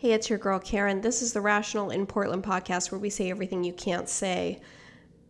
[0.00, 1.00] Hey, it's your girl Karen.
[1.00, 4.60] This is the Rational in Portland podcast where we say everything you can't say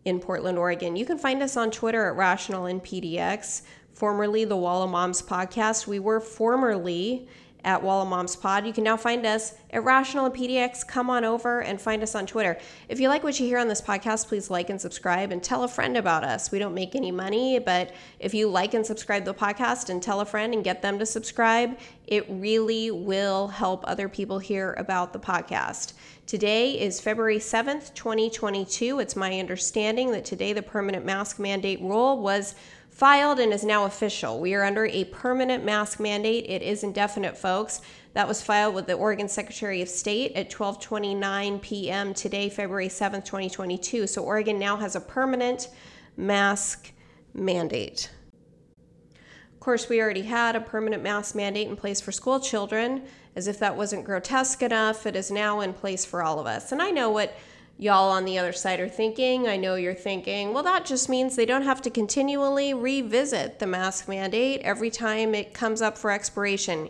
[0.05, 0.95] in Portland, Oregon.
[0.95, 3.63] You can find us on Twitter at Rational in PDX,
[3.95, 5.87] formerly the Walla Moms podcast.
[5.87, 7.27] We were formerly
[7.63, 8.65] at Walla Moms Pod.
[8.65, 10.87] You can now find us at Rational and PDX.
[10.87, 12.57] Come on over and find us on Twitter.
[12.87, 15.63] If you like what you hear on this podcast, please like and subscribe and tell
[15.63, 16.51] a friend about us.
[16.51, 20.21] We don't make any money, but if you like and subscribe the podcast and tell
[20.21, 21.77] a friend and get them to subscribe,
[22.07, 25.93] it really will help other people hear about the podcast.
[26.25, 28.99] Today is February 7th, 2022.
[28.99, 32.55] It's my understanding that today the permanent mask mandate rule was
[32.99, 34.41] filed and is now official.
[34.41, 36.45] We are under a permanent mask mandate.
[36.49, 37.79] It is indefinite, folks.
[38.13, 42.13] That was filed with the Oregon Secretary of State at 12:29 p.m.
[42.13, 44.05] today, February 7th, 2022.
[44.05, 45.69] So Oregon now has a permanent
[46.17, 46.91] mask
[47.33, 48.11] mandate.
[49.53, 53.03] Of course, we already had a permanent mask mandate in place for school children.
[53.33, 56.73] As if that wasn't grotesque enough, it is now in place for all of us.
[56.73, 57.33] And I know what
[57.79, 59.47] y'all on the other side are thinking.
[59.47, 63.65] I know you're thinking, well, that just means they don't have to continually revisit the
[63.65, 66.89] mask mandate every time it comes up for expiration.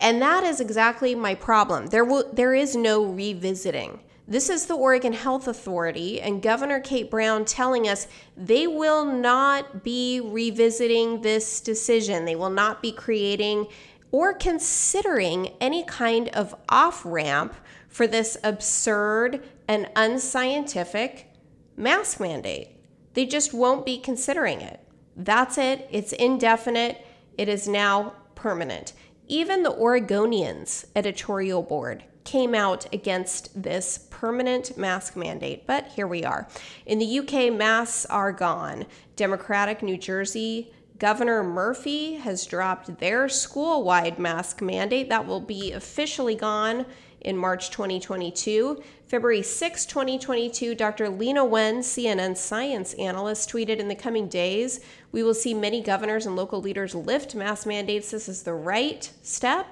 [0.00, 1.88] And that is exactly my problem.
[1.88, 4.00] There will there is no revisiting.
[4.26, 8.06] This is the Oregon Health Authority and Governor Kate Brown telling us
[8.36, 12.24] they will not be revisiting this decision.
[12.24, 13.66] They will not be creating
[14.12, 17.54] or considering any kind of off ramp
[17.88, 21.32] for this absurd and unscientific
[21.76, 22.68] mask mandate.
[23.14, 24.80] They just won't be considering it.
[25.16, 25.88] That's it.
[25.90, 27.04] It's indefinite.
[27.38, 28.92] It is now permanent.
[29.26, 36.24] Even the Oregonians editorial board came out against this permanent mask mandate, but here we
[36.24, 36.48] are.
[36.86, 38.86] In the UK, masks are gone.
[39.16, 45.08] Democratic New Jersey Governor Murphy has dropped their school wide mask mandate.
[45.08, 46.86] That will be officially gone
[47.24, 48.82] in March 2022.
[49.06, 51.06] February 6, 2022, Dr.
[51.06, 54.80] Leana Wen, CNN science analyst, tweeted In the coming days,
[55.12, 58.10] we will see many governors and local leaders lift mask mandates.
[58.10, 59.66] This is the right step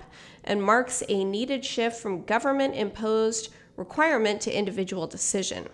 [0.44, 5.68] and marks a needed shift from government imposed requirement to individual decision.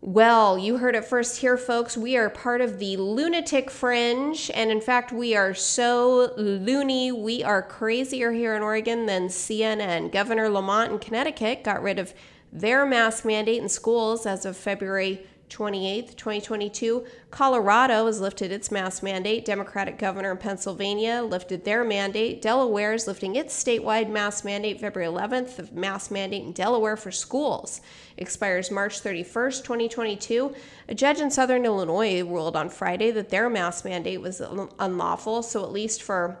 [0.00, 1.96] Well, you heard it first here, folks.
[1.96, 4.48] We are part of the lunatic fringe.
[4.54, 7.10] And in fact, we are so loony.
[7.10, 10.12] We are crazier here in Oregon than CNN.
[10.12, 12.14] Governor Lamont in Connecticut got rid of
[12.52, 17.04] their mask mandate in schools as of February 28th, 2022.
[17.30, 19.44] Colorado has lifted its mask mandate.
[19.44, 22.40] Democratic governor in Pennsylvania lifted their mandate.
[22.40, 25.56] Delaware is lifting its statewide mask mandate February 11th.
[25.56, 27.80] The mask mandate in Delaware for schools
[28.16, 30.54] expires March 31st, 2022.
[30.88, 34.40] A judge in southern Illinois ruled on Friday that their mask mandate was
[34.78, 36.38] unlawful, so at least for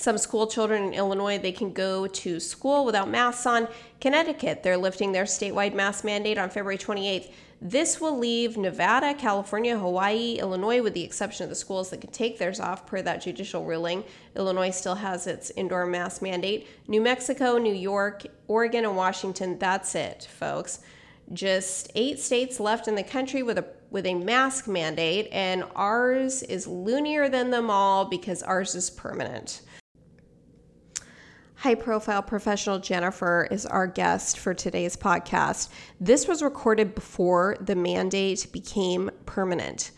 [0.00, 3.68] some school children in Illinois, they can go to school without masks on.
[4.00, 7.30] Connecticut, they're lifting their statewide mask mandate on February 28th.
[7.60, 12.10] This will leave Nevada, California, Hawaii, Illinois, with the exception of the schools that can
[12.10, 14.02] take theirs off per that judicial ruling.
[14.34, 16.66] Illinois still has its indoor mask mandate.
[16.88, 20.80] New Mexico, New York, Oregon, and Washington, that's it, folks.
[21.34, 26.42] Just eight states left in the country with a with a mask mandate, and ours
[26.44, 29.62] is loonier than them all because ours is permanent.
[31.60, 35.68] High profile professional Jennifer is our guest for today's podcast.
[36.00, 39.90] This was recorded before the mandate became permanent.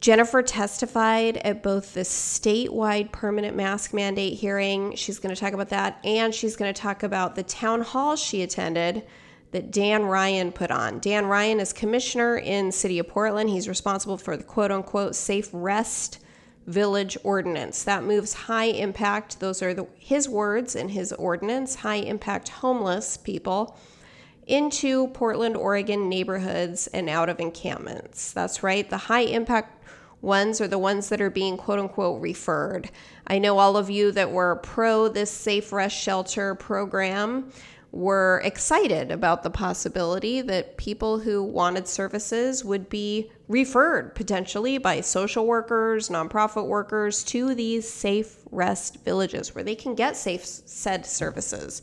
[0.00, 4.94] Jennifer testified at both the statewide permanent mask mandate hearing.
[4.94, 8.16] She's going to talk about that, and she's going to talk about the town hall
[8.16, 9.06] she attended
[9.50, 11.00] that Dan Ryan put on.
[11.00, 13.50] Dan Ryan is commissioner in City of Portland.
[13.50, 16.20] He's responsible for the quote unquote safe rest
[16.66, 17.84] village ordinance.
[17.84, 23.16] That moves high impact, those are the, his words in his ordinance, high impact homeless
[23.16, 23.78] people
[24.46, 28.32] into Portland, Oregon neighborhoods and out of encampments.
[28.32, 28.88] That's right.
[28.88, 29.84] The high impact
[30.22, 32.90] ones are the ones that are being quote unquote referred.
[33.26, 37.50] I know all of you that were pro this Safe Rest Shelter program
[37.92, 45.00] were excited about the possibility that people who wanted services would be referred potentially by
[45.00, 51.06] social workers, nonprofit workers to these safe rest villages where they can get safe said
[51.06, 51.80] services.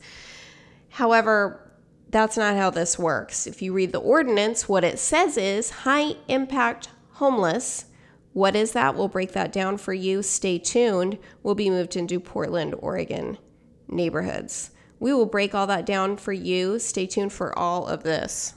[0.90, 1.72] However,
[2.10, 3.46] that's not how this works.
[3.46, 7.86] If you read the ordinance, what it says is high impact homeless.
[8.32, 8.94] What is that?
[8.94, 10.22] We'll break that down for you.
[10.22, 11.18] Stay tuned.
[11.42, 13.38] We'll be moved into Portland, Oregon
[13.88, 14.70] neighborhoods.
[15.00, 16.78] We will break all that down for you.
[16.78, 18.54] Stay tuned for all of this.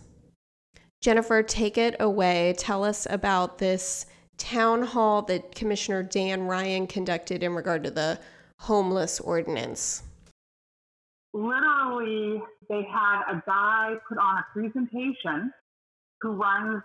[1.02, 2.56] Jennifer, take it away.
[2.58, 4.06] Tell us about this
[4.38, 8.20] town hall that Commissioner Dan Ryan conducted in regard to the
[8.60, 10.04] homeless ordinance.
[11.34, 15.52] literally, they had a guy put on a presentation
[16.22, 16.82] who runs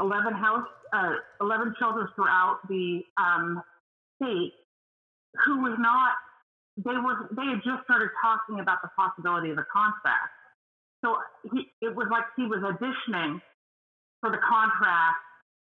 [0.00, 3.62] 11 house, uh, 11 shelters throughout the um,
[4.20, 4.52] state,
[5.44, 6.12] who was not.
[6.76, 7.28] They were.
[7.32, 10.32] They had just started talking about the possibility of a contract.
[11.04, 11.16] So
[11.52, 13.40] he, it was like he was auditioning
[14.20, 15.16] for the contract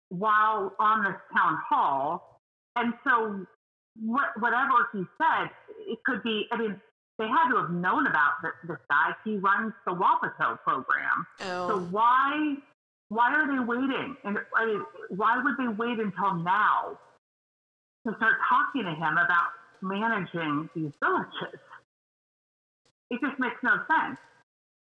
[0.09, 2.41] while on this town hall.
[2.77, 3.45] And so
[4.01, 5.51] what, whatever he said,
[5.87, 6.81] it could be, I mean,
[7.19, 9.11] they had to have known about this, this guy.
[9.25, 11.27] He runs the Wapato program.
[11.41, 11.69] Oh.
[11.69, 12.55] So why,
[13.09, 14.17] why are they waiting?
[14.25, 16.99] And I mean, why would they wait until now
[18.07, 19.51] to start talking to him about
[19.83, 21.61] managing these villages?
[23.11, 24.19] It just makes no sense.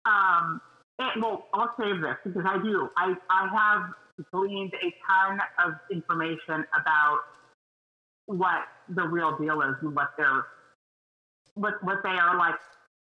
[0.07, 0.61] Um,
[0.99, 2.89] and, well, I'll save this because I do.
[2.97, 3.91] I, I have
[4.33, 7.19] gleaned a ton of information about
[8.27, 10.47] what the real deal is and what they're
[11.55, 12.55] what what they are like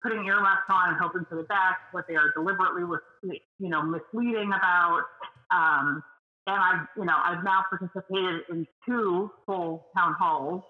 [0.02, 3.82] putting earmuffs on and hoping for the best, what they are deliberately with you know
[3.82, 5.02] misleading about.
[5.50, 6.02] Um,
[6.46, 10.62] and I've you know I've now participated in two full town halls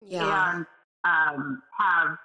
[0.00, 0.54] Yeah.
[0.54, 0.66] and
[1.04, 2.16] um, have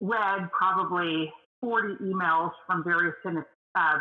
[0.00, 3.38] read probably 40 emails from various city,
[3.74, 3.98] uh,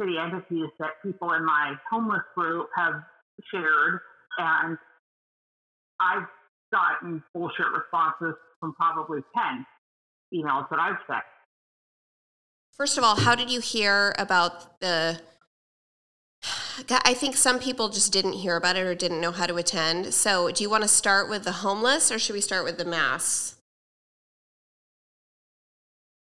[0.00, 2.94] city entities that people in my homeless group have
[3.50, 4.00] shared,
[4.38, 4.78] and
[6.00, 6.26] I've
[6.72, 9.66] gotten bullshit responses from probably 10
[10.34, 11.22] emails that I've sent.
[12.72, 15.20] First of all, how did you hear about the?
[16.90, 20.12] I think some people just didn't hear about it or didn't know how to attend.
[20.14, 22.84] So, do you want to start with the homeless or should we start with the
[22.84, 23.56] mass?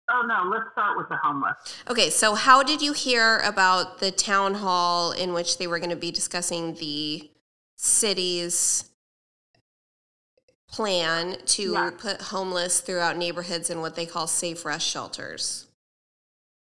[0.09, 1.55] Oh no, let's start with the homeless.
[1.89, 5.89] Okay, so how did you hear about the town hall in which they were going
[5.91, 7.29] to be discussing the
[7.77, 8.89] city's
[10.67, 11.91] plan to Yeah.
[11.97, 15.67] put homeless throughout neighborhoods in what they call safe rest shelters?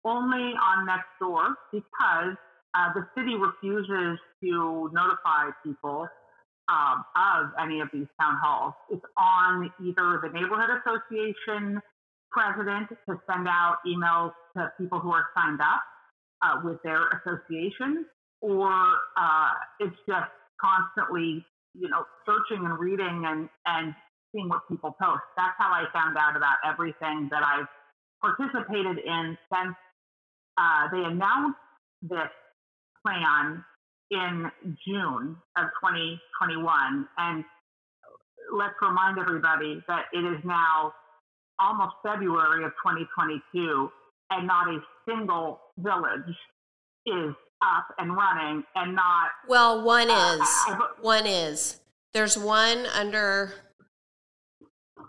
[0.03, 2.37] Only on next door because
[2.77, 6.07] uh, the city refuses to notify people
[6.69, 8.73] um, of any of these town halls.
[8.91, 11.81] It's on either the neighborhood association
[12.29, 15.81] president to send out emails to people who are signed up
[16.43, 18.05] uh, with their association,
[18.41, 18.69] or
[19.17, 20.29] uh, it's just
[20.61, 23.95] constantly, you know, searching and reading and, and
[24.31, 25.23] seeing what people post.
[25.35, 27.67] That's how I found out about everything that I've
[28.21, 29.75] participated in since
[30.57, 31.57] uh, they announced
[32.01, 32.29] this
[33.07, 33.63] plan
[34.11, 34.51] in
[34.87, 37.07] June of 2021.
[37.17, 37.43] And
[38.53, 40.93] let's remind everybody that it is now
[41.59, 43.89] almost February of 2022,
[44.31, 46.35] and not a single village
[47.05, 47.33] is
[47.63, 49.29] up and running, and not.
[49.47, 50.65] Well, one Uh, is.
[51.01, 51.79] One is.
[52.13, 53.53] There's one under.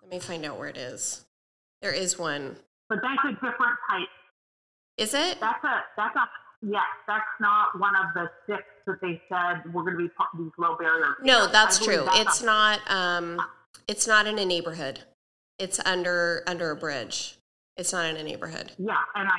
[0.02, 1.26] Let me find out where it is.
[1.82, 2.56] There is one.
[2.88, 4.08] But that's a different type.
[4.96, 5.38] Is it?
[5.40, 6.28] That's a that's a
[6.62, 6.82] yes.
[7.06, 10.50] That's not one of the six that they said we're going to be part these
[10.58, 11.14] low barrier.
[11.22, 12.04] No, that's true.
[12.06, 12.80] that's It's not.
[12.90, 13.40] Um,
[13.86, 15.00] it's not in a neighborhood.
[15.58, 17.36] It's under under a bridge.
[17.76, 18.72] It's not in a neighborhood.
[18.78, 19.38] Yeah, and I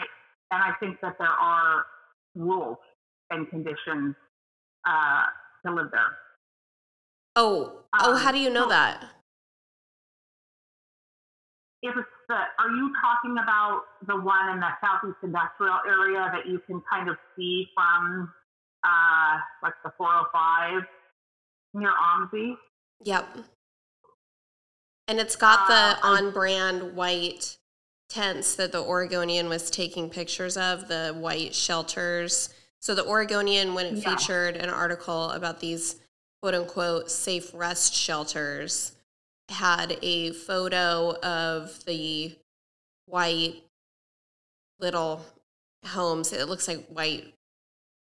[0.52, 1.86] and I think that there are
[2.36, 2.78] rules
[3.32, 4.16] and conditions
[4.88, 5.26] uh,
[5.66, 6.02] to live there.
[7.36, 9.06] Oh, oh, Um, how do you know so- that?
[11.82, 16.46] If it's the, are you talking about the one in the southeast industrial area that
[16.48, 18.32] you can kind of see from
[18.86, 20.84] uh, like the 405
[21.74, 22.56] near OMSI?
[23.04, 23.28] Yep.
[25.08, 27.58] And it's got the Uh, I- on-brand white
[28.10, 32.50] tents that the Oregonian was taking pictures of, the white shelters.
[32.80, 34.16] So the Oregonian, when it Yeah.
[34.16, 36.00] featured an article about these
[36.42, 38.94] quote unquote safe rest shelters,
[39.50, 42.36] had a photo of the
[43.06, 43.64] white
[44.80, 45.26] little
[45.86, 46.34] homes.
[46.34, 47.34] It looks like white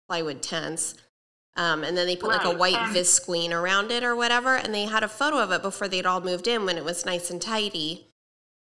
[0.08, 0.96] plywood tents.
[1.56, 4.56] Um, and then they put like a white and- visqueen around it or whatever.
[4.56, 7.06] And they had a photo of it before they'd all moved in when it was
[7.06, 8.08] nice and tidy.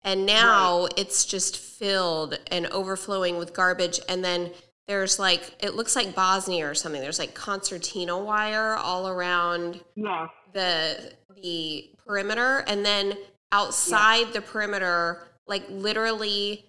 [0.04, 4.00] And now it's just filled and overflowing with garbage.
[4.08, 4.52] And then
[4.88, 7.02] there's like, it looks like Bosnia or something.
[7.02, 10.30] There's like concertina wire all around Yes.
[10.54, 13.14] the the perimeter and then
[13.52, 16.66] outside the perimeter like literally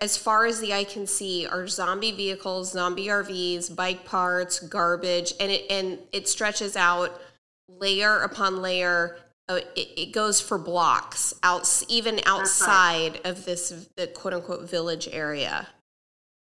[0.00, 5.32] as far as the eye can see are zombie vehicles zombie rvs bike parts garbage
[5.40, 7.20] and it and it stretches out
[7.68, 9.16] layer upon layer.
[9.46, 15.06] Uh, it, it goes for blocks out even outside of this the quote unquote village
[15.12, 15.68] area.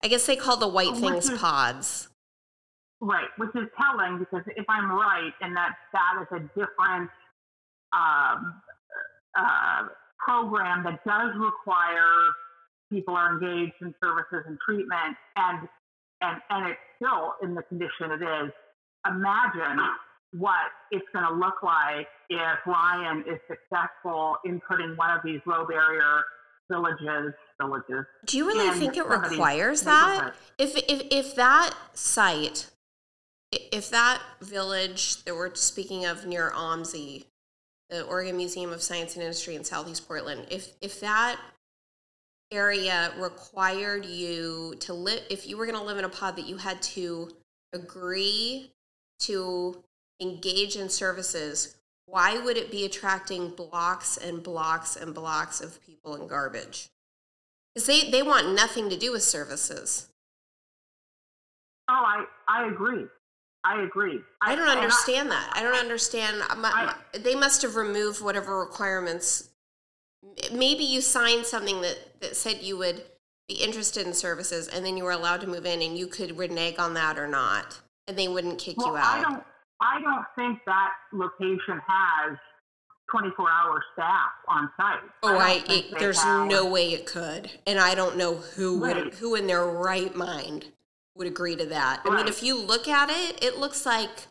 [0.03, 2.07] I guess they call the white Which things is- pods.
[3.01, 7.11] Right, which is telling because if I'm right and that that is a different
[7.95, 8.61] um,
[9.37, 9.87] uh,
[10.19, 12.33] program that does require
[12.91, 15.67] people are engaged in services and treatment and
[16.21, 18.51] and and it's still in the condition it is
[19.07, 19.79] imagine
[20.31, 25.39] what it's going to look like if Ryan is successful in putting one of these
[25.45, 26.23] low barrier
[26.69, 28.05] villages villages.
[28.25, 30.33] Do you really think it requires that?
[30.57, 32.69] If if if that site,
[33.51, 37.25] if that village that we're speaking of near OMSI,
[37.95, 41.39] the Oregon Museum of Science and Industry in Southeast Portland, if if that
[42.51, 46.47] area required you to live, if you were going to live in a pod that
[46.47, 47.29] you had to
[47.73, 48.71] agree
[49.19, 49.83] to
[50.21, 51.75] engage in services,
[52.05, 56.89] why would it be attracting blocks and blocks and blocks of people and garbage?
[57.73, 60.07] Because they, they want nothing to do with services.
[61.89, 63.05] Oh, I, I agree.
[63.65, 64.19] I agree.
[64.41, 65.53] I, I don't understand I, that.
[65.55, 66.39] I don't understand.
[66.57, 69.49] My, I, my, they must have removed whatever requirements.
[70.53, 73.03] Maybe you signed something that, that said you would
[73.47, 76.37] be interested in services, and then you were allowed to move in, and you could
[76.37, 79.17] renege on that or not, and they wouldn't kick well, you out.
[79.17, 79.43] I don't.
[79.81, 82.37] I don't think that location has
[83.11, 85.09] 24 hour staff on site.
[85.23, 87.51] Oh, I, I it, there's have, no way it could.
[87.67, 89.05] And I don't know who right.
[89.05, 90.65] would, who in their right mind
[91.15, 92.01] would agree to that.
[92.05, 92.13] Right.
[92.13, 94.27] I mean, if you look at it, it looks like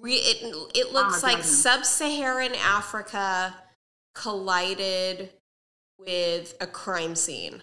[0.00, 3.54] re, it, it looks like sub-Saharan Africa
[4.14, 5.30] collided
[5.98, 7.62] with a crime scene.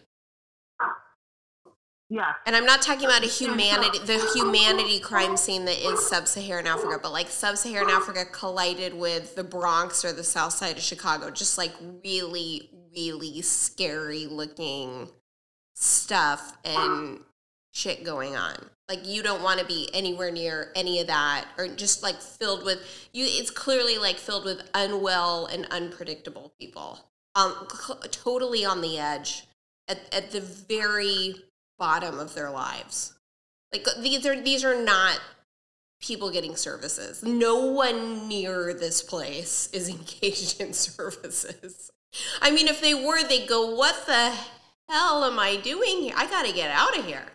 [2.12, 2.32] Yeah.
[2.48, 6.98] And I'm not talking about a humanity, the humanity crime scene that is sub-Saharan Africa,
[7.02, 11.60] but like sub-Saharan Africa collided with the Bronx or the South Side of Chicago, just
[11.60, 11.74] like
[12.04, 15.10] really, really scary looking
[15.76, 17.20] stuff and
[17.72, 18.56] shit going on.
[18.88, 22.66] Like you don't want to be anywhere near any of that, or just like filled
[22.66, 22.80] with
[23.14, 23.26] you.
[23.28, 27.00] It's clearly like filled with unwell and unpredictable people,
[27.36, 27.68] um,
[28.10, 29.46] totally on the edge
[29.88, 31.36] at at the very
[31.78, 33.14] bottom of their lives.
[33.72, 35.20] Like these are these are not
[36.02, 37.22] people getting services.
[37.24, 41.92] No one near this place is engaged in services.
[42.42, 44.34] I mean, if they were, they'd go, "What the
[44.90, 46.16] hell am I doing here?
[46.18, 47.26] I got to get out of here.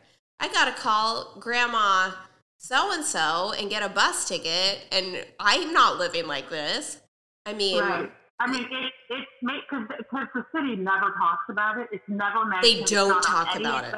[0.40, 2.12] I got to call grandma
[2.58, 7.00] so and so and get a bus ticket and I'm not living like this."
[7.46, 8.10] I mean, right.
[8.40, 11.88] I mean, it, it's because because the city never talks about it.
[11.92, 12.78] It's never mentioned.
[12.78, 13.94] They don't talk about it.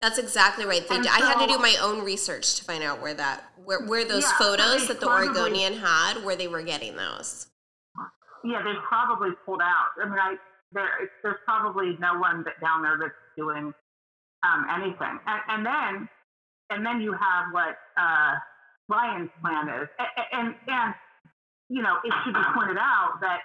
[0.00, 0.86] That's exactly right.
[0.86, 3.84] They, so, I had to do my own research to find out where that where
[3.86, 7.46] where those yeah, photos that the probably, Oregonian had, where they were getting those.
[8.44, 9.96] Yeah, they probably pulled out.
[10.02, 10.36] I mean, I
[10.72, 10.88] there
[11.22, 13.72] there's probably no one that down there that's doing
[14.44, 15.18] um, anything.
[15.26, 16.08] And, and, then
[16.70, 18.34] and then you have what uh,
[18.88, 20.94] Ryan's plan is, and, and and
[21.68, 23.40] you know it should be pointed out that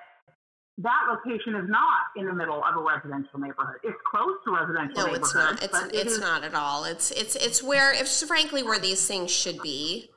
[0.79, 3.77] that location is not in the middle of a residential neighborhood.
[3.83, 5.07] It's close to residential.
[5.07, 5.63] No, it's not.
[5.63, 6.85] It's it's it not at all.
[6.85, 10.09] It's it's it's where it's frankly where these things should be.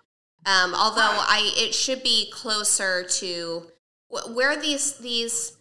[0.46, 3.64] Um, although I it should be closer to
[4.08, 5.56] where these these.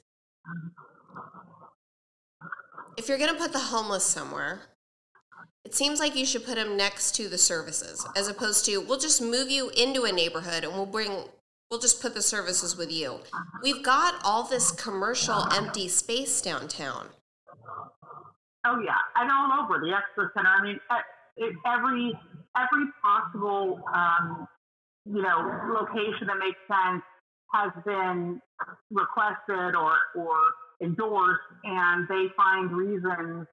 [2.98, 4.62] If you're going to put the homeless somewhere,
[5.72, 9.00] it seems like you should put them next to the services, as opposed to we'll
[9.00, 11.24] just move you into a neighborhood and we'll bring
[11.70, 13.22] We'll just put the services with you.
[13.63, 17.08] We've got all this commercial empty space downtown.
[18.66, 20.50] Oh yeah, and all over the expo center.
[20.50, 20.80] I mean,
[21.66, 22.12] every
[22.58, 24.46] every possible um,
[25.06, 27.04] you know location that makes sense
[27.54, 28.42] has been
[28.92, 30.36] requested or or
[30.84, 33.48] endorsed, and they find reasons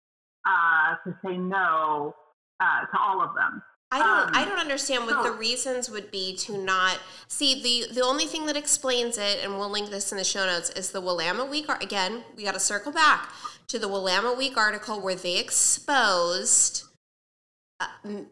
[0.49, 2.15] uh, to say no
[2.61, 3.63] uh, to all of them.
[3.91, 7.95] I don't um, I don't understand what the reasons would be to not see the
[7.95, 10.91] the only thing that explains it and we'll link this in the show notes is
[10.91, 13.31] the Willamette Week again we got to circle back
[13.69, 16.85] to the Willamette Week article where they exposed
[17.81, 17.87] uh,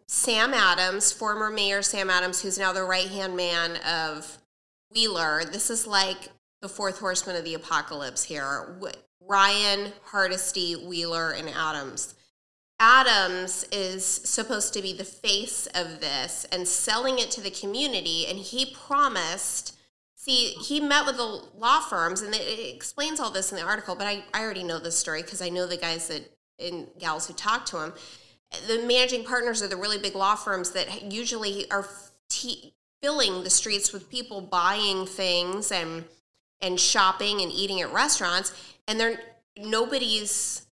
[0.06, 4.37] Sam Adams former mayor Sam Adams who's now the right hand man of
[4.94, 6.28] Wheeler this is like
[6.61, 8.76] the fourth horseman of the apocalypse here
[9.28, 12.14] Ryan Hardesty Wheeler and Adams
[12.78, 18.26] Adams is supposed to be the face of this and selling it to the community.
[18.26, 19.75] And he promised,
[20.14, 23.95] see, he met with the law firms, and it explains all this in the article,
[23.95, 27.26] but I, I already know this story because I know the guys that and gals
[27.26, 27.92] who talk to him.
[28.66, 31.87] The managing partners are the really big law firms that usually are
[32.28, 36.04] t- filling the streets with people buying things and
[36.62, 39.19] and shopping and eating at restaurants, and they're
[39.59, 40.66] nobody's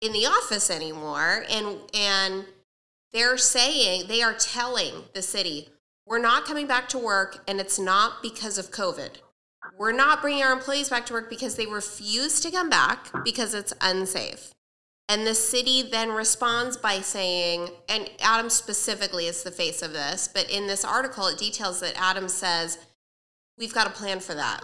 [0.00, 2.44] in the office anymore and and
[3.12, 5.68] they're saying they are telling the city
[6.06, 9.18] we're not coming back to work and it's not because of covid
[9.78, 13.54] we're not bringing our employees back to work because they refuse to come back because
[13.54, 14.52] it's unsafe.
[15.08, 20.28] And the city then responds by saying, and Adam specifically is the face of this,
[20.32, 22.78] but in this article, it details that Adam says,
[23.58, 24.60] We've got a plan for that.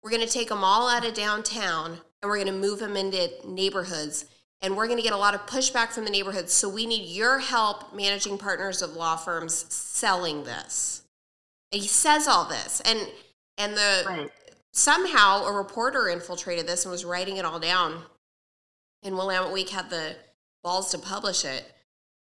[0.00, 2.96] We're going to take them all out of downtown and we're going to move them
[2.96, 4.26] into neighborhoods.
[4.60, 6.52] And we're going to get a lot of pushback from the neighborhoods.
[6.52, 11.02] So we need your help, managing partners of law firms, selling this.
[11.72, 12.80] And he says all this.
[12.84, 13.00] And
[13.58, 14.30] and the right.
[14.72, 18.02] somehow a reporter infiltrated this and was writing it all down.
[19.02, 20.14] And Willamette Week had the
[20.62, 21.64] balls to publish it.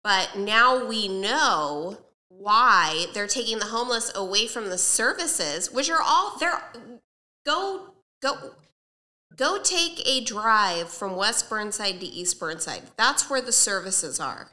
[0.02, 1.98] But now we know
[2.28, 6.60] why they're taking the homeless away from the services, which are all they're
[7.46, 8.54] go go
[9.36, 12.82] go take a drive from West Burnside to East Burnside.
[12.96, 14.50] That's where the services are.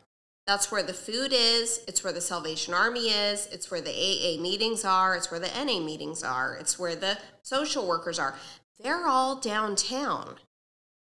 [0.48, 1.82] That's where the food is.
[1.88, 3.48] It's where the Salvation Army is.
[3.52, 5.16] It's where the AA meetings are.
[5.16, 6.56] It's where the NA meetings are.
[6.56, 8.36] It's where the social workers are.
[8.80, 10.36] They're all downtown.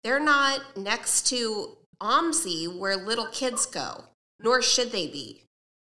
[0.02, 4.04] They're not next to OMSI where little kids go,
[4.40, 5.45] nor should they be.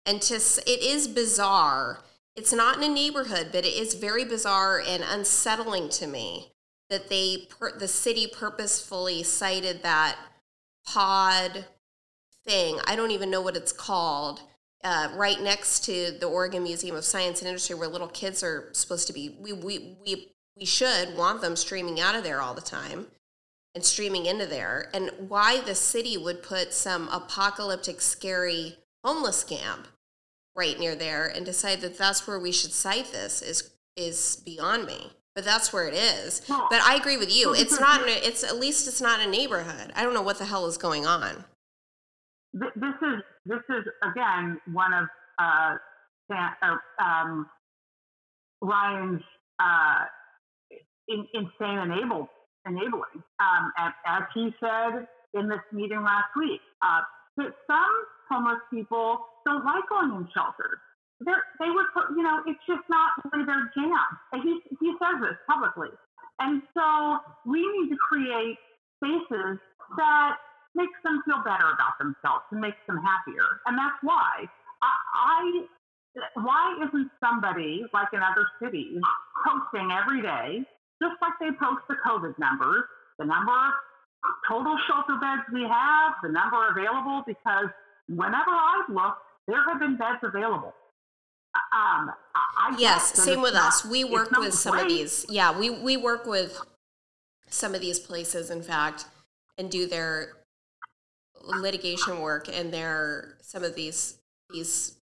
[0.05, 1.99] And to it is bizarre.
[2.35, 6.51] It's not in a neighborhood, but it is very bizarre and unsettling to me
[6.91, 7.47] that they
[7.79, 10.17] the city purposefully sited that
[10.85, 11.65] pod
[12.45, 12.77] thing.
[12.85, 14.41] I don't even know what it's called.
[14.83, 18.69] Uh, right next to the Oregon Museum of Science and Industry, where little kids are
[18.73, 19.37] supposed to be.
[19.39, 23.07] We we we we should want them streaming out of there all the time
[23.73, 24.89] and streaming into there.
[24.93, 29.87] And why the city would put some apocalyptic, scary homeless camp
[30.55, 34.85] right near there and decide that that's where we should site this is is beyond
[34.85, 35.11] me.
[35.35, 36.41] But that's where it is.
[36.47, 37.53] but I agree with you.
[37.53, 38.01] It's not.
[38.07, 39.91] A, it's at least it's not a neighborhood.
[39.95, 41.45] I don't know what the hell is going on.
[42.53, 45.07] This is this is again one of
[45.39, 45.77] uh,
[47.01, 47.47] um,
[48.61, 49.21] Ryan's
[49.59, 50.05] uh,
[51.07, 52.29] in, insane enable,
[52.65, 53.23] enabling.
[53.39, 57.01] Um, as, as, he said in this meeting last week, uh,
[57.37, 57.95] that some
[58.29, 60.79] homeless people don't like going in shelters.
[61.21, 64.09] They put, you know, it's just not really their jam.
[64.41, 65.93] He, he says this publicly.
[66.39, 68.57] And so we need to create
[68.97, 69.61] spaces
[69.97, 70.37] that
[70.73, 73.61] makes them feel better about themselves and makes them happier.
[73.67, 74.49] And that's why
[74.81, 75.39] I, I
[76.35, 78.99] why isn't somebody like in other cities
[79.45, 80.65] posting every day,
[81.01, 82.83] just like they post the COVID numbers,
[83.19, 83.73] the number of
[84.47, 87.69] total shelter beds we have, the number available, because
[88.09, 90.73] whenever I've looked, there have been beds available.
[91.53, 93.85] Um, I yes, same with not, us.
[93.85, 95.25] We work with some of these.
[95.29, 96.57] Yeah, we, we work with
[97.49, 99.05] some of these places, in fact,
[99.57, 100.37] and do their
[101.43, 104.17] litigation work and their some of these
[104.49, 104.95] these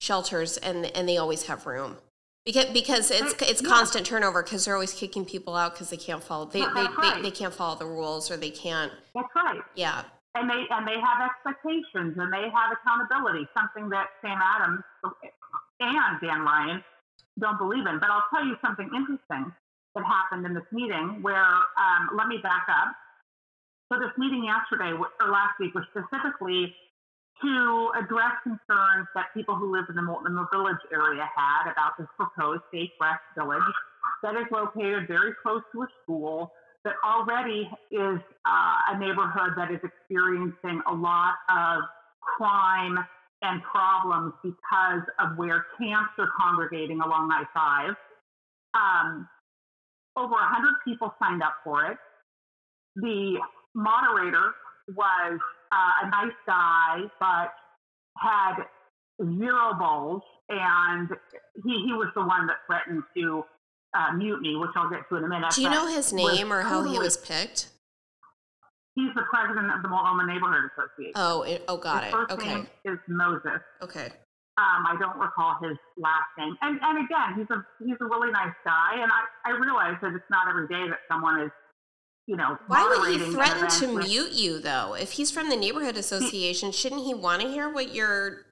[0.00, 1.98] shelters, and and they always have room
[2.46, 3.68] because because it's it's yeah.
[3.68, 7.14] constant turnover because they're always kicking people out because they can't follow they, they, right.
[7.16, 8.92] they, they can't follow the rules or they can't.
[9.14, 9.60] That's right.
[9.74, 14.82] Yeah and they and they have expectations and they have accountability, something that Sam Adams
[15.80, 16.84] and Dan Ryan
[17.38, 17.98] don't believe in.
[17.98, 19.52] But I'll tell you something interesting
[19.94, 22.94] that happened in this meeting where um, let me back up.
[23.92, 26.74] So this meeting yesterday or last week was specifically
[27.42, 32.06] to address concerns that people who live in the Multnomah Village area had about this
[32.16, 33.62] proposed Safe Rest Village
[34.22, 36.52] that is located very close to a school
[36.84, 41.82] that already is uh, a neighborhood that is experiencing a lot of
[42.20, 42.98] crime
[43.42, 47.94] and problems because of where camps are congregating along I 5.
[48.74, 49.28] Um,
[50.16, 51.96] over 100 people signed up for it.
[52.96, 53.38] The
[53.74, 54.52] moderator
[54.94, 55.40] was
[55.72, 57.54] uh, a nice guy, but
[58.18, 58.64] had
[59.38, 61.08] zero balls, and
[61.64, 63.44] he, he was the one that threatened to
[63.94, 65.52] uh, me, which I'll get to in a minute.
[65.54, 67.68] Do you know his name or how he was picked?
[69.00, 71.16] He's the president of the Multnomah Neighborhood Association.
[71.16, 72.16] Oh, it, oh, got his it.
[72.16, 72.54] First okay.
[72.54, 73.64] name is Moses.
[73.80, 74.12] Okay.
[74.60, 76.52] Um, I don't recall his last name.
[76.60, 80.12] And and again, he's a he's a really nice guy, and I I realize that
[80.12, 81.50] it's not every day that someone is
[82.26, 84.94] you know, why would he threaten to with, mute you though?
[84.94, 88.46] If he's from the neighborhood association, shouldn't he want to hear what you're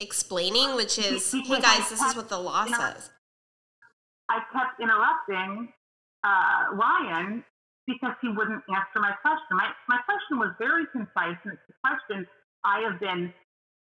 [0.00, 0.74] explaining?
[0.74, 3.10] Which is, he, hey guys, this is what the law says.
[4.28, 5.72] I kept interrupting
[6.24, 7.44] uh, Ryan
[7.86, 9.58] because he wouldn't answer my question.
[9.58, 12.26] My, my question was very concise, and it's a question
[12.64, 13.32] I have been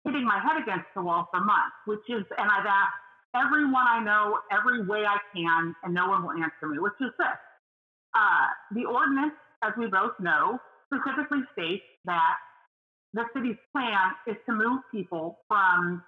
[0.04, 3.00] hitting my head against the wall for months, which is, and I've asked
[3.36, 7.10] everyone I know every way I can, and no one will answer me, which is
[7.18, 7.40] this.
[8.14, 10.58] Uh, the ordinance, as we both know,
[10.92, 12.36] specifically states that
[13.12, 16.02] the city's plan is to move people from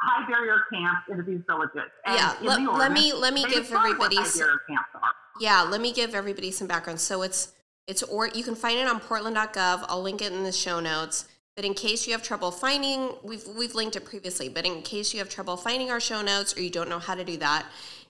[0.00, 1.90] high barrier camps into these villages.
[2.06, 4.16] And yeah, let, let me let me give everybody.
[4.16, 5.14] High barrier camps are.
[5.40, 7.00] Yeah, let me give everybody some background.
[7.00, 7.52] So it's
[7.86, 9.84] it's or you can find it on portland.gov.
[9.88, 11.26] I'll link it in the show notes.
[11.54, 14.48] But in case you have trouble finding, we've we've linked it previously.
[14.48, 17.14] But in case you have trouble finding our show notes or you don't know how
[17.14, 17.66] to do that,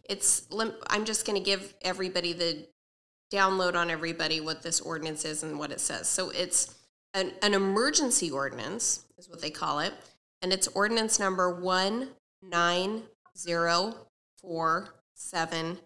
[0.08, 0.46] it's
[0.88, 2.66] I'm just going to give everybody the
[3.32, 6.08] download on everybody what this ordinance is and what it says.
[6.08, 6.74] So it's
[7.14, 9.94] an, an emergency ordinance is what they call it,
[10.40, 12.10] and it's ordinance number one
[12.42, 13.02] nine
[13.36, 13.94] zero
[14.40, 15.78] four seven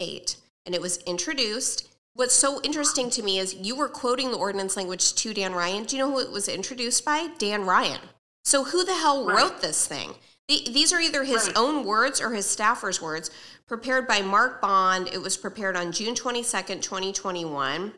[0.00, 0.36] eight,
[0.66, 4.76] and it was introduced what's so interesting to me is you were quoting the ordinance
[4.76, 5.84] language to Dan Ryan.
[5.84, 7.28] Do you know who it was introduced by?
[7.38, 8.00] Dan Ryan.
[8.44, 9.36] So who the hell right.
[9.36, 10.14] wrote this thing?
[10.48, 11.56] The, these are either his right.
[11.56, 13.30] own words or his staffer's words,
[13.66, 15.08] prepared by Mark Bond.
[15.12, 17.92] It was prepared on June 22nd, 2021.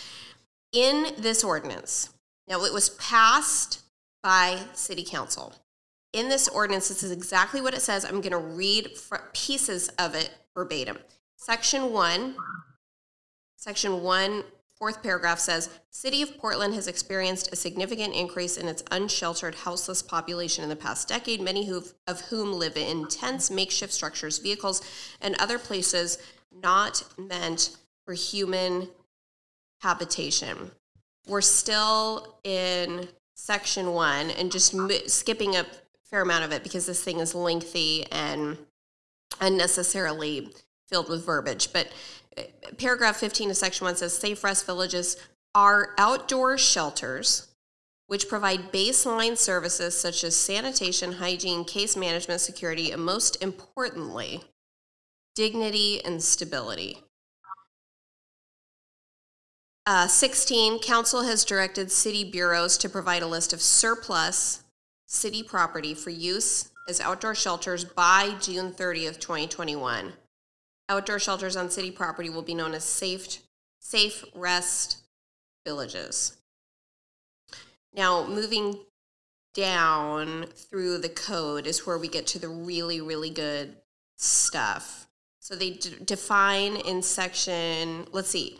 [0.73, 2.09] In this ordinance,
[2.47, 3.83] now it was passed
[4.23, 5.53] by city council.
[6.13, 8.05] In this ordinance, this is exactly what it says.
[8.05, 8.91] I'm going to read
[9.33, 10.97] pieces of it verbatim.
[11.37, 12.35] Section 1,
[13.57, 14.43] section 1
[14.85, 20.03] Fourth paragraph says City of Portland has experienced a significant increase in its unsheltered houseless
[20.03, 21.67] population in the past decade, many
[22.05, 24.83] of whom live in tents, makeshift structures, vehicles,
[25.21, 26.19] and other places
[26.51, 28.87] not meant for human
[29.81, 30.69] habitation.
[31.25, 34.75] We're still in section one and just
[35.09, 35.65] skipping a
[36.11, 38.55] fair amount of it because this thing is lengthy and
[39.41, 40.53] unnecessarily
[40.87, 41.73] filled with verbiage.
[41.73, 41.87] But
[42.77, 45.17] paragraph 15 of section 1 says safe rest villages
[45.53, 47.55] are outdoor shelters
[48.07, 54.43] which provide baseline services such as sanitation, hygiene, case management, security, and most importantly,
[55.33, 56.99] dignity and stability.
[59.87, 64.63] Uh, 16, Council has directed city bureaus to provide a list of surplus
[65.07, 70.13] city property for use as outdoor shelters by June 30th, 2021.
[70.87, 73.39] Outdoor shelters on city property will be known as safe,
[73.79, 74.97] safe rest
[75.65, 76.37] villages.
[77.93, 78.79] Now, moving
[79.53, 83.77] down through the code is where we get to the really, really good
[84.17, 85.07] stuff.
[85.39, 88.59] So they d- define in section, let's see.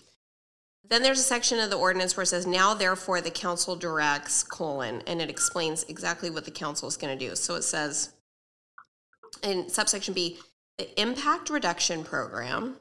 [0.88, 4.44] Then there's a section of the ordinance where it says, now therefore the council directs,
[4.44, 7.36] colon, and it explains exactly what the council is going to do.
[7.36, 8.14] So it says
[9.44, 10.38] in subsection B,
[10.78, 12.78] the impact reduction program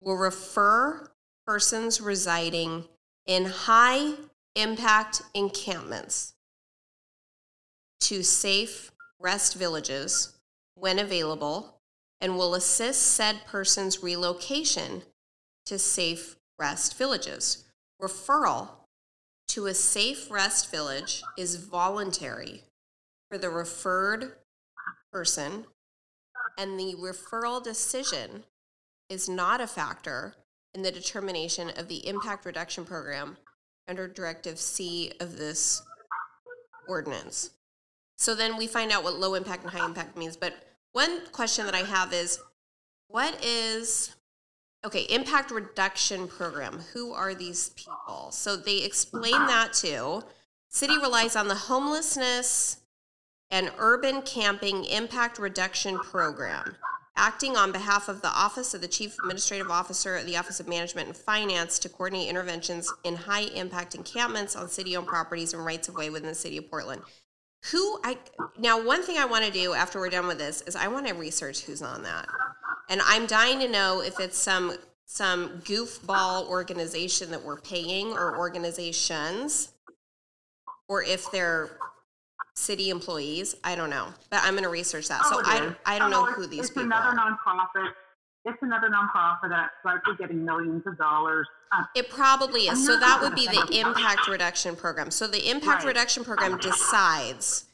[0.00, 1.10] will refer
[1.46, 2.84] persons residing
[3.26, 4.12] in high
[4.54, 6.34] impact encampments
[8.00, 10.38] to safe rest villages
[10.74, 11.80] when available
[12.20, 15.02] and will assist said person's relocation
[15.66, 17.64] to safe rest villages.
[18.00, 18.68] Referral
[19.48, 22.62] to a safe rest village is voluntary
[23.30, 24.36] for the referred
[25.12, 25.66] person
[26.58, 28.44] and the referral decision
[29.08, 30.34] is not a factor
[30.74, 33.36] in the determination of the impact reduction program
[33.88, 35.82] under Directive C of this
[36.88, 37.50] ordinance.
[38.16, 40.36] So then we find out what low impact and high impact means.
[40.36, 40.54] But
[40.92, 42.38] one question that I have is
[43.08, 44.14] what is,
[44.84, 46.80] okay, impact reduction program?
[46.92, 48.30] Who are these people?
[48.30, 50.22] So they explain that too.
[50.68, 52.79] City relies on the homelessness
[53.50, 56.76] an urban camping impact reduction program,
[57.16, 60.68] acting on behalf of the Office of the Chief Administrative Officer of the Office of
[60.68, 65.64] Management and Finance to coordinate interventions in high impact encampments on city owned properties and
[65.64, 67.02] rights of way within the city of Portland.
[67.72, 68.16] Who I
[68.58, 71.06] now one thing I want to do after we're done with this is I want
[71.08, 72.26] to research who's on that.
[72.88, 78.38] And I'm dying to know if it's some some goofball organization that we're paying or
[78.38, 79.72] organizations
[80.88, 81.70] or if they're
[82.54, 83.56] city employees.
[83.64, 85.20] I don't know, but I'm going to research that.
[85.24, 87.14] Oh, so I, I don't know who these it's people another are.
[87.16, 87.90] nonprofit.
[88.44, 91.46] It's another nonprofit that's likely getting millions of dollars.
[91.72, 92.84] Uh, it probably is.
[92.84, 95.10] So that would be the impact reduction program.
[95.10, 95.88] So the impact right.
[95.88, 97.66] reduction program decides.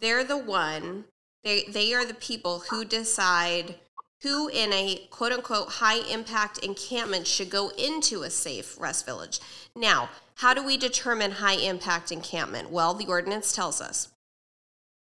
[0.00, 1.04] They're the one.
[1.42, 3.76] They they are the people who decide
[4.22, 9.40] who in a quote unquote high impact encampment should go into a safe rest village.
[9.74, 12.70] Now, how do we determine high impact encampment?
[12.70, 14.08] Well, the ordinance tells us.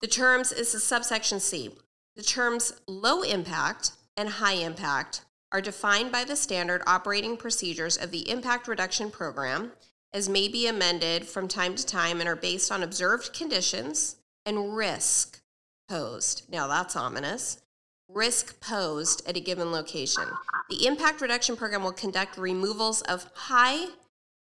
[0.06, 1.72] The terms is a subsection C.
[2.15, 8.12] The terms low impact and high impact are defined by the standard operating procedures of
[8.12, 9.72] the Impact Reduction Program,
[10.13, 14.78] as may be amended from time to time and are based on observed conditions and
[14.78, 15.41] risk
[15.89, 16.44] posed.
[16.52, 17.63] Now that's ominous.
[18.08, 20.26] Risk posed at a given location.
[20.70, 23.88] The Impact Reduction Program will conduct removals of high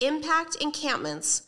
[0.01, 1.43] impact encampments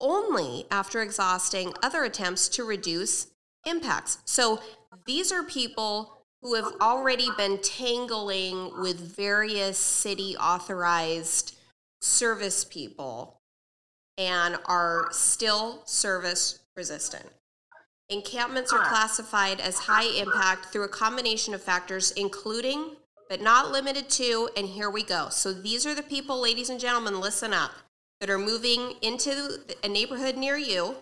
[0.00, 3.28] only after exhausting other attempts to reduce
[3.66, 4.18] impacts.
[4.24, 4.60] So
[5.06, 11.56] these are people who have already been tangling with various city authorized
[12.00, 13.40] service people
[14.18, 17.26] and are still service resistant.
[18.08, 22.96] Encampments are classified as high impact through a combination of factors, including
[23.30, 25.28] but not limited to, and here we go.
[25.30, 27.70] So these are the people, ladies and gentlemen, listen up,
[28.20, 30.96] that are moving into a neighborhood near you.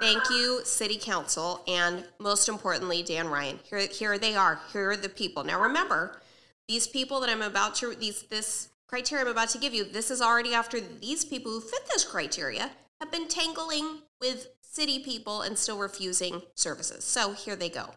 [0.00, 3.58] Thank you, City Council, and most importantly, Dan Ryan.
[3.64, 4.60] Here, here they are.
[4.72, 5.42] Here are the people.
[5.42, 6.20] Now remember,
[6.68, 10.10] these people that I'm about to these this criteria I'm about to give you, this
[10.10, 15.42] is already after these people who fit this criteria have been tangling with city people
[15.42, 17.04] and still refusing services.
[17.04, 17.90] So here they go.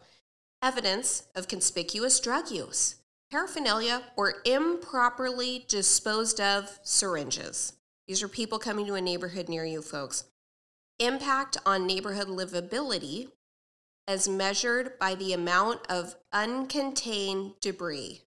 [0.60, 2.96] Evidence of conspicuous drug use,
[3.30, 7.74] paraphernalia, or improperly disposed of syringes.
[8.06, 10.24] These are people coming to a neighborhood near you, folks.
[10.98, 13.28] Impact on neighborhood livability
[14.06, 18.22] as measured by the amount of uncontained debris.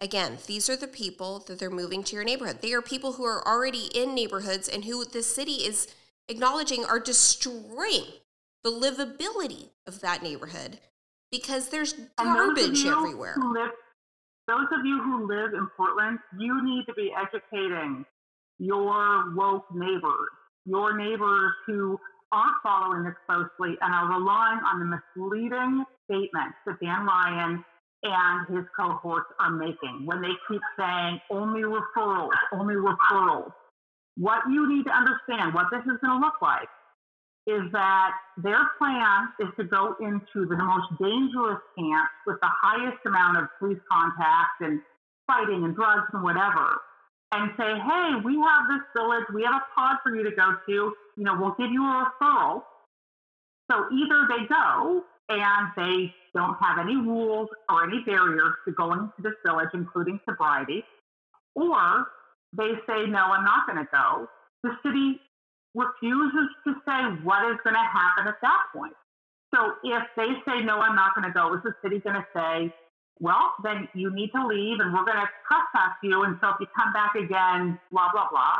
[0.00, 2.60] Again, these are the people that they're moving to your neighborhood.
[2.60, 5.86] They are people who are already in neighborhoods and who the city is
[6.28, 8.06] acknowledging are destroying
[8.64, 10.78] the livability of that neighborhood
[11.30, 13.36] because there's garbage everywhere.
[13.36, 13.70] Live,
[14.48, 18.04] those of you who live in Portland, you need to be educating
[18.58, 20.30] your woke neighbors,
[20.64, 21.98] your neighbors who
[22.30, 27.64] aren't following this closely and are relying on the misleading statements that Dan Ryan
[28.02, 33.52] and his cohorts are making when they keep saying only referrals, only referrals.
[34.16, 36.68] What you need to understand, what this is going to look like,
[37.46, 42.98] is that their plan is to go into the most dangerous camps with the highest
[43.06, 44.80] amount of police contact and
[45.26, 46.78] fighting and drugs and whatever,
[47.32, 50.56] and say, hey, we have this village, we have a pod for you to go
[50.66, 52.62] to, you know, we'll give you a referral.
[53.70, 59.10] So either they go and they don't have any rules or any barriers to going
[59.16, 60.84] to this village, including sobriety,
[61.54, 62.06] or
[62.52, 64.28] they say, no, I'm not going to go.
[64.62, 65.20] The city
[65.74, 68.92] refuses to say what is going to happen at that point.
[69.54, 72.26] So if they say, no, I'm not going to go, is the city going to
[72.34, 72.74] say,
[73.22, 76.24] well, then you need to leave and we're going to trespass you.
[76.24, 78.56] And so if you come back again, blah, blah, blah.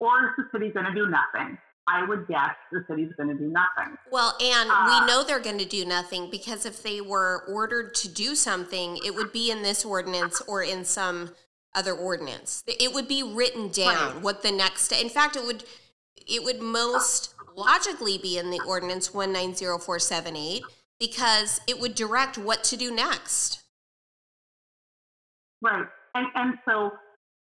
[0.00, 1.58] Or is the city going to do nothing?
[1.86, 3.96] I would guess the city's going to do nothing.
[4.10, 7.94] Well, and uh, we know they're going to do nothing because if they were ordered
[7.96, 11.34] to do something, it would be in this ordinance or in some
[11.74, 12.64] other ordinance.
[12.66, 14.22] It would be written down right.
[14.22, 14.90] what the next.
[14.92, 15.62] In fact, it would
[16.26, 20.62] it would most logically be in the ordinance one nine zero four seven eight
[20.98, 23.62] because it would direct what to do next.
[25.62, 26.92] Right, and and so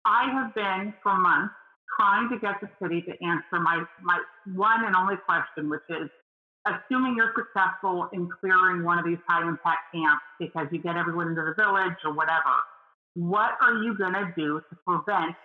[0.05, 1.53] I have been for months
[1.99, 4.19] trying to get the city to answer my my
[4.53, 6.09] one and only question, which is
[6.65, 11.27] assuming you're successful in clearing one of these high impact camps because you get everyone
[11.27, 12.55] into the village or whatever
[13.15, 15.35] what are you going to do to prevent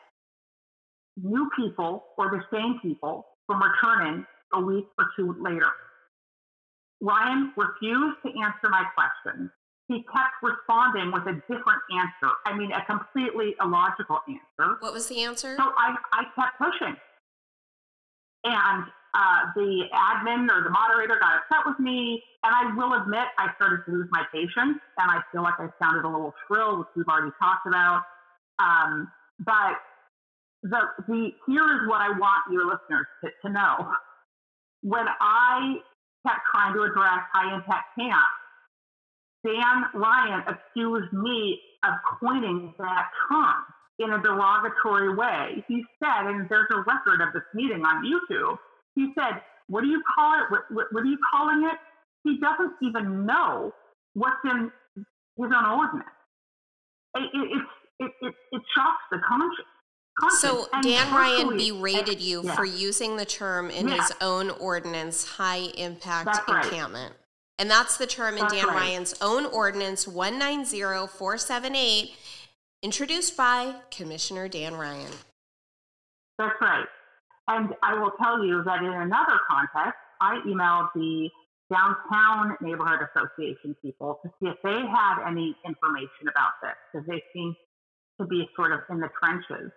[1.17, 5.71] new people or the same people from returning a week or two later?
[7.01, 9.51] Ryan refused to answer my question.
[9.91, 12.31] He kept responding with a different answer.
[12.47, 14.79] I mean, a completely illogical answer.
[14.79, 15.57] What was the answer?
[15.59, 16.95] So I, I kept pushing.
[18.45, 22.23] And uh, the admin or the moderator got upset with me.
[22.45, 25.67] And I will admit, I started to lose my patience and I feel like I
[25.83, 28.03] sounded a little shrill, which we've already talked about.
[28.63, 29.75] Um, but
[30.63, 33.91] the, the, here is what I want your listeners to, to know.
[34.83, 35.83] When I
[36.25, 38.39] kept trying to address high impact camps,
[39.45, 43.55] Dan Ryan accused me of coining that term
[43.99, 45.65] in a derogatory way.
[45.69, 48.57] He said, and there's a record of this meeting on YouTube,
[48.95, 50.51] he said, What do you call it?
[50.51, 51.79] What, what, what are you calling it?
[52.25, 53.73] He doesn't even know
[54.15, 56.09] what's in his own ordinance.
[57.17, 57.63] It, it,
[58.01, 59.69] it, it, it shocks the conscience.
[60.41, 63.97] So Dan Ryan berated you for using the term in yeah.
[63.97, 67.15] his own ordinance, high impact encampment.
[67.61, 68.77] And that's the term in That's Dan right.
[68.77, 72.13] Ryan's own ordinance 190478,
[72.83, 75.13] introduced by Commissioner Dan Ryan.
[76.39, 76.87] That's right.
[77.49, 81.29] And I will tell you that in another context, I emailed the
[81.71, 87.23] downtown neighborhood association people to see if they had any information about this because they
[87.35, 87.55] seem
[88.19, 89.71] to be sort of in the trenches.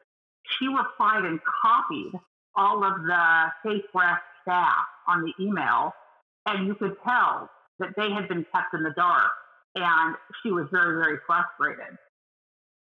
[0.57, 2.13] She replied and copied
[2.55, 5.93] all of the Safe Rest staff on the email,
[6.45, 7.49] and you could tell
[7.83, 9.31] that they had been kept in the dark,
[9.75, 11.99] and she was very, very frustrated.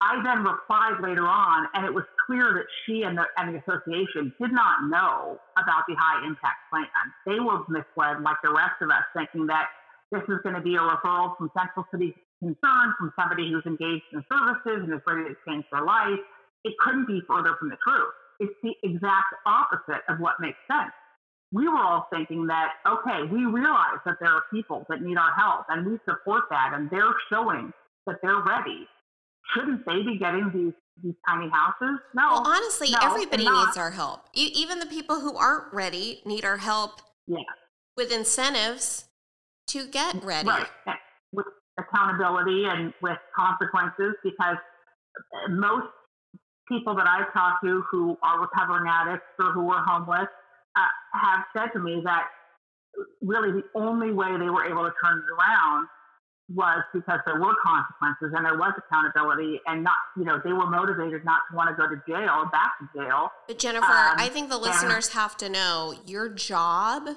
[0.02, 3.62] I then replied later on, and it was clear that she and the, and the
[3.62, 6.90] association did not know about the high impact plan.
[7.26, 9.70] They were misled, like the rest of us, thinking that
[10.12, 14.10] this is going to be a referral from Central City Concern from somebody who's engaged
[14.14, 16.18] in services and is ready to change their life.
[16.66, 18.14] It couldn't be further from the truth.
[18.40, 20.92] It's the exact opposite of what makes sense.
[21.54, 25.34] We were all thinking that, okay, we realize that there are people that need our
[25.38, 27.74] help and we support that and they're showing
[28.08, 28.88] that they're ready
[29.54, 32.00] shouldn't they be getting these these tiny houses?
[32.14, 32.30] No.
[32.32, 34.26] Well, honestly, no, everybody needs our help.
[34.36, 37.40] E- even the people who aren't ready need our help Yeah.
[37.98, 39.06] with incentives
[39.68, 40.50] to get ready.
[40.50, 40.68] Right.
[41.32, 41.48] With
[41.80, 44.58] accountability and with consequences, because
[45.34, 45.88] uh, most
[46.68, 50.28] people that I've talked to who are recovering addicts or who are homeless
[50.76, 52.26] uh, have said to me that
[53.22, 55.88] really the only way they were able to turn it around
[56.54, 60.66] was because there were consequences and there was accountability and not, you know, they were
[60.70, 63.30] motivated not to want to go to jail, back to jail.
[63.48, 67.08] But Jennifer, Um, I think the and- listeners have to know your job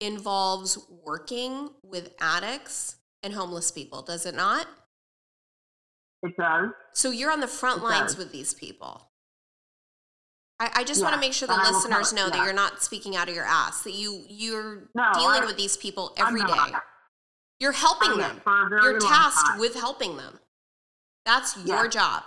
[0.00, 4.68] involves working with addicts and homeless people, does it not?
[6.22, 6.68] It does.
[6.94, 8.18] So you're on the front It lines does.
[8.18, 9.07] with these people.
[10.60, 12.52] I, I just want to make sure the and I will listeners know that you're
[12.52, 16.12] not speaking out of your ass, that you you're No, dealing I- with these people
[16.16, 16.72] every day.
[17.60, 18.40] You're helping I'm them.
[18.44, 19.58] for a very You're tasked time.
[19.58, 20.38] with helping them.
[21.26, 21.88] That's your Yeah.
[21.90, 22.22] job.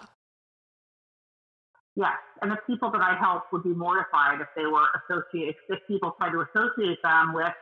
[1.96, 5.80] Yes, and the people that I help would be mortified if they were associated, if
[5.88, 7.54] people tried to associate them with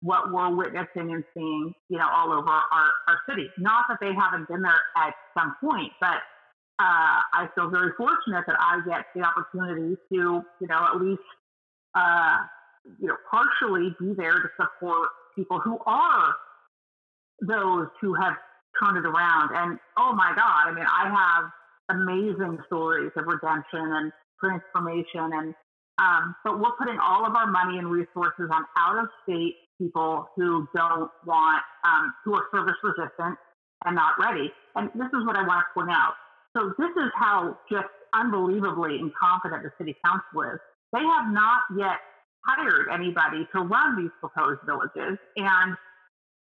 [0.00, 3.50] what we're witnessing and seeing, you know, all over our, our city.
[3.58, 6.20] Not that they haven't been there at some point, but
[6.78, 11.22] uh, I feel very fortunate that I get the opportunity to, you know, at least,
[11.94, 12.38] uh,
[13.00, 16.34] you know, partially be there to support people who are
[17.40, 18.34] those who have
[18.82, 19.50] turned it around.
[19.54, 21.50] And oh my God, I mean, I have
[21.96, 25.54] amazing stories of redemption and transformation and
[25.96, 30.26] um, but we're putting all of our money and resources on out of state people
[30.34, 33.38] who don't want um, who are service resistant
[33.84, 36.14] and not ready and this is what i want to point out
[36.56, 40.60] so this is how just unbelievably incompetent the city council is
[40.92, 41.98] they have not yet
[42.46, 45.76] hired anybody to run these proposed villages and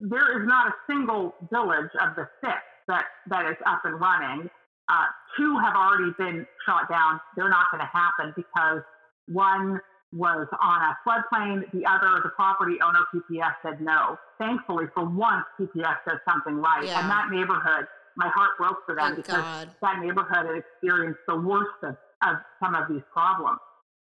[0.00, 4.50] there is not a single village of the six that, that is up and running
[4.88, 7.20] uh, two have already been shot down.
[7.36, 8.82] They're not going to happen because
[9.28, 9.80] one
[10.12, 11.70] was on a floodplain.
[11.72, 14.18] The other, the property owner, PPS, said no.
[14.38, 16.84] Thankfully, for once, PPS does something right.
[16.84, 17.00] Yeah.
[17.00, 19.70] And that neighborhood, my heart broke for them Thank because God.
[19.82, 23.58] that neighborhood had experienced the worst of, of some of these problems.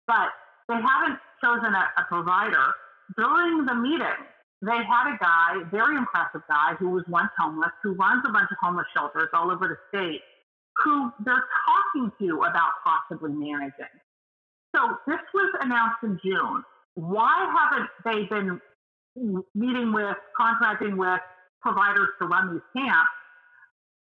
[0.06, 0.30] But
[0.68, 2.74] they haven't chosen a, a provider.
[3.16, 4.20] During the meeting,
[4.62, 8.50] they had a guy, very impressive guy, who was once homeless, who runs a bunch
[8.50, 10.20] of homeless shelters all over the state,
[10.82, 13.94] who they're talking to about possibly managing.
[14.74, 16.64] So this was announced in June.
[16.94, 18.60] Why haven't they been
[19.54, 21.20] meeting with, contracting with
[21.62, 23.08] providers to run these camps?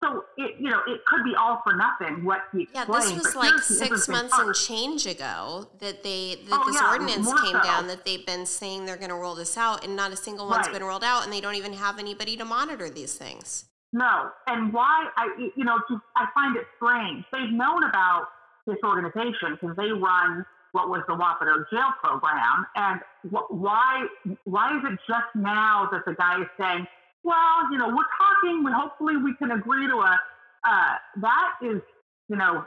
[0.03, 2.23] So it, you know, it could be all for nothing.
[2.23, 6.63] What he Yeah, this was like six months and change ago that they that Oh,
[6.65, 7.62] this yeah, ordinance came so.
[7.62, 10.47] down that they've been saying they're going to roll this out, and not a single
[10.47, 10.73] one's Right.
[10.79, 13.65] been rolled out, and they don't even have anybody to monitor these things.
[13.91, 17.25] No, and why I you know just I find it strange.
[17.33, 18.27] They've known about
[18.67, 23.01] this organization because they run what was the Wapato jail program, and
[23.33, 24.05] wh- why
[24.45, 26.88] why is it just now that the guy is saying,
[27.23, 30.19] well, you know, we're talking, we hopefully we can agree to a
[30.67, 31.82] uh, that is
[32.27, 32.65] you know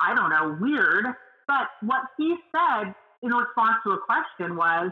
[0.00, 1.06] I don't know weird,
[1.48, 4.90] but what he said in response to a question was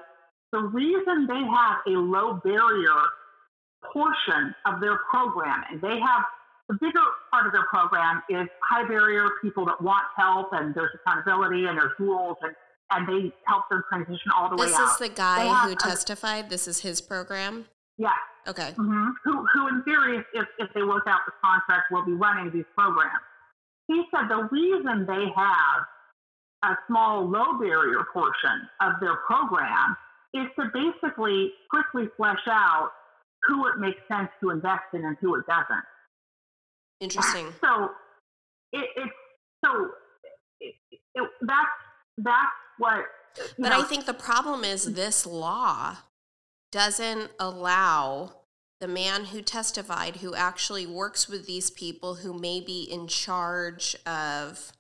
[0.53, 3.01] the reason they have a low barrier
[3.93, 5.81] portion of their programming.
[5.81, 6.23] They have
[6.69, 7.01] the bigger
[7.31, 11.77] part of their program is high barrier people that want help and there's accountability and
[11.77, 12.55] there's rules and,
[12.93, 14.93] and they help them transition all the This way out.
[14.93, 16.49] is the guy who a- testified.
[16.49, 17.67] This is his program.
[17.99, 18.11] yeah.
[18.49, 18.73] Okay.
[18.77, 22.13] hmm Who, who in theory, if, if, if they work out the contract, will be
[22.13, 23.23] running these programs.
[23.89, 25.85] He said the reason they have
[26.65, 29.97] a small low barrier portion of their program
[30.35, 32.91] is to basically quickly flesh out
[33.45, 35.85] who it makes sense to invest in and who it doesn't.
[37.01, 37.47] Interesting.
[37.65, 37.91] So
[38.73, 39.13] it, it's
[39.65, 39.89] so
[40.61, 40.75] it,
[41.15, 41.69] it, that's
[42.19, 43.05] that's what.
[43.59, 45.97] But know, I think the problem is this law
[46.73, 48.33] doesn't allow
[48.81, 53.95] the man who testified, who actually works with these people who may be in charge
[54.05, 54.73] of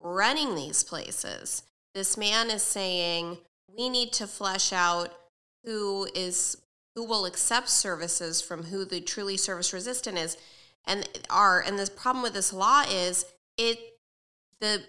[0.00, 1.62] running these places.
[1.94, 3.38] This man is saying
[3.76, 5.14] we need to flesh out
[5.64, 6.56] who is
[6.96, 10.36] who will accept services from who the truly service resistant is
[10.84, 13.24] and are and the problem with this law is
[13.56, 13.78] it
[14.60, 14.82] the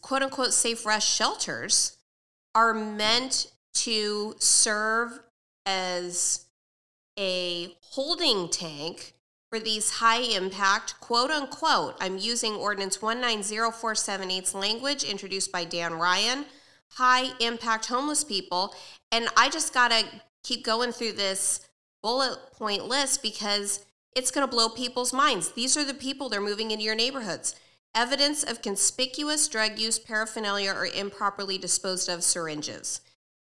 [0.00, 1.98] quote unquote safe rest shelters
[2.54, 5.20] are meant to serve
[5.66, 6.46] as
[7.18, 9.14] a holding tank
[9.50, 16.46] for these high impact, quote unquote, I'm using Ordinance 190478's language introduced by Dan Ryan,
[16.92, 18.74] high impact homeless people.
[19.10, 20.04] And I just got to
[20.44, 21.68] keep going through this
[22.02, 23.84] bullet point list because
[24.14, 25.52] it's going to blow people's minds.
[25.52, 27.54] These are the people they're moving into your neighborhoods.
[27.92, 33.00] Evidence of conspicuous drug use, paraphernalia, or improperly disposed of syringes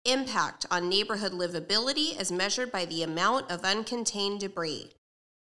[0.07, 4.93] impact on neighborhood livability as measured by the amount of uncontained debris,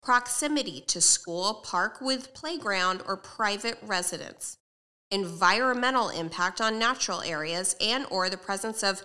[0.03, 4.59] proximity to school, park with playground, or private residence,
[5.11, 9.03] environmental impact on natural areas and or the presence of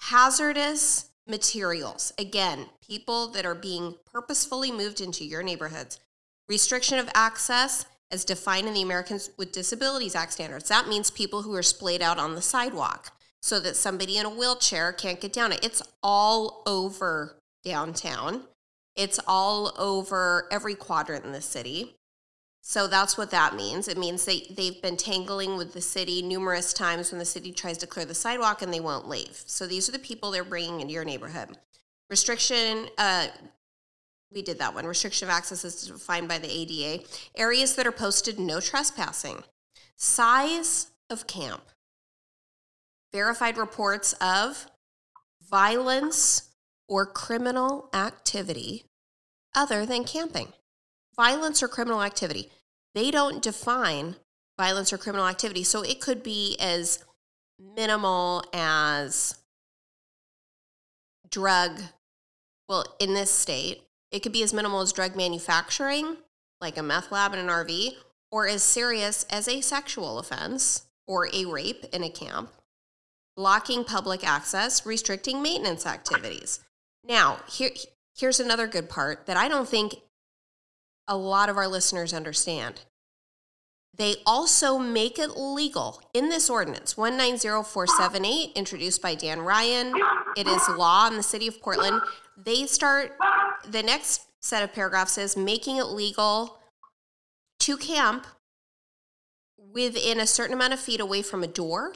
[0.00, 2.12] hazardous materials.
[2.18, 6.00] Again, people that are being purposefully moved into your neighborhoods.
[6.48, 10.68] Restriction of access as defined in the Americans with Disabilities Act standards.
[10.68, 14.30] That means people who are splayed out on the sidewalk so that somebody in a
[14.30, 15.64] wheelchair can't get down it.
[15.64, 18.42] It's all over downtown.
[18.96, 21.94] It's all over every quadrant in the city.
[22.62, 23.88] So that's what that means.
[23.88, 27.78] It means they, they've been tangling with the city numerous times when the city tries
[27.78, 29.42] to clear the sidewalk and they won't leave.
[29.46, 31.56] So these are the people they're bringing into your neighborhood.
[32.10, 33.28] Restriction, uh,
[34.34, 34.84] we did that one.
[34.84, 37.04] Restriction of access is defined by the ADA.
[37.36, 39.44] Areas that are posted no trespassing.
[39.96, 41.62] Size of camp
[43.12, 44.66] verified reports of
[45.48, 46.50] violence
[46.88, 48.84] or criminal activity
[49.54, 50.52] other than camping.
[51.16, 52.50] Violence or criminal activity.
[52.94, 54.16] They don't define
[54.56, 55.64] violence or criminal activity.
[55.64, 57.04] So it could be as
[57.58, 59.38] minimal as
[61.30, 61.80] drug,
[62.68, 66.16] well, in this state, it could be as minimal as drug manufacturing,
[66.60, 67.92] like a meth lab in an RV,
[68.30, 72.50] or as serious as a sexual offense or a rape in a camp
[73.38, 76.58] blocking public access, restricting maintenance activities.
[77.04, 77.70] Now, here,
[78.18, 79.94] here's another good part that I don't think
[81.06, 82.80] a lot of our listeners understand.
[83.94, 89.94] They also make it legal in this ordinance, 190478, introduced by Dan Ryan.
[90.36, 92.02] It is law in the city of Portland.
[92.36, 93.16] They start,
[93.64, 96.58] the next set of paragraphs is making it legal
[97.60, 98.26] to camp
[99.56, 101.92] within a certain amount of feet away from a door,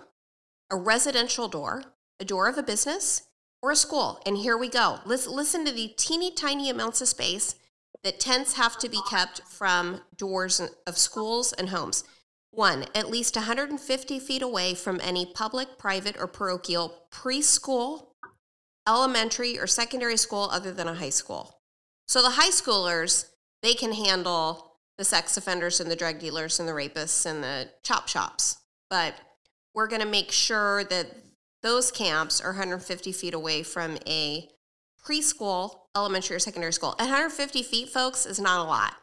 [0.73, 1.85] a residential door,
[2.18, 3.29] a door of a business,
[3.62, 4.20] or a school.
[4.27, 4.99] And here we go.
[5.05, 7.55] Listen, listen to the teeny tiny amounts of space
[8.03, 12.03] that tents have to be kept from doors of schools and homes.
[12.51, 18.09] One, at least 150 feet away from any public, private, or parochial preschool,
[18.89, 21.61] elementary, or secondary school other than a high school.
[22.09, 23.29] So the high schoolers,
[23.62, 27.70] they can handle the sex offenders and the drug dealers and the rapists and the
[27.83, 28.59] chop shops.
[28.91, 29.14] But
[29.75, 31.07] we're going to make sure that
[31.62, 34.49] those camps are 150 feet away from a
[35.05, 36.95] preschool, elementary, or secondary school.
[36.99, 38.95] 150 feet, folks, is not a lot.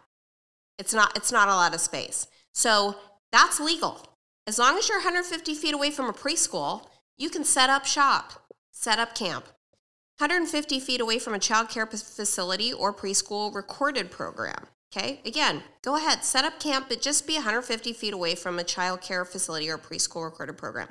[0.78, 1.16] It's not.
[1.18, 2.28] It's not a lot of space.
[2.54, 2.96] So
[3.32, 4.06] that's legal.
[4.48, 8.54] As long as you're 150 feet away from a preschool, you can set up shop,
[8.72, 9.46] set up camp.
[10.18, 14.68] 150 feet away from a child care facility or preschool recorded program.
[14.92, 18.64] Okay, again, go ahead, set up camp, but just be 150 feet away from a
[18.64, 20.90] child care facility or preschool recorded program.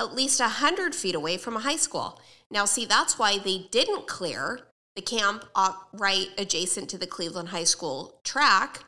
[0.00, 2.20] At least 100 feet away from a high school.
[2.50, 4.60] Now, see, that's why they didn't clear
[4.96, 5.44] the camp
[5.92, 8.84] right adjacent to the Cleveland High School track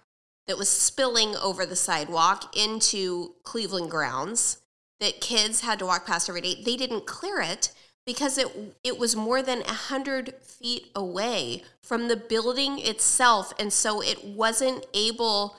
[0.47, 4.63] that was spilling over the sidewalk into Cleveland grounds
[5.01, 6.61] that kids had to walk past every day.
[6.63, 7.73] They didn't clear it
[8.07, 13.73] because it it was more than a hundred feet away from the building itself, and
[13.73, 15.57] so it wasn't able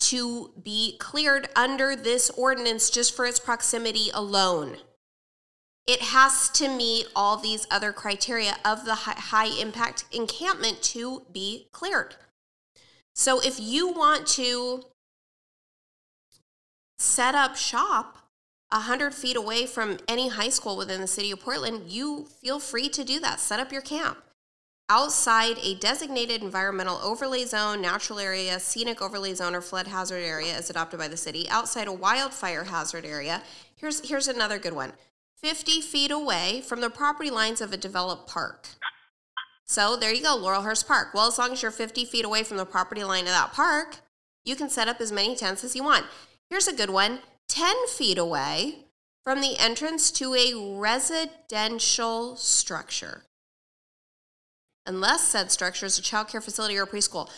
[0.00, 4.78] to be cleared under this ordinance just for its proximity alone.
[5.86, 11.68] It has to meet all these other criteria of the high impact encampment to be
[11.72, 12.16] cleared.
[13.14, 14.84] So if you want to
[16.98, 18.18] set up shop
[18.72, 22.88] 100 feet away from any high school within the city of Portland, you feel free
[22.88, 23.38] to do that.
[23.40, 24.18] Set up your camp.
[24.88, 30.54] outside a designated environmental overlay zone, natural area, scenic overlay zone, or flood hazard area
[30.54, 33.42] as adopted by the city, outside a wildfire hazard area.
[33.74, 34.92] Here's here's another good one.
[35.36, 38.68] 50 feet away from the property lines of a developed park.
[39.64, 41.14] So there you go, Laurelhurst Park.
[41.14, 43.96] Well, as long as you're 50 feet away from the property line of that park,
[44.44, 46.04] you can set up as many tents as you want.
[46.50, 47.20] Here's a good one
[47.52, 48.86] 10 feet away
[49.22, 53.24] from the entrance to a residential structure
[54.86, 57.28] unless said structure is a child care facility or a preschool.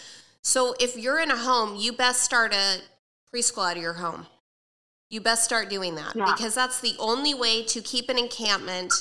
[0.40, 2.78] So if you're in a home, you best start a
[3.34, 4.26] preschool out of your home.
[5.10, 6.32] You best start doing that yeah.
[6.32, 8.92] because that's the only way to keep an encampment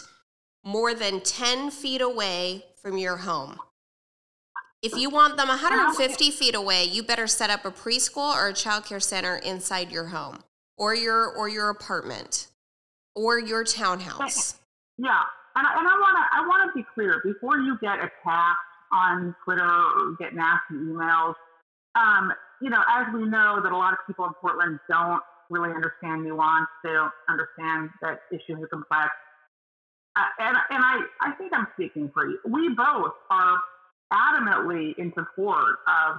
[0.63, 3.59] more than 10 feet away from your home.
[4.81, 8.53] If you want them 150 feet away, you better set up a preschool or a
[8.53, 10.39] child care center inside your home
[10.83, 12.47] or your or your apartment
[13.15, 14.59] or your townhouse.
[14.97, 15.23] Yeah,
[15.55, 18.59] and I, and I want to I want to be clear before you get attacked
[18.91, 21.35] on Twitter or get nasty emails.
[21.95, 25.71] Um, you know, as we know that a lot of people in Portland don't really
[25.73, 26.67] understand nuance.
[26.83, 29.11] They don't understand that issues are complex.
[30.17, 32.39] Uh, and and I, I think I'm speaking for you.
[32.45, 33.57] We both are
[34.11, 36.17] adamantly in support of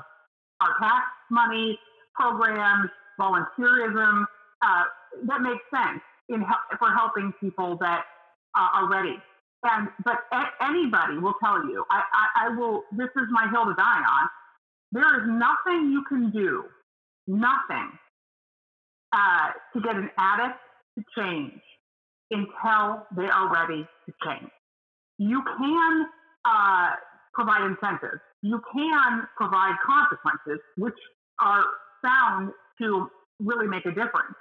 [0.63, 1.79] our tax money
[2.17, 2.89] programs,
[3.21, 4.25] volunteerism
[4.65, 4.85] uh,
[5.27, 6.01] that makes sense
[6.31, 6.45] in
[6.79, 8.05] for helping people that
[8.57, 9.17] uh, ready.
[9.65, 12.85] And but a- anybody will tell you, I, I, I will.
[12.93, 14.29] This is my hill to die on.
[14.93, 16.65] There is nothing you can do,
[17.27, 17.91] nothing,
[19.13, 20.59] uh, to get an addict
[20.99, 21.61] to change
[22.31, 24.51] until they are ready to change.
[25.19, 26.07] You can
[26.45, 26.91] uh,
[27.33, 28.21] provide incentives.
[28.43, 30.95] You can provide consequences, which
[31.41, 31.65] are
[32.03, 33.09] found to
[33.41, 34.37] really make a difference.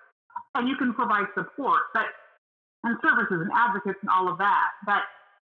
[0.55, 1.89] And you can provide support.
[1.93, 2.05] But
[2.83, 5.03] and services and advocates and all of that, But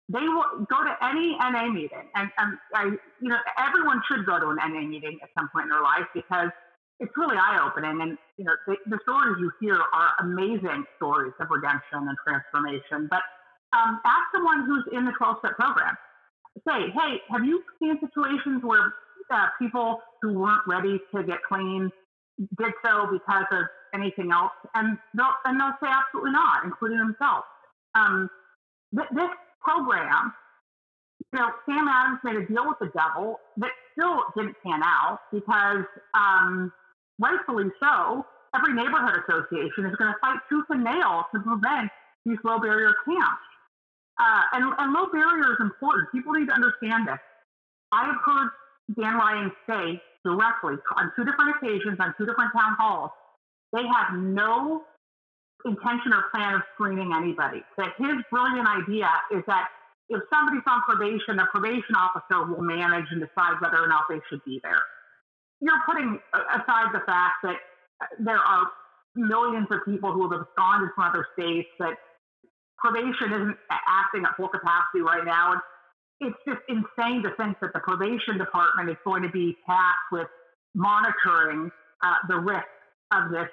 [0.10, 2.08] they will go to any NA meeting.
[2.16, 2.84] And, and I,
[3.22, 6.08] you know, everyone should go to an NA meeting at some point in their life
[6.16, 6.50] because
[7.00, 8.02] it's really eye opening.
[8.02, 13.08] And, you know, the, the, stories you hear are amazing stories of redemption and transformation.
[13.12, 13.22] But
[13.76, 15.96] um, ask someone who's in the 12 step program.
[16.66, 18.96] Say, hey, have you seen situations where
[19.30, 21.92] uh, people who weren't ready to get clean
[22.38, 27.46] did so because of anything else, and they'll and they'll say absolutely not, including themselves.
[27.96, 28.30] Um,
[28.96, 29.30] th- this
[29.62, 30.34] program,
[31.34, 35.20] you know, Sam Adams made a deal with the devil that still didn't pan out
[35.32, 36.72] because, um,
[37.20, 38.26] rightfully so,
[38.56, 41.90] every neighborhood association is going to fight tooth and nail to prevent
[42.26, 43.44] these low barrier camps.
[44.20, 46.12] Uh, and, and low barrier is important.
[46.12, 47.20] People need to understand this.
[47.92, 48.50] I have heard
[49.00, 53.12] Dan Ryan say directly on two different occasions on two different town halls
[53.74, 54.84] they have no
[55.66, 57.64] intention or plan of screening anybody.
[57.78, 59.68] That his brilliant idea is that
[60.10, 64.22] if somebody's on probation, the probation officer will manage and decide whether or not they
[64.30, 64.82] should be there.
[65.60, 67.58] You're putting aside the fact that
[68.20, 68.68] there are
[69.16, 71.98] millions of people who have absconded from other states, that
[72.78, 75.54] probation isn't acting at full capacity right now.
[75.54, 75.62] And
[76.20, 80.28] it's just insane to think that the probation department is going to be tasked with
[80.76, 81.70] monitoring
[82.04, 82.68] uh, the risk
[83.12, 83.50] of this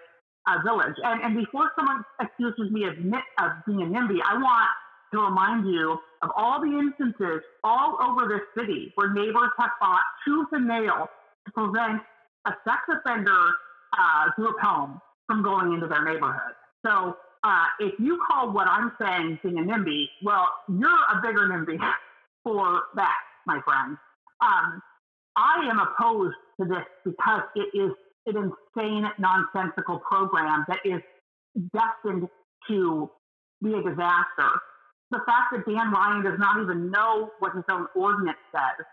[0.47, 0.95] uh, village.
[1.03, 4.71] And, and before someone accuses me of, of being a NIMBY, I want
[5.12, 10.03] to remind you of all the instances all over this city where neighbors have fought
[10.25, 11.09] tooth and nail
[11.47, 12.01] to prevent
[12.47, 13.41] a sex offender
[13.97, 16.53] uh, group home from going into their neighborhood.
[16.85, 21.49] So uh, if you call what I'm saying being a NIMBY, well, you're a bigger
[21.49, 21.79] NIMBY
[22.45, 23.97] for that, my friend.
[24.41, 24.83] Um,
[25.37, 27.91] I am opposed to this because it is
[28.27, 28.37] an
[28.77, 31.01] insane, nonsensical program that is
[31.73, 32.29] destined
[32.69, 33.11] to
[33.63, 34.51] be a disaster.
[35.11, 38.87] The fact that Dan Ryan does not even know what his own ordinance says,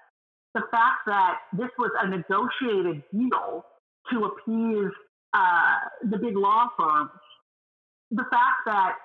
[0.53, 3.65] the fact that this was a negotiated deal
[4.11, 4.91] to appease
[5.33, 5.75] uh,
[6.09, 7.11] the big law firms,
[8.11, 8.95] the fact that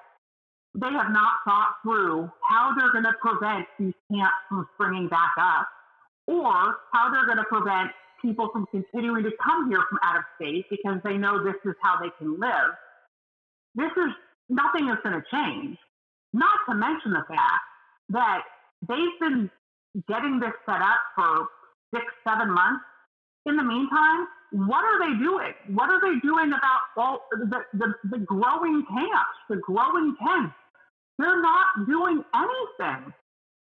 [0.76, 5.32] they have not thought through how they're going to prevent these camps from springing back
[5.38, 5.68] up
[6.26, 10.24] or how they're going to prevent people from continuing to come here from out of
[10.36, 12.76] state because they know this is how they can live.
[13.74, 14.12] This is
[14.48, 15.78] nothing is going to change.
[16.32, 17.64] Not to mention the fact
[18.10, 18.42] that
[18.86, 19.50] they've been
[20.08, 21.48] getting this set up for
[21.94, 22.84] six, seven months.
[23.46, 25.54] In the meantime, what are they doing?
[25.68, 30.54] What are they doing about all the, the, the growing camps, the growing tents?
[31.18, 33.12] They're not doing anything.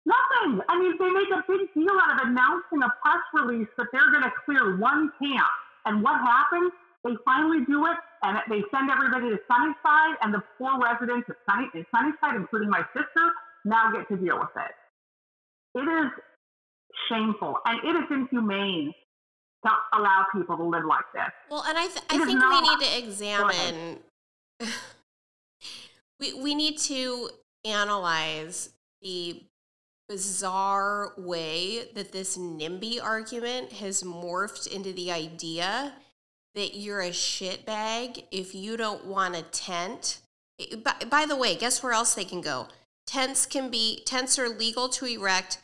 [0.07, 0.61] Nothing.
[0.69, 4.11] I mean, they make a big deal out of announcing a press release that they're
[4.11, 5.51] going to clear one camp.
[5.85, 6.71] And what happens?
[7.03, 11.35] They finally do it, and they send everybody to Sunnyside, and the poor residents of
[11.47, 13.31] Sunny, Sunnyside, including my sister,
[13.65, 14.75] now get to deal with it.
[15.79, 16.11] It is
[17.09, 18.93] shameful and it is inhumane
[19.65, 21.31] to allow people to live like this.
[21.49, 23.99] Well, and I, th- I think not, we need to examine.
[26.19, 27.29] we we need to
[27.65, 28.69] analyze
[29.01, 29.43] the
[30.07, 35.93] bizarre way that this NIMBY argument has morphed into the idea
[36.55, 40.21] that you're a shitbag if you don't want a tent.
[40.83, 42.67] By, by the way, guess where else they can go?
[43.05, 45.59] Tents can be tents are legal to erect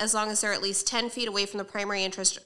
[0.00, 2.38] as long as they're at least 10 feet away from the primary interest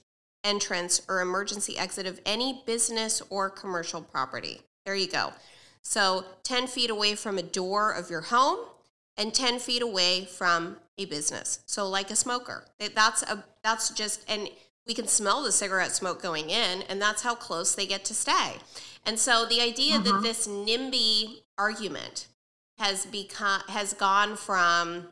[0.45, 4.61] entrance or emergency exit of any business or commercial property.
[4.84, 5.32] There you go.
[5.82, 8.58] So 10 feet away from a door of your home
[9.16, 11.60] and 10 feet away from a business.
[11.66, 12.64] So like a smoker.
[12.94, 14.48] That's a that's just and
[14.86, 18.14] we can smell the cigarette smoke going in and that's how close they get to
[18.14, 18.56] stay.
[19.04, 20.04] And so the idea mm-hmm.
[20.04, 22.28] that this NIMBY argument
[22.78, 25.08] has become has gone from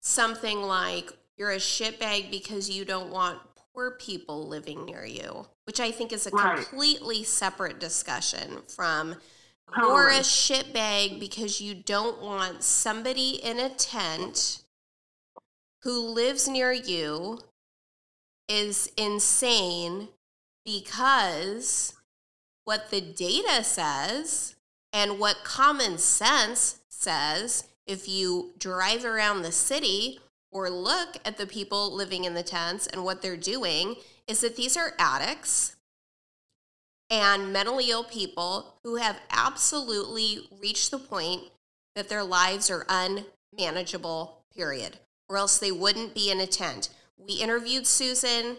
[0.00, 3.38] something like you're a shitbag because you don't want
[3.74, 6.56] poor people living near you, which I think is a right.
[6.56, 9.16] completely separate discussion from
[9.74, 9.92] totally.
[9.92, 14.62] you're a shitbag because you don't want somebody in a tent
[15.82, 17.40] who lives near you
[18.48, 20.08] is insane
[20.64, 21.94] because
[22.64, 24.54] what the data says
[24.92, 30.20] and what common sense says if you drive around the city
[30.54, 33.96] or look at the people living in the tents and what they're doing
[34.26, 35.76] is that these are addicts
[37.10, 41.42] and mentally ill people who have absolutely reached the point
[41.94, 44.98] that their lives are unmanageable, period,
[45.28, 46.88] or else they wouldn't be in a tent.
[47.18, 48.56] We interviewed Susan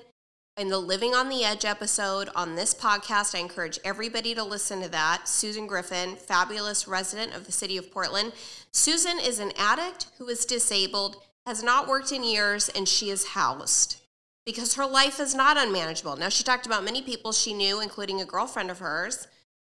[0.58, 3.36] in the Living on the Edge episode on this podcast.
[3.36, 5.28] I encourage everybody to listen to that.
[5.28, 8.32] Susan Griffin, fabulous resident of the city of Portland.
[8.72, 13.28] Susan is an addict who is disabled, has not worked in years, and she is
[13.28, 14.02] housed
[14.46, 16.16] because her life is not unmanageable.
[16.16, 19.28] Now, she talked about many people she knew, including a girlfriend of hers,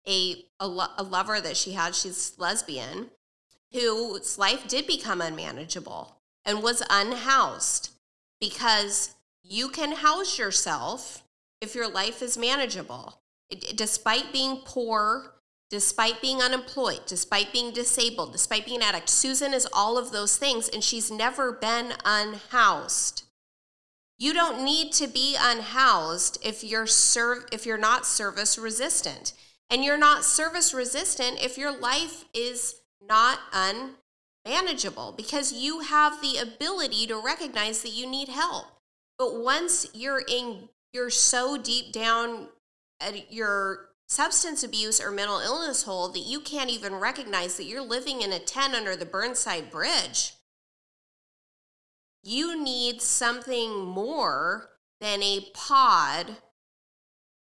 [0.08, 3.10] a, a, lo- a lover that she had, she's lesbian,
[3.72, 7.92] whose life did become unmanageable and was unhoused
[8.40, 11.24] because you can house yourself
[11.62, 13.22] if your life is manageable.
[13.50, 15.35] It, despite being poor,
[15.70, 20.38] despite being unemployed, despite being disabled, despite being an addict, Susan is all of those
[20.38, 23.24] things and she's never been unhoused.
[24.18, 26.88] You don't need to be unhoused if you're
[27.52, 29.34] if you're not service resistant.
[29.70, 36.38] And you're not service resistant if your life is not unmanageable because you have the
[36.38, 38.68] ability to recognize that you need help.
[39.18, 42.50] But once you're in, you're so deep down
[43.02, 47.82] at your substance abuse or mental illness hole that you can't even recognize that you're
[47.82, 50.34] living in a tent under the Burnside Bridge.
[52.24, 56.38] You need something more than a pod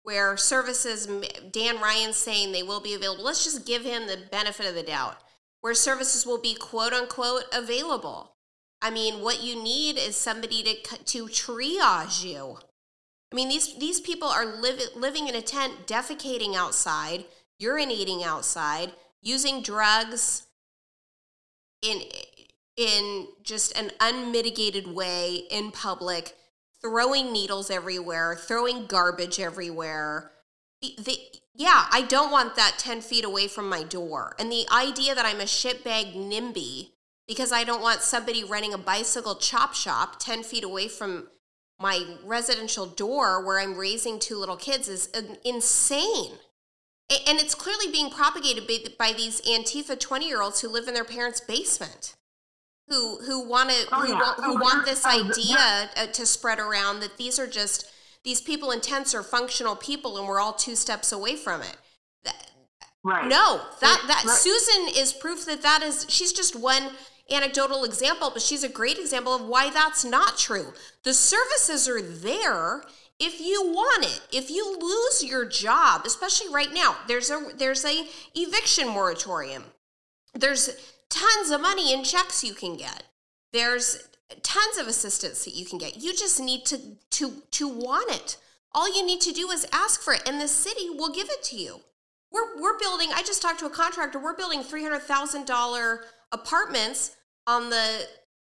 [0.03, 1.07] where services,
[1.51, 3.25] Dan Ryan's saying they will be available.
[3.25, 5.17] Let's just give him the benefit of the doubt,
[5.61, 8.37] where services will be quote unquote available.
[8.81, 12.59] I mean, what you need is somebody to to triage you.
[13.33, 17.25] I mean, these these people are live, living in a tent, defecating outside,
[17.61, 20.47] urinating outside, using drugs
[21.83, 22.03] in
[22.77, 26.35] in just an unmitigated way in public,
[26.81, 30.31] throwing needles everywhere, throwing garbage everywhere.
[30.81, 31.19] The,
[31.55, 34.37] yeah, I don't want that 10 feet away from my door.
[34.39, 36.91] And the idea that I'm a shitbag NIMBY
[37.27, 41.29] because I don't want somebody running a bicycle chop shop 10 feet away from
[41.81, 45.09] my residential door where I'm raising two little kids is
[45.45, 46.33] insane.
[47.11, 48.67] And it's clearly being propagated
[48.99, 52.15] by these Antifa 20 year olds who live in their parents' basement.
[52.89, 54.19] Who, who want to oh, who, yeah.
[54.19, 56.07] want, who oh, want this oh, idea yeah.
[56.07, 57.91] to spread around that these are just
[58.25, 61.77] these people in tents are functional people and we're all two steps away from it.
[63.05, 63.29] Right.
[63.29, 64.37] No, that that right.
[64.37, 66.91] Susan is proof that that is she's just one
[67.31, 70.73] anecdotal example, but she's a great example of why that's not true.
[71.03, 72.83] The services are there
[73.19, 74.21] if you want it.
[74.33, 79.65] If you lose your job, especially right now, there's a there's a eviction moratorium.
[80.35, 83.05] There's tons of money in checks you can get.
[83.53, 84.09] There's
[84.43, 85.97] tons of assistance that you can get.
[85.97, 86.79] You just need to
[87.11, 88.37] to to want it.
[88.73, 91.43] All you need to do is ask for it and the city will give it
[91.45, 91.81] to you.
[92.31, 94.19] We're we're building I just talked to a contractor.
[94.19, 95.99] We're building $300,000
[96.31, 97.17] apartments
[97.49, 98.07] on the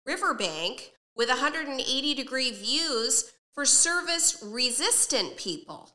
[0.05, 5.91] riverbank with 180 degree views for service resistant people.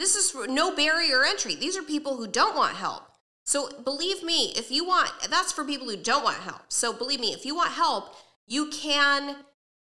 [0.00, 1.54] This is no barrier entry.
[1.54, 3.04] These are people who don't want help.
[3.44, 6.62] So believe me, if you want, that's for people who don't want help.
[6.68, 8.16] So believe me, if you want help,
[8.48, 9.36] you can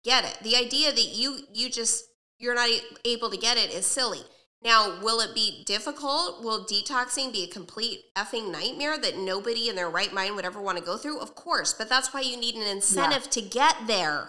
[0.02, 0.38] get it.
[0.42, 2.04] The idea that you you just
[2.38, 2.70] you're not
[3.04, 4.20] able to get it is silly.
[4.64, 6.42] Now, will it be difficult?
[6.42, 10.60] Will detoxing be a complete effing nightmare that nobody in their right mind would ever
[10.60, 11.20] want to go through?
[11.20, 13.30] Of course, but that's why you need an incentive yeah.
[13.30, 14.28] to get there.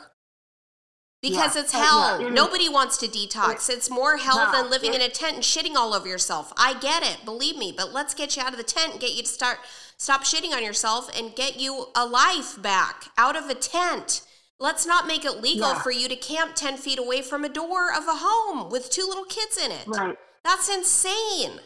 [1.22, 1.62] Because yeah.
[1.62, 2.22] it's hell.
[2.22, 2.30] Yeah.
[2.30, 3.70] Nobody wants to detox.
[3.70, 6.54] It's more hell than living in a tent and shitting all over yourself.
[6.58, 9.14] I get it, believe me, but let's get you out of the tent and get
[9.14, 9.58] you to start
[9.98, 14.22] stop shitting on yourself and get you a life back out of a tent.
[14.60, 15.80] Let's not make it legal yeah.
[15.80, 19.06] for you to camp 10 feet away from a door of a home with two
[19.08, 19.88] little kids in it.
[19.88, 20.18] Right.
[20.44, 21.60] That's insane.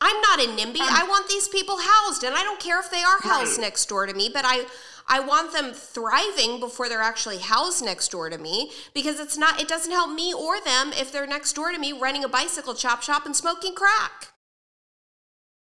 [0.00, 0.80] I'm not a NIMBY.
[0.80, 3.66] Um, I want these people housed, and I don't care if they are housed right.
[3.66, 4.66] next door to me, but I
[5.08, 9.60] I want them thriving before they're actually housed next door to me because it's not
[9.60, 12.74] it doesn't help me or them if they're next door to me running a bicycle
[12.74, 14.32] chop shop and smoking crack.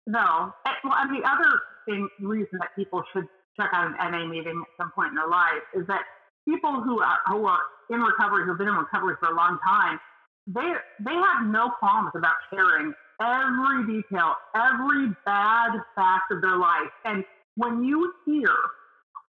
[0.05, 0.53] No.
[0.65, 4.61] Eh, well, and the other thing reason that people should check out an NA meeting
[4.61, 6.01] at some point in their life is that
[6.47, 9.99] people who are who are in recovery, who've been in recovery for a long time,
[10.47, 10.71] they
[11.03, 16.91] they have no qualms about sharing every detail, every bad fact of their life.
[17.05, 17.23] And
[17.55, 18.55] when you hear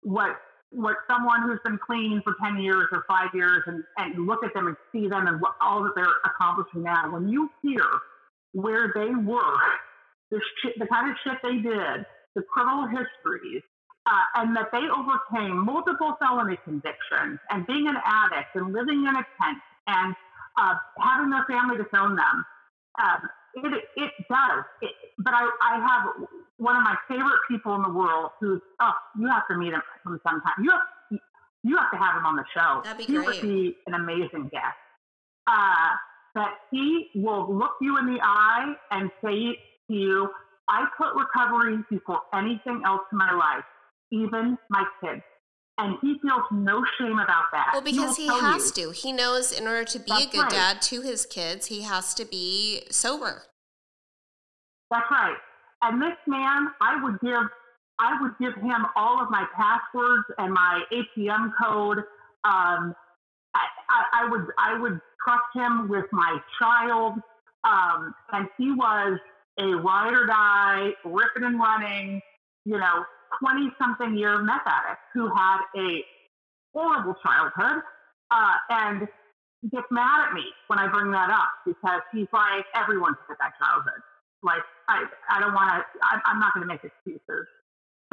[0.04, 0.38] what
[0.72, 4.54] what someone who's been clean for 10 years or five years and, and look at
[4.54, 7.86] them and see them and what, all that they're accomplishing now, when you hear
[8.52, 9.58] where they were,
[10.30, 12.06] the, shit, the kind of shit they did,
[12.36, 13.64] the criminal histories,
[14.08, 19.14] uh, and that they overcame multiple felony convictions and being an addict and living in
[19.16, 20.16] a tent and
[20.58, 22.46] uh, having their family disown them.
[22.98, 23.18] Uh,
[23.56, 24.64] it, it does.
[24.82, 26.28] It, but I, I have
[26.58, 29.82] one of my favorite people in the world who's, oh, you have to meet him
[30.06, 30.58] sometime.
[30.64, 31.20] You have,
[31.64, 32.82] you have to have him on the show.
[32.84, 33.26] That'd be he great.
[33.28, 34.78] would be an amazing guest.
[35.48, 35.96] Uh,
[36.36, 40.30] that he will look you in the eye and say to you,
[40.70, 43.64] I put recovery before anything else in my life,
[44.12, 45.22] even my kids.
[45.80, 47.70] And he feels no shame about that.
[47.74, 48.88] Well, because he, he has you.
[48.88, 48.92] to.
[48.94, 50.52] He knows in order to be That's a good right.
[50.52, 53.44] dad to his kids, he has to be sober.
[54.90, 55.38] That's right.
[55.84, 57.46] And this man, I would give,
[58.00, 62.00] I would give him all of my passwords and my ATM code.
[62.44, 62.96] Um,
[63.54, 67.14] I, I, I, would, I would trust him with my child.
[67.64, 69.20] Um, and he was
[69.60, 72.22] a ride or die, ripping and running,
[72.66, 73.04] you know,
[73.40, 76.04] 20 something year meth addict who had a
[76.74, 77.84] horrible childhood
[78.32, 79.08] uh, and
[79.72, 83.54] gets mad at me when I bring that up because he's like, everyone's had that
[83.58, 84.02] childhood.
[84.44, 87.48] Like, I, I don't want to, I'm not going to make excuses.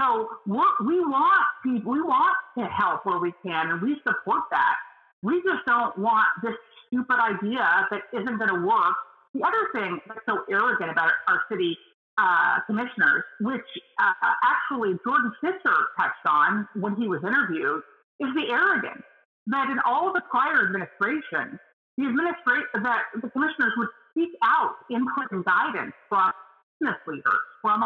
[0.00, 4.76] So we want we want to help where we can, and we support that.
[5.22, 6.54] We just don't want this
[6.86, 8.96] stupid idea that isn't going to work.
[9.34, 11.78] The other thing that's so arrogant about our city
[12.18, 13.66] uh, commissioners, which
[13.98, 14.12] uh,
[14.44, 17.82] actually Jordan Fisher touched on when he was interviewed,
[18.20, 19.02] is the arrogance
[19.46, 21.58] that in all the prior administrations,
[21.98, 26.32] the administration that the commissioners would seek out input and guidance from
[26.80, 27.84] business leaders, from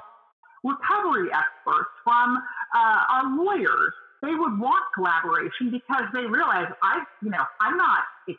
[0.64, 2.36] recovery experts, from
[2.74, 3.92] uh, our lawyers.
[4.22, 8.34] They would want collaboration because they realize I, you know, I'm not, I,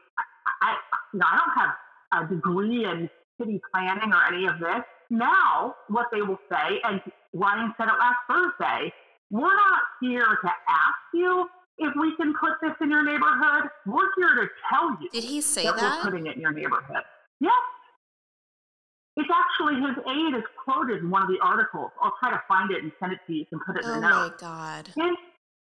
[0.61, 0.75] I,
[1.13, 3.09] you know, I don't have a degree in
[3.39, 4.83] city planning or any of this.
[5.09, 7.01] Now, what they will say, and
[7.33, 8.93] Ryan said it last Thursday,
[9.31, 13.69] we're not here to ask you if we can put this in your neighborhood.
[13.85, 15.09] We're here to tell you.
[15.11, 15.77] Did he say that?
[15.77, 16.03] that?
[16.03, 17.03] We're putting it in your neighborhood.
[17.39, 17.53] Yes.
[19.17, 21.91] It's actually his aide is quoted in one of the articles.
[22.01, 23.93] I'll try to find it and send it to you and put it in oh
[23.95, 24.43] the notes.
[24.43, 24.87] Oh my God.
[24.95, 25.15] His,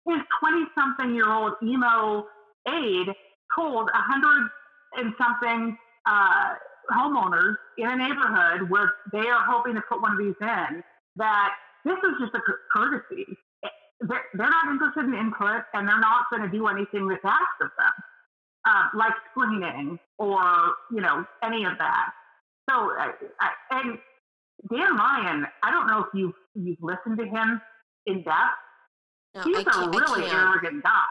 [0.06, 2.26] his 20 something year old emo
[2.68, 3.08] aide
[3.56, 4.50] told a hundred
[4.96, 6.54] and something uh,
[6.90, 10.82] homeowners in a neighborhood where they are hoping to put one of these in
[11.16, 11.50] that
[11.84, 12.40] this is just a
[12.74, 13.26] courtesy.
[14.00, 17.60] They're, they're not interested in input and they're not going to do anything that's asked
[17.60, 17.92] of them,
[18.66, 20.42] uh, like screening or,
[20.90, 22.10] you know, any of that.
[22.68, 22.90] So,
[23.70, 23.98] and
[24.72, 27.60] Dan Ryan, I don't know if you've, you've listened to him
[28.06, 28.56] in depth.
[29.34, 31.04] No, He's a really arrogant guy.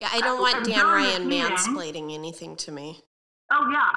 [0.00, 3.00] Yeah, I don't uh, want Dan Ryan meeting, mansplaining anything to me.
[3.50, 3.90] Oh, yeah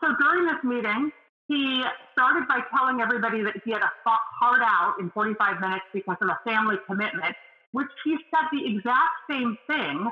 [0.00, 1.10] so during this meeting,
[1.48, 6.16] he started by telling everybody that he had a hard out in 45 minutes because
[6.22, 7.36] of a family commitment,
[7.72, 10.08] which he said the exact same thing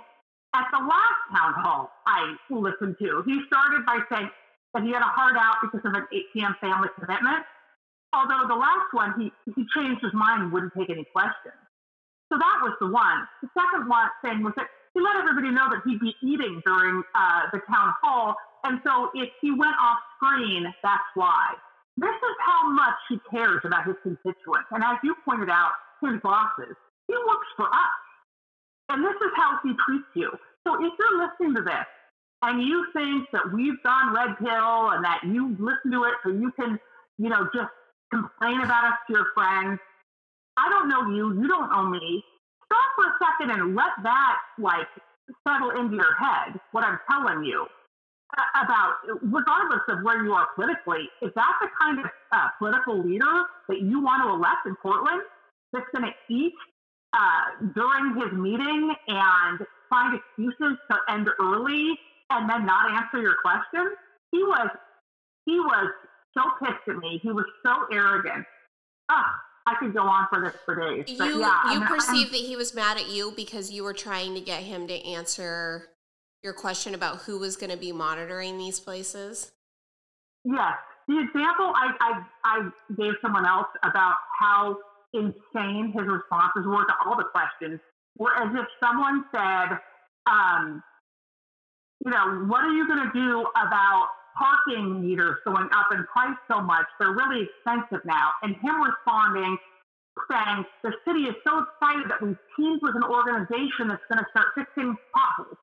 [0.54, 3.22] at the last town hall I listened to.
[3.24, 4.28] He started by saying
[4.74, 6.56] that he had a hard out because of an 8 p.m.
[6.60, 7.44] family commitment.
[8.12, 11.56] Although the last one, he, he changed his mind and wouldn't take any questions.
[12.28, 13.24] So that was the one.
[13.40, 17.02] The second one thing was that he let everybody know that he'd be eating during
[17.14, 21.54] uh, the town hall and so if he went off screen, that's why.
[21.96, 24.70] This is how much he cares about his constituents.
[24.70, 26.74] And as you pointed out, his bosses,
[27.06, 27.98] he works for us.
[28.88, 30.30] And this is how he treats you.
[30.66, 31.86] So if you're listening to this
[32.42, 36.30] and you think that we've gone red pill and that you listen to it so
[36.30, 36.78] you can,
[37.18, 37.70] you know, just
[38.12, 39.78] complain about us to your friends.
[40.56, 41.40] I don't know you.
[41.40, 42.22] You don't know me.
[42.66, 44.88] Stop for a second and let that like
[45.46, 46.58] settle into your head.
[46.72, 47.66] What I'm telling you
[48.34, 53.44] about, regardless of where you are politically, is that the kind of uh, political leader
[53.68, 55.22] that you want to elect in Portland?
[55.72, 56.54] That's going to eat
[57.12, 61.98] uh, during his meeting and find excuses to end early
[62.30, 63.96] and then not answer your questions.
[64.30, 64.68] He was
[65.44, 65.90] he was
[66.34, 67.20] so pissed at me.
[67.22, 68.46] He was so arrogant.
[69.08, 69.24] Ugh,
[69.66, 71.04] I could go on for this for days.
[71.08, 74.40] You yeah, you perceive that he was mad at you because you were trying to
[74.40, 75.88] get him to answer
[76.42, 79.52] your question about who was going to be monitoring these places.
[80.44, 80.74] Yes,
[81.06, 84.76] the example I, I I gave someone else about how
[85.14, 87.80] insane his responses were to all the questions
[88.18, 89.78] were as if someone said,
[90.26, 90.82] um,
[92.04, 96.36] you know, what are you going to do about parking meters going up in price
[96.50, 96.86] so much?
[96.98, 98.30] They're really expensive now.
[98.42, 99.56] And him responding,
[100.30, 104.26] saying, the city is so excited that we've teamed with an organization that's going to
[104.30, 105.61] start fixing potholes.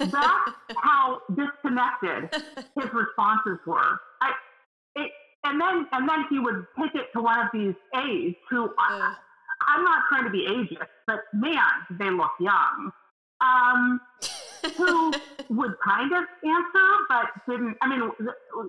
[0.00, 2.30] That's how disconnected
[2.74, 4.00] his responses were.
[4.22, 4.32] I,
[4.96, 5.10] it,
[5.44, 9.14] and then and then he would take it to one of these aides who I,
[9.68, 11.62] I'm not trying to be ageist, but man,
[11.98, 12.90] they look young.
[13.40, 14.00] Um,
[14.76, 15.12] who
[15.50, 17.76] would kind of answer, but didn't.
[17.82, 18.10] I mean,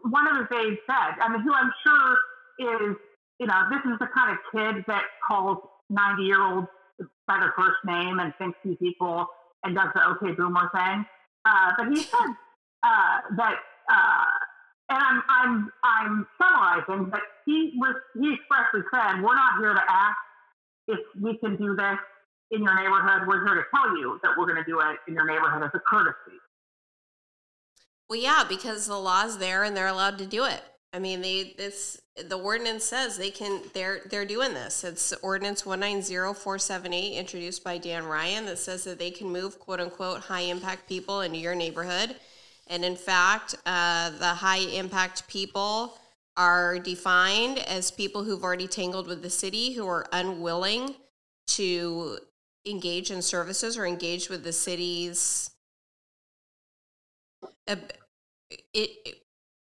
[0.04, 2.18] one of his aides said, I mean, who I'm sure
[2.60, 2.96] is,
[3.40, 5.58] you know, this is the kind of kid that calls
[5.90, 6.68] 90 year olds
[7.28, 9.28] by their first name and thinks he's equal
[9.64, 11.06] and does the okay boomer thing.
[11.46, 12.36] Uh, but he said
[12.84, 13.56] uh, that,
[13.92, 14.26] uh,
[14.90, 19.82] and I'm, I'm, I'm summarizing, but he was, he expressly said, we're not here to
[19.88, 20.18] ask
[20.88, 21.98] if we can do this
[22.52, 23.28] in your neighborhood.
[23.28, 25.72] We're here to tell you that we're going to do it in your neighborhood as
[25.74, 26.38] a courtesy.
[28.10, 30.62] Well, yeah, because the law's there and they're allowed to do it.
[30.94, 34.84] I mean, they this the ordinance says they can they're they're doing this.
[34.84, 40.22] It's ordinance 190478 introduced by Dan Ryan that says that they can move quote unquote
[40.22, 42.16] high impact people into your neighborhood.
[42.68, 45.98] And in fact, uh, the high impact people
[46.36, 50.96] are defined as people who've already tangled with the city who are unwilling
[51.48, 52.18] to
[52.66, 55.52] engage in services or engage with the city's
[57.68, 57.76] uh,
[58.74, 59.21] it,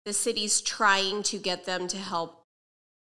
[0.06, 2.44] the city's trying to get them to help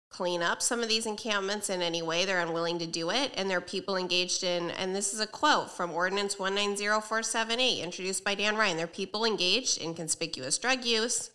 [0.09, 3.49] clean up some of these encampments in any way they're unwilling to do it and
[3.49, 8.33] there are people engaged in and this is a quote from ordinance 190478 introduced by
[8.33, 11.31] dan ryan there are people engaged in conspicuous drug use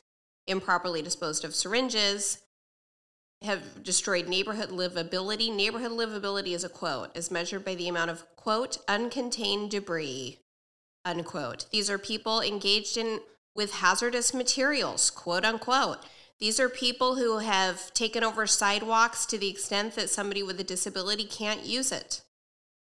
[0.47, 2.39] improperly disposed of syringes
[3.43, 5.55] have destroyed neighborhood livability.
[5.55, 10.41] Neighborhood livability is a quote, is measured by the amount of, quote, uncontained debris,
[11.05, 11.67] unquote.
[11.71, 13.21] These are people engaged in
[13.61, 15.99] with hazardous materials, quote unquote.
[16.39, 20.65] These are people who have taken over sidewalks to the extent that somebody with a
[20.65, 22.23] disability can't use it.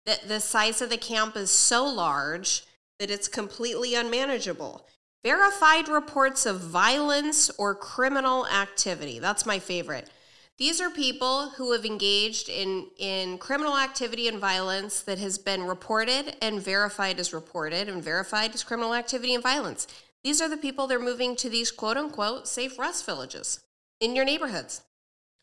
[0.05, 2.65] That the size of the camp is so large
[2.99, 4.85] that it's completely unmanageable.
[5.23, 9.19] Verified reports of violence or criminal activity.
[9.19, 10.09] That's my favorite
[10.57, 15.63] these are people who have engaged in, in criminal activity and violence that has been
[15.63, 19.87] reported and verified as reported and verified as criminal activity and violence.
[20.27, 23.61] These are the people they're moving to these quote unquote safe rest villages
[24.01, 24.81] in your neighborhoods.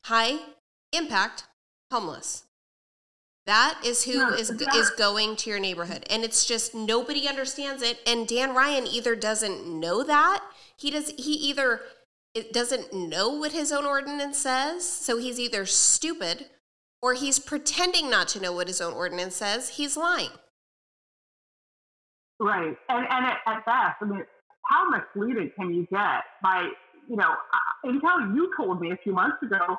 [0.05, 0.41] High
[0.93, 1.45] impact
[1.91, 2.45] homeless.
[3.47, 6.05] That is who is is going to your neighborhood.
[6.11, 7.99] And it's just nobody understands it.
[8.07, 10.45] And Dan Ryan either doesn't know that.
[10.77, 11.81] He does he either
[12.35, 16.51] it doesn't know what his own ordinance says, so he's either stupid
[17.01, 19.79] or he's pretending not to know what his own ordinance says.
[19.79, 20.33] He's lying.
[22.39, 22.77] Right.
[22.91, 24.25] And, and at, at best, I mean,
[24.69, 26.69] how misleading can you get by,
[27.09, 29.77] you know, uh, until you told me a few months ago,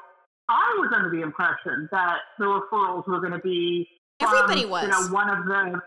[0.47, 3.87] I was under the impression that the referrals were going to be
[4.21, 5.81] everybody was, you know, one of the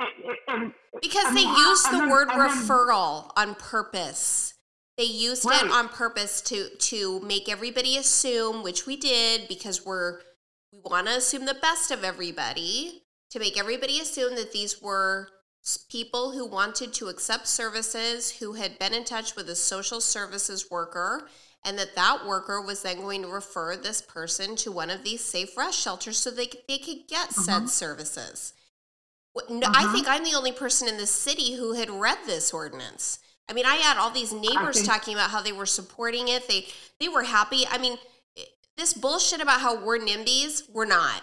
[0.00, 0.08] and,
[0.46, 4.54] and, because and they used the then, word referral then, on purpose
[4.98, 5.64] they used right.
[5.64, 10.18] it on purpose to to make everybody assume, which we did because we're
[10.72, 15.28] we want to assume the best of everybody, to make everybody assume that these were
[15.76, 20.70] people who wanted to accept services who had been in touch with a social services
[20.70, 21.28] worker
[21.64, 25.22] and that that worker was then going to refer this person to one of these
[25.22, 27.42] safe rest shelters so they, they could get uh-huh.
[27.42, 28.54] said services.
[29.50, 29.88] No, uh-huh.
[29.88, 33.18] I think I'm the only person in the city who had read this ordinance.
[33.48, 36.48] I mean, I had all these neighbors think, talking about how they were supporting it.
[36.48, 36.66] They
[37.00, 37.64] they were happy.
[37.70, 37.98] I mean,
[38.76, 41.22] this bullshit about how we're NIMBYs, we're not.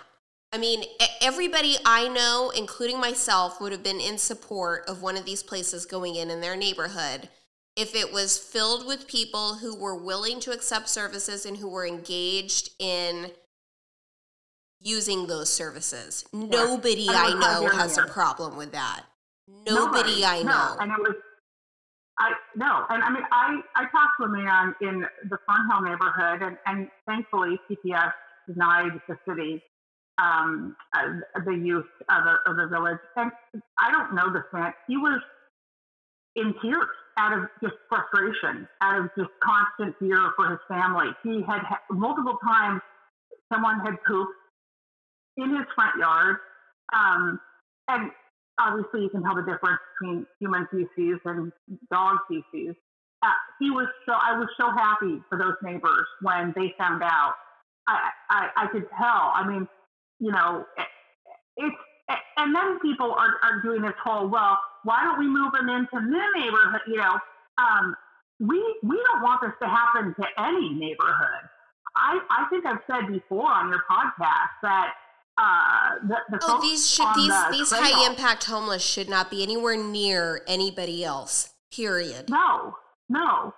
[0.55, 0.85] I mean,
[1.21, 5.85] everybody I know, including myself, would have been in support of one of these places
[5.85, 7.27] going in in their neighborhood
[7.75, 11.85] if it was filled with people who were willing to accept services and who were
[11.85, 13.31] engaged in
[14.79, 16.23] using those services.
[16.31, 16.45] Yeah.
[16.45, 19.03] Nobody I, I know has a problem with that.
[19.49, 20.45] Nobody, Nobody I know.
[20.45, 20.77] No.
[20.79, 21.15] And it was
[22.17, 26.43] I no, and I mean I I talked to a man in the Fernhill neighborhood,
[26.43, 28.13] and, and thankfully PPS
[28.47, 29.61] denied the city
[30.17, 32.99] um, uh, the youth of the, of the village.
[33.15, 33.31] And
[33.79, 34.73] I don't know this man.
[34.87, 35.21] He was
[36.35, 36.87] in tears
[37.17, 41.07] out of just frustration, out of just constant fear for his family.
[41.23, 42.81] He had multiple times
[43.51, 44.33] someone had pooped
[45.37, 46.37] in his front yard,
[46.93, 47.39] um,
[47.87, 48.11] and
[48.59, 51.51] obviously you can tell the difference between human feces and
[51.91, 52.75] dog feces.
[53.23, 57.35] Uh, he was so I was so happy for those neighbors when they found out.
[57.87, 59.31] I I, I could tell.
[59.33, 59.67] I mean,
[60.19, 60.65] you know,
[61.57, 61.75] it's
[62.37, 65.87] and then people are, are doing this whole well, why don't we move them into
[65.93, 66.81] the neighborhood?
[66.87, 67.17] You know,
[67.57, 67.95] um,
[68.39, 71.49] we we don't want this to happen to any neighborhood.
[71.95, 74.93] I I think I've said before on your podcast that
[75.37, 79.43] uh, the, the oh, these should these the these high impact homeless should not be
[79.43, 81.53] anywhere near anybody else.
[81.71, 82.29] Period.
[82.29, 82.75] No,
[83.09, 83.53] no.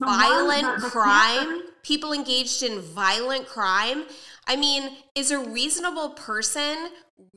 [0.00, 4.06] The violent one, the, the crime, people engaged in violent crime.
[4.50, 6.88] I mean, is a reasonable person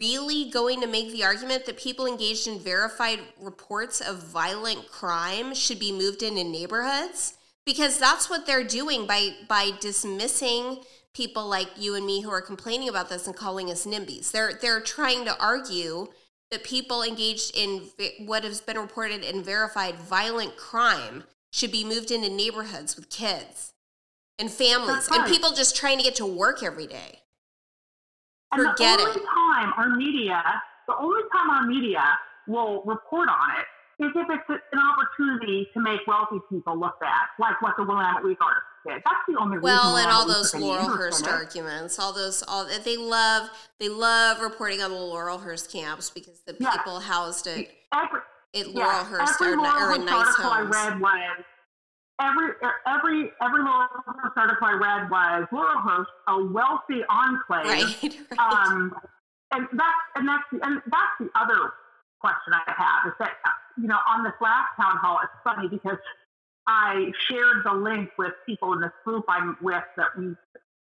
[0.01, 5.53] really going to make the argument that people engaged in verified reports of violent crime
[5.53, 7.37] should be moved into neighborhoods?
[7.67, 10.79] Because that's what they're doing by by dismissing
[11.13, 14.31] people like you and me who are complaining about this and calling us NIMBYs.
[14.31, 16.07] They're they're trying to argue
[16.49, 17.91] that people engaged in
[18.25, 23.72] what has been reported and verified violent crime should be moved into neighborhoods with kids
[24.39, 25.29] and families and uh-huh.
[25.29, 27.19] people just trying to get to work every day.
[28.51, 29.25] And Forget the only it.
[29.25, 30.43] time our media,
[30.87, 32.03] the only time our media
[32.47, 33.65] will report on it
[34.03, 38.23] is if it's an opportunity to make wealthy people look bad, like what the Willamette
[38.23, 39.01] Week article did.
[39.05, 43.49] That's the only well, and all those Laurelhurst arguments, all those, all that they love,
[43.79, 48.19] they love reporting on the Laurelhurst camps because the people housed at every,
[48.55, 50.75] at Laurelhurst every are, are in nice homes.
[50.75, 51.45] I read was
[52.21, 52.53] every
[52.87, 57.65] every every Laurelhurst article I read was Laurelhurst, a wealthy enclave.
[57.65, 58.39] Right, right.
[58.39, 58.95] Um,
[59.51, 61.73] and that's and that's the, and that's the other
[62.21, 63.31] question I have is that
[63.77, 65.97] you know on this last town hall, it's funny because
[66.67, 70.35] I shared the link with people in this group I'm with that we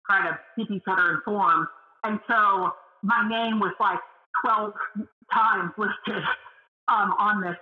[0.06, 1.66] try to keep each other informed,
[2.04, 2.72] and so
[3.02, 3.98] my name was like
[4.44, 4.72] 12
[5.32, 6.22] times listed
[6.88, 7.56] um, on this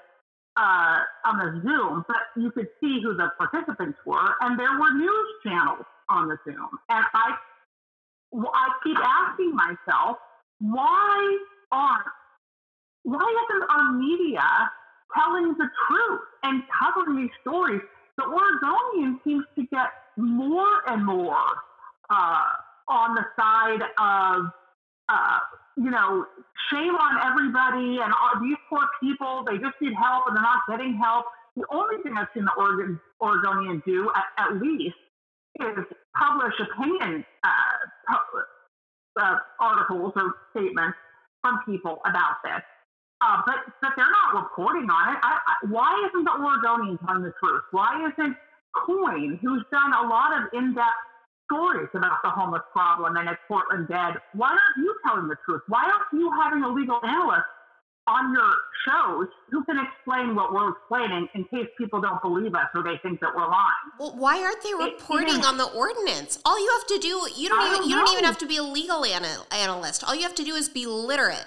[0.60, 4.92] uh, on the Zoom, but you could see who the participants were, and there were
[4.92, 6.68] news channels on the Zoom.
[6.90, 7.34] And I,
[8.34, 10.18] I keep asking myself,
[10.60, 11.38] why
[11.72, 12.06] aren't,
[13.04, 14.44] why isn't our media
[15.16, 17.80] telling the truth and covering these stories?
[18.18, 19.88] The Oregonian seems to get
[20.18, 21.46] more and more
[22.10, 22.42] uh,
[22.88, 24.50] on the side of
[25.08, 25.38] uh,
[25.76, 26.26] you know,
[26.70, 30.60] shame on everybody and all, these poor people, they just need help and they're not
[30.68, 31.26] getting help.
[31.56, 34.96] The only thing I've seen the Oregon, Oregonian do, at, at least,
[35.60, 35.84] is
[36.16, 38.14] publish opinion uh,
[39.20, 40.96] uh, articles or statements
[41.42, 42.62] from people about this.
[43.20, 45.20] Uh, but but they're not reporting on it.
[45.22, 47.62] I, I, why isn't the Oregonian telling the truth?
[47.70, 48.36] Why isn't
[48.72, 51.09] KOIN, who's done a lot of in-depth
[51.50, 54.14] stories about the homeless problem and it's Portland dead.
[54.34, 55.62] Why aren't you telling the truth?
[55.66, 57.50] Why aren't you having a legal analyst
[58.06, 58.50] on your
[58.86, 62.98] shows who can explain what we're explaining in case people don't believe us or they
[63.02, 63.86] think that we're lying?
[63.98, 66.38] Well, why aren't they reporting on the ordinance?
[66.44, 68.56] All you have to do you don't even don't you don't even have to be
[68.56, 70.04] a legal ana- analyst.
[70.04, 71.46] All you have to do is be literate.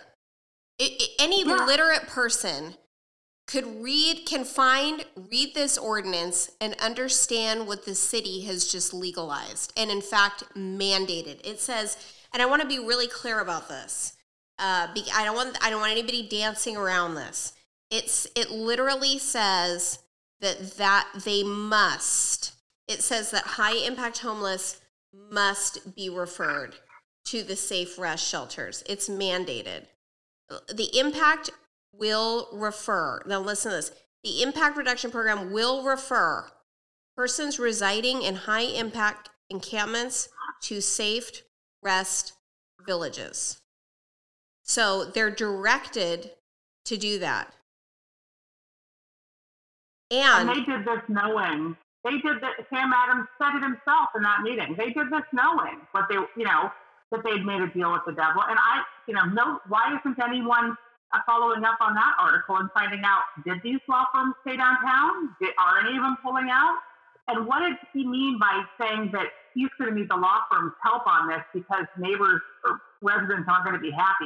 [0.80, 1.66] It, it, any yeah.
[1.66, 2.76] literate person
[3.46, 9.74] could read, can find, read this ordinance and understand what the city has just legalized
[9.76, 11.46] and, in fact, mandated.
[11.46, 11.98] It says,
[12.32, 14.14] and I want to be really clear about this.
[14.60, 17.54] Uh, I don't want I don't want anybody dancing around this.
[17.90, 20.00] It's it literally says
[20.42, 22.54] that that they must.
[22.88, 24.80] It says that high impact homeless
[25.32, 26.76] must be referred
[27.26, 28.84] to the safe rest shelters.
[28.88, 29.86] It's mandated.
[30.70, 31.50] The impact
[31.94, 33.92] will refer, now listen to this
[34.24, 36.50] the impact reduction program will refer
[37.16, 40.30] persons residing in high impact encampments
[40.62, 41.44] to safe
[41.82, 42.34] rest
[42.86, 43.60] villages.
[44.64, 46.32] So they're directed
[46.86, 47.54] to do that.
[50.10, 51.76] And, and they did this knowing.
[52.04, 52.66] They did that.
[52.70, 54.76] Sam Adams said it himself in that meeting.
[54.78, 56.72] They did this knowing what they, you know,
[57.12, 58.44] that they'd made a deal with the devil.
[58.48, 60.78] And I, you know, no, why isn't anyone
[61.14, 65.30] Uh, following up on that article and finding out did these law firms stay downtown?
[65.40, 66.78] Did, are any of them pulling out?
[67.28, 70.74] And what did he mean by saying that he's going to need the law firm's
[70.82, 74.26] help on this because neighbors or residents aren't going to be happy?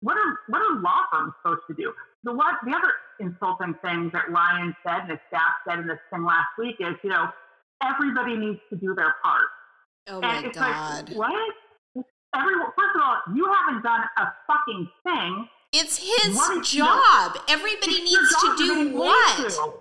[0.00, 1.94] What are what are law firms supposed to do?
[2.24, 6.02] The what the other insulting thing that Ryan said and his staff said in this
[6.12, 7.30] thing last week is, you know,
[7.82, 9.48] everybody needs to do their part.
[10.08, 11.08] Oh my it's god!
[11.08, 11.54] Like, what?
[12.34, 15.48] Everyone, first of all, you haven't done a fucking thing.
[15.76, 16.38] It's his
[16.70, 17.36] job.
[17.48, 19.36] Everybody It's needs to do what?
[19.50, 19.72] to.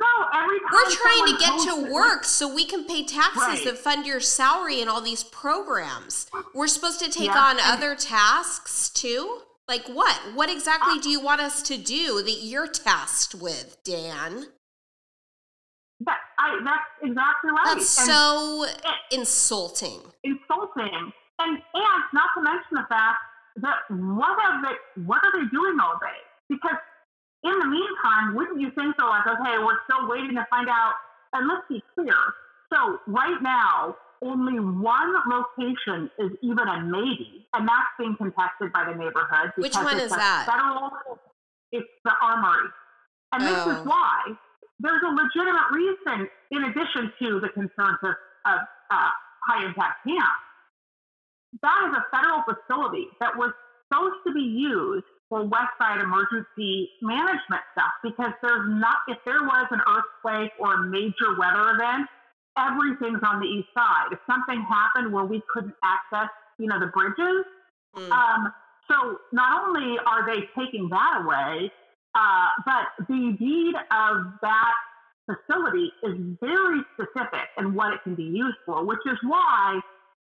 [0.00, 3.64] No, every We're trying to get to it, work so we can pay taxes Right.
[3.64, 6.26] that fund your salary and all these programs.
[6.54, 9.42] We're supposed to take Yeah, on other tasks too?
[9.68, 10.16] Like what?
[10.34, 14.46] What exactly uh, do you want us to do that you're tasked with, Dan?
[16.00, 17.62] That, I, that's exactly right.
[17.76, 18.66] That's And so
[19.12, 20.00] insulting.
[20.24, 21.12] insulting.
[21.38, 23.18] And and not to mention the fact
[23.56, 26.20] that what are they what are they doing all day?
[26.48, 26.76] Because
[27.44, 30.94] in the meantime, wouldn't you think they're like, okay, we're still waiting to find out
[31.32, 32.14] and let's be clear.
[32.72, 38.84] So right now, only one location is even a maybe, and that's being contested by
[38.84, 39.50] the neighborhood.
[39.56, 40.46] Which one is that?
[40.46, 40.90] Federal,
[41.72, 42.68] it's the armory.
[43.32, 43.70] And this Oh.
[43.72, 44.36] is why
[44.78, 48.14] there's a legitimate reason, in addition to the concerns of,
[48.46, 48.58] of
[48.90, 49.10] uh,
[49.48, 50.32] high impact camp.
[51.60, 53.52] That is a federal facility that was
[53.92, 59.42] supposed to be used for West Side emergency management stuff because there's not, if there
[59.42, 62.08] was an earthquake or a major weather event,
[62.56, 64.12] everything's on the east side.
[64.12, 67.44] If something happened where we couldn't access, you know, the bridges,
[67.94, 68.10] Mm.
[68.10, 68.54] um,
[68.90, 71.70] so not only are they taking that away,
[72.14, 74.74] uh, but the deed of that
[75.26, 79.78] facility is very specific in what it can be used for, which is why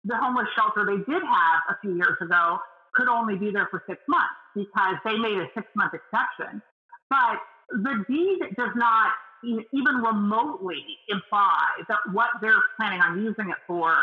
[0.05, 2.59] the homeless shelter they did have a few years ago
[2.93, 6.61] could only be there for six months because they made a six month exception.
[7.09, 9.11] But the deed does not
[9.43, 13.93] even remotely imply that what they're planning on using it for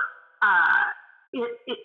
[0.42, 0.84] uh,
[1.32, 1.78] it, it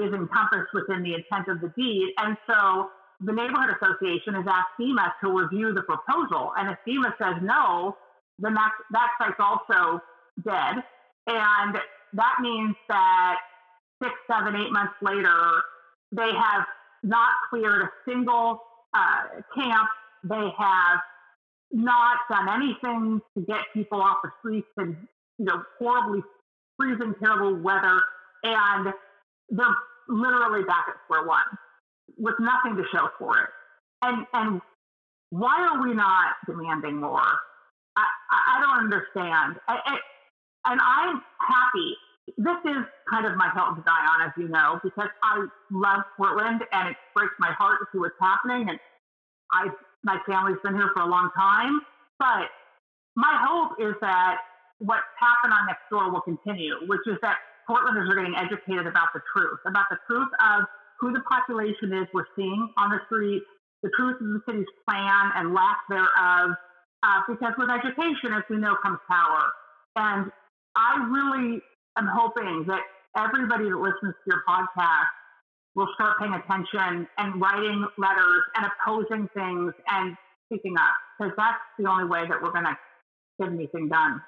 [0.00, 2.14] is encompassed within the intent of the deed.
[2.18, 6.52] And so the neighborhood association has asked FEMA to review the proposal.
[6.56, 7.96] And if FEMA says no,
[8.38, 10.00] then that, that site's also
[10.44, 10.82] dead.
[11.26, 11.78] And
[12.14, 13.38] that means that
[14.02, 15.36] six, seven, eight months later,
[16.10, 16.66] they have
[17.02, 18.60] not cleared a single
[18.94, 19.88] uh, camp.
[20.24, 21.00] They have
[21.72, 24.96] not done anything to get people off the streets in
[25.38, 26.22] you know horribly
[26.78, 28.00] freezing, terrible weather,
[28.44, 28.92] and
[29.50, 29.66] they're
[30.08, 31.40] literally back at square one
[32.18, 33.48] with nothing to show for it.
[34.02, 34.60] And and
[35.30, 37.20] why are we not demanding more?
[37.96, 39.56] I, I, don't understand.
[39.68, 39.96] I, I,
[40.70, 41.96] and I'm happy.
[42.26, 46.02] This is kind of my hill to die on, as you know, because I love
[46.16, 48.68] Portland and it breaks my heart to see what's happening.
[48.70, 48.78] And
[49.50, 49.68] I,
[50.04, 51.80] my family's been here for a long time.
[52.18, 52.46] But
[53.16, 54.38] my hope is that
[54.78, 59.20] what's happened on Nextdoor will continue, which is that Portlanders are getting educated about the
[59.34, 60.64] truth, about the truth of
[61.00, 63.42] who the population is we're seeing on the street,
[63.82, 66.54] the truth of the city's plan and lack thereof.
[67.02, 69.42] Uh, because with education, as we know, comes power.
[69.96, 70.30] And
[70.76, 71.60] I really
[71.98, 72.80] am hoping that
[73.16, 75.10] everybody that listens to your podcast
[75.74, 80.16] will start paying attention and writing letters and opposing things and
[80.46, 82.76] speaking up, because that's the only way that we're going to
[83.40, 84.20] get anything done.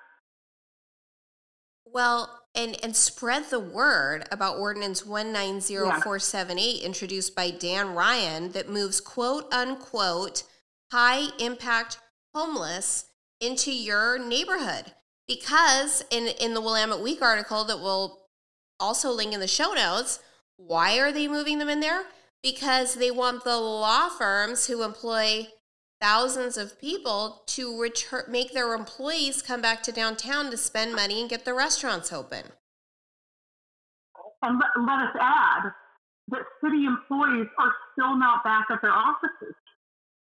[1.86, 9.01] Well, and and spread the word about ordinance 190478 introduced by Dan Ryan that moves
[9.01, 10.45] quote unquote
[10.91, 11.99] high impact
[12.35, 13.07] homeless
[13.41, 14.93] into your neighborhood.
[15.26, 18.26] Because in in the Willamette Week article that we'll
[18.78, 20.20] also link in the show notes,
[20.56, 22.05] why are they moving them in there?
[22.42, 25.48] Because they want the law firms who employ
[26.01, 31.20] thousands of people to return make their employees come back to downtown to spend money
[31.20, 32.44] and get the restaurants open.
[34.42, 35.72] And let, let us add
[36.28, 39.55] that city employees are still not back at their offices.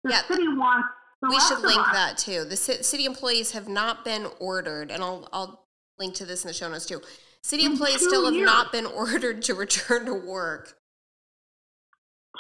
[0.04, 0.22] The Yeah.
[0.24, 0.88] city wants
[1.22, 2.46] we should link that too.
[2.46, 5.66] The city employees have not been ordered, and I'll I'll
[5.98, 7.02] link to this in the show notes too.
[7.42, 8.46] City In employees still have years.
[8.46, 10.76] not been ordered to return to work.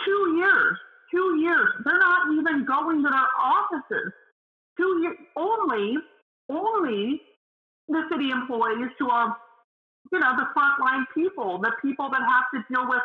[0.05, 0.77] Two years.
[1.11, 1.69] Two years.
[1.85, 4.13] They're not even going to their offices.
[4.77, 5.17] Two years.
[5.35, 5.95] Only,
[6.49, 7.21] only
[7.87, 9.35] the city employees who are,
[10.11, 13.01] you know, the frontline people, the people that have to deal with,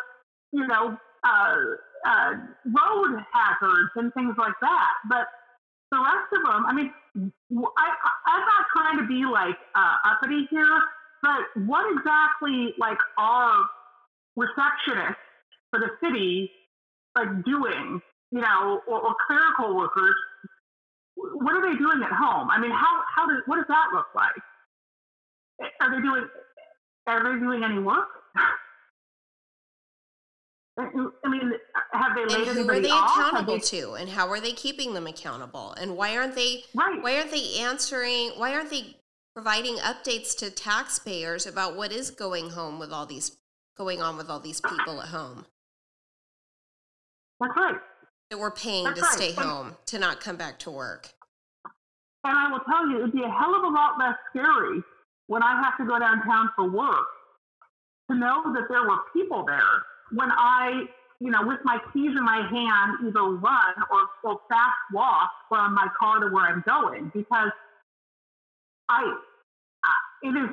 [0.53, 1.55] you know, uh,
[2.07, 2.31] uh,
[2.67, 4.93] road hazards and things like that.
[5.09, 5.27] But
[5.95, 7.87] the rest of them, I mean, I,
[8.27, 10.81] I, am not trying to be like uh, uppity here,
[11.23, 13.65] but what exactly like are
[14.39, 15.17] receptionists
[15.71, 16.51] for the city
[17.17, 18.01] like doing,
[18.33, 20.15] you know, or, or clerical workers?
[21.17, 22.51] What are they doing at home?
[22.51, 25.71] I mean, how how does what does that look like?
[25.81, 26.27] Are they doing
[27.07, 28.09] are they doing any work?
[30.77, 31.53] I mean,
[31.93, 33.17] have they laid and who are they off?
[33.17, 33.61] accountable they...
[33.61, 35.73] to, and how are they keeping them accountable?
[35.73, 36.65] And why aren't they?
[36.75, 37.01] Right.
[37.01, 38.33] Why aren't they answering?
[38.37, 38.97] Why aren't they
[39.35, 43.37] providing updates to taxpayers about what is going home with all these
[43.77, 44.77] going on with all these uh, uh.
[44.77, 45.47] people at home?
[47.41, 47.77] That's right.
[48.31, 49.15] That we're paying That's to right.
[49.15, 51.11] stay And, home to not come back to work.
[52.25, 54.83] and I will tell you, it'd be a hell of a lot less scary
[55.29, 57.07] when I have to go downtown for work
[58.11, 59.83] to know that there were people there
[60.15, 60.85] when I,
[61.21, 65.75] you know, with my keys in my hand, either run or, or fast walk from
[65.75, 67.51] my car to where I'm going because
[68.89, 69.17] I,
[69.85, 70.51] I it is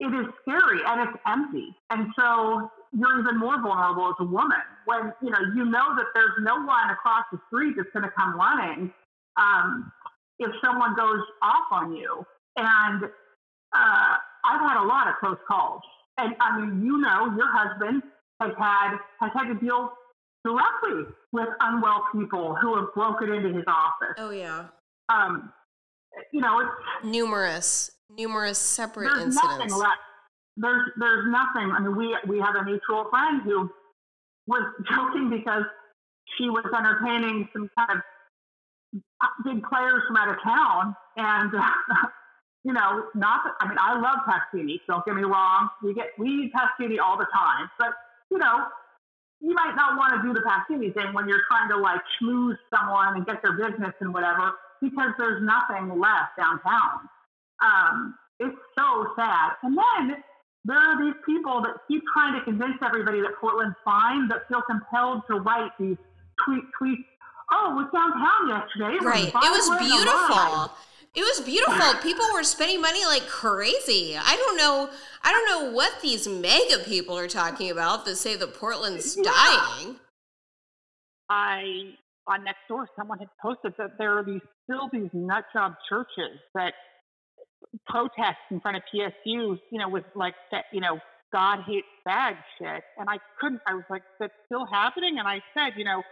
[0.00, 4.58] it is scary and it's empty, and so you're even more vulnerable as a woman
[4.86, 8.10] when you know you know that there's no one across the street that's going to
[8.10, 8.92] come running
[9.36, 9.92] um,
[10.38, 12.24] if someone goes off on you.
[12.56, 15.82] And uh, I've had a lot of close calls,
[16.18, 18.02] and I mean, you know, your husband
[18.40, 19.92] has had has had to deal
[20.44, 24.16] directly with unwell people who have broken into his office.
[24.18, 24.66] Oh yeah.
[25.08, 25.52] Um,
[26.32, 29.58] you know, it's numerous, numerous separate there's incidents.
[29.58, 30.00] nothing left.
[30.56, 31.70] There's there's nothing.
[31.70, 33.70] I mean, we we have a mutual friend who
[34.46, 35.64] was joking because
[36.38, 39.00] she was entertaining some kind of
[39.44, 42.06] big players from out of town, and uh,
[42.64, 43.44] you know, not.
[43.44, 44.80] That, I mean, I love Pasquini.
[44.88, 45.68] Don't get me wrong.
[45.82, 47.90] We get we eat Pasquini all the time, but
[48.30, 48.66] you know,
[49.40, 52.56] you might not want to do the Pasquini thing when you're trying to like schmooze
[52.68, 57.08] someone and get their business and whatever, because there's nothing left downtown.
[57.64, 59.56] Um, it's so sad.
[59.62, 60.22] And then
[60.64, 64.62] there are these people that keep trying to convince everybody that Portland's fine, but feel
[64.62, 65.96] compelled to write these
[66.44, 67.04] tweet tweets.
[67.52, 68.96] Oh, it was downtown yesterday.
[68.96, 69.32] It right.
[69.34, 70.72] Was it was beautiful.
[71.14, 72.00] Alive." It was beautiful.
[72.02, 74.16] People were spending money like crazy.
[74.16, 74.90] I don't know.
[75.22, 79.24] I don't know what these mega people are talking about that say that Portland's Yeah.
[79.24, 80.00] dying.
[81.28, 81.96] I
[82.26, 86.74] on Nextdoor, someone had posted that there are these still these nut job churches that
[87.88, 91.00] protest in front of PSUs, you know, with like that, you know,
[91.32, 92.84] God hates bag shit.
[92.98, 93.60] And I couldn't.
[93.66, 95.18] I was like, that's still happening.
[95.18, 96.02] And I said, you know,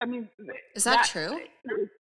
[0.00, 0.28] I mean,
[0.74, 1.40] Is that, true?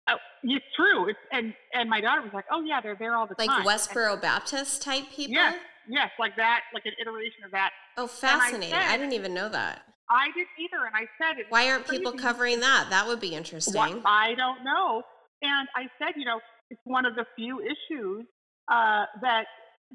[0.09, 1.09] Oh, it's true.
[1.09, 3.59] It's and and my daughter was like, oh yeah, they're there all the Like time.
[3.59, 5.33] And- Westboro Baptist type people?
[5.33, 5.55] Yes,
[5.87, 7.71] yes, like that, like an iteration of that.
[7.97, 8.73] Oh, fascinating.
[8.73, 9.83] I, said- didn't even know that.
[10.09, 12.87] I didn't either, and I said, it's Why aren't people covering that?
[12.89, 14.01] That would be interesting.
[14.05, 15.03] I don't know.
[15.41, 18.25] And I said, you know, it's one of the few issues
[18.69, 19.45] uh, that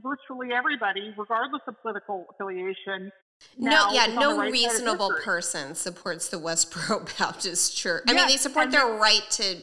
[0.02, 3.12] virtually everybody, regardless of political affiliation,
[3.58, 8.04] No, yeah, is on the no right reasonable person supports the Westboro Baptist Church.
[8.08, 9.56] I mean, they support their right to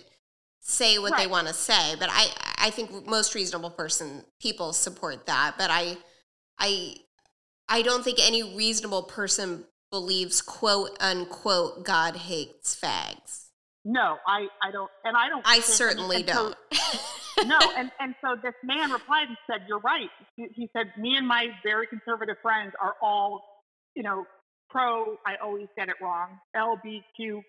[0.64, 2.27] say what they want to say, but I,
[2.57, 5.56] I think most reasonable person people support that.
[5.57, 5.98] But I,
[6.57, 6.95] I,
[7.69, 13.48] I don't think any reasonable person believes "quote unquote" God hates fags.
[13.85, 15.45] No, I, I don't, and I don't.
[15.45, 16.56] I and- certainly and don't.
[17.45, 21.18] no, and, and so this man replied and said, "You're right." He, he said, "Me
[21.18, 23.44] and my very conservative friends are all,
[23.95, 24.26] you know,
[24.69, 25.18] pro.
[25.26, 26.40] I always get it wrong.
[26.56, 27.41] LBQ.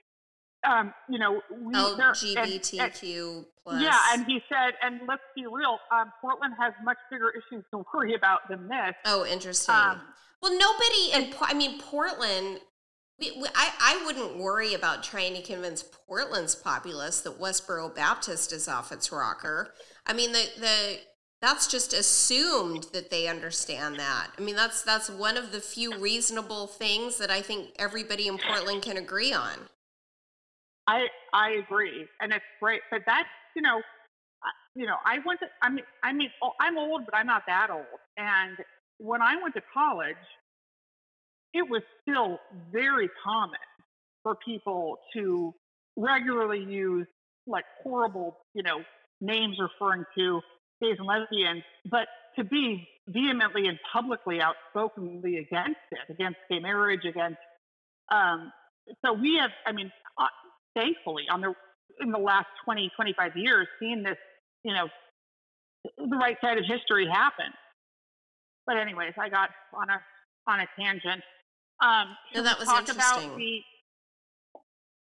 [0.66, 2.14] Um, you know, we there- and- and-
[2.62, 3.82] LGBTQ plus.
[3.82, 7.84] Yeah, and he said, and let's be real, um, Portland has much bigger issues to
[7.94, 8.94] worry about than this.
[9.04, 9.74] Oh, interesting.
[9.74, 10.00] Um,
[10.42, 12.60] well, nobody in, I mean Portland.
[13.18, 18.52] We, we, I I wouldn't worry about trying to convince Portland's populace that Westboro Baptist
[18.52, 19.72] is off its rocker.
[20.04, 20.98] I mean the the
[21.40, 24.30] that's just assumed that they understand that.
[24.36, 28.36] I mean that's that's one of the few reasonable things that I think everybody in
[28.36, 29.68] Portland can agree on.
[30.86, 32.80] I I agree, and it's great.
[32.90, 33.80] But that's you know,
[34.74, 35.46] you know, I went to.
[35.62, 36.30] I mean, I mean,
[36.60, 37.84] I'm old, but I'm not that old.
[38.16, 38.56] And
[38.98, 40.16] when I went to college,
[41.52, 42.38] it was still
[42.72, 43.60] very common
[44.22, 45.54] for people to
[45.96, 47.06] regularly use
[47.46, 48.80] like horrible, you know,
[49.20, 50.40] names referring to
[50.82, 57.04] gays and lesbians, but to be vehemently and publicly outspokenly against it, against gay marriage,
[57.04, 57.38] against.
[58.10, 58.52] Um,
[59.04, 59.90] so we have, I mean,
[60.74, 61.54] thankfully, on the
[62.00, 64.16] in the last 20, 25 years, seen this,
[64.64, 64.88] you know,
[65.96, 67.52] the right side of history happen.
[68.66, 70.00] But anyways, I got on a
[70.50, 71.22] on a tangent.
[71.82, 73.24] Um, No, that was talk interesting.
[73.24, 73.60] About the,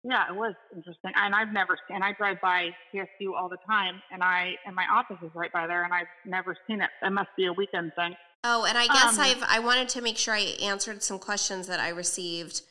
[0.04, 2.02] yeah, it was interesting, and I've never seen.
[2.02, 5.66] I drive by PSU all the time, and I and my office is right by
[5.66, 6.90] there, and I've never seen it.
[7.02, 8.14] It must be a weekend thing.
[8.44, 11.66] Oh, and I guess um, I've I wanted to make sure I answered some questions
[11.66, 12.62] that I received.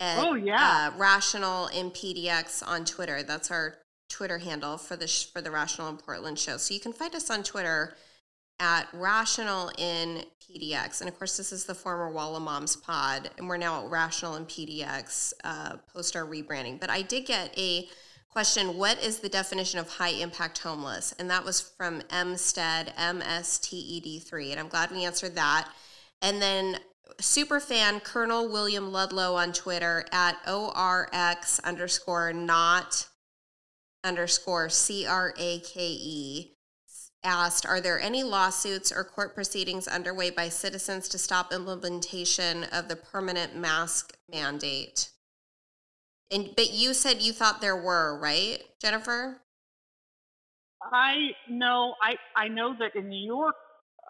[0.00, 3.22] At, oh yeah, uh, Rational in PDX on Twitter.
[3.22, 6.56] That's our Twitter handle for the sh- for the Rational in Portland show.
[6.56, 7.94] So you can find us on Twitter
[8.60, 13.48] at Rational in PDX, and of course this is the former Walla Moms Pod, and
[13.48, 16.78] we're now at Rational in PDX uh, post our rebranding.
[16.80, 17.88] But I did get a
[18.34, 24.50] question what is the definition of high impact homeless and that was from msted msted3
[24.50, 25.68] and i'm glad we answered that
[26.20, 26.76] and then
[27.20, 33.08] super fan colonel william ludlow on twitter at oryx underscore not
[34.02, 36.50] underscore c-r-a-k-e
[37.22, 42.88] asked are there any lawsuits or court proceedings underway by citizens to stop implementation of
[42.88, 45.10] the permanent mask mandate
[46.30, 49.40] and but you said you thought there were, right, Jennifer?
[50.82, 51.94] I know.
[52.02, 53.54] I I know that in New York,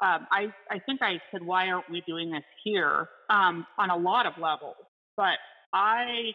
[0.04, 3.08] um, I I think I said, why aren't we doing this here?
[3.30, 4.76] Um, on a lot of levels,
[5.16, 5.38] but
[5.72, 6.32] I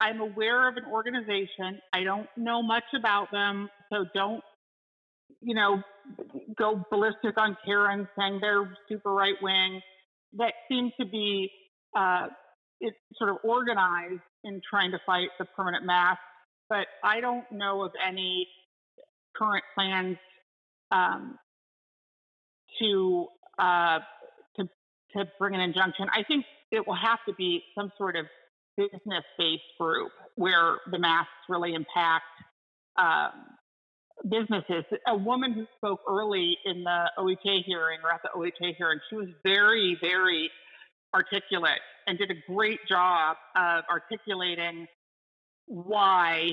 [0.00, 1.80] I'm aware of an organization.
[1.92, 4.44] I don't know much about them, so don't
[5.40, 5.82] you know
[6.56, 9.80] go ballistic on Karen saying they're super right wing.
[10.34, 11.50] That seem to be
[11.96, 12.28] uh,
[12.80, 16.20] it's sort of organized in trying to fight the permanent mask,
[16.68, 18.46] but I don't know of any
[19.36, 20.16] current plans
[20.92, 21.38] um,
[22.80, 23.26] to
[23.58, 23.98] uh,
[24.56, 24.68] to
[25.16, 26.06] to bring an injunction.
[26.12, 28.26] I think it will have to be some sort of
[28.76, 32.24] business-based group where the masks really impact
[32.96, 33.32] um,
[34.28, 34.84] businesses.
[35.06, 39.16] A woman who spoke early in the OHA hearing or at the OHA hearing, she
[39.16, 40.50] was very, very
[41.14, 44.86] articulate and did a great job of articulating
[45.66, 46.52] why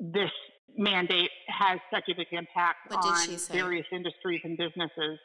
[0.00, 0.30] this
[0.76, 5.18] mandate has such a big impact what on various industries and businesses.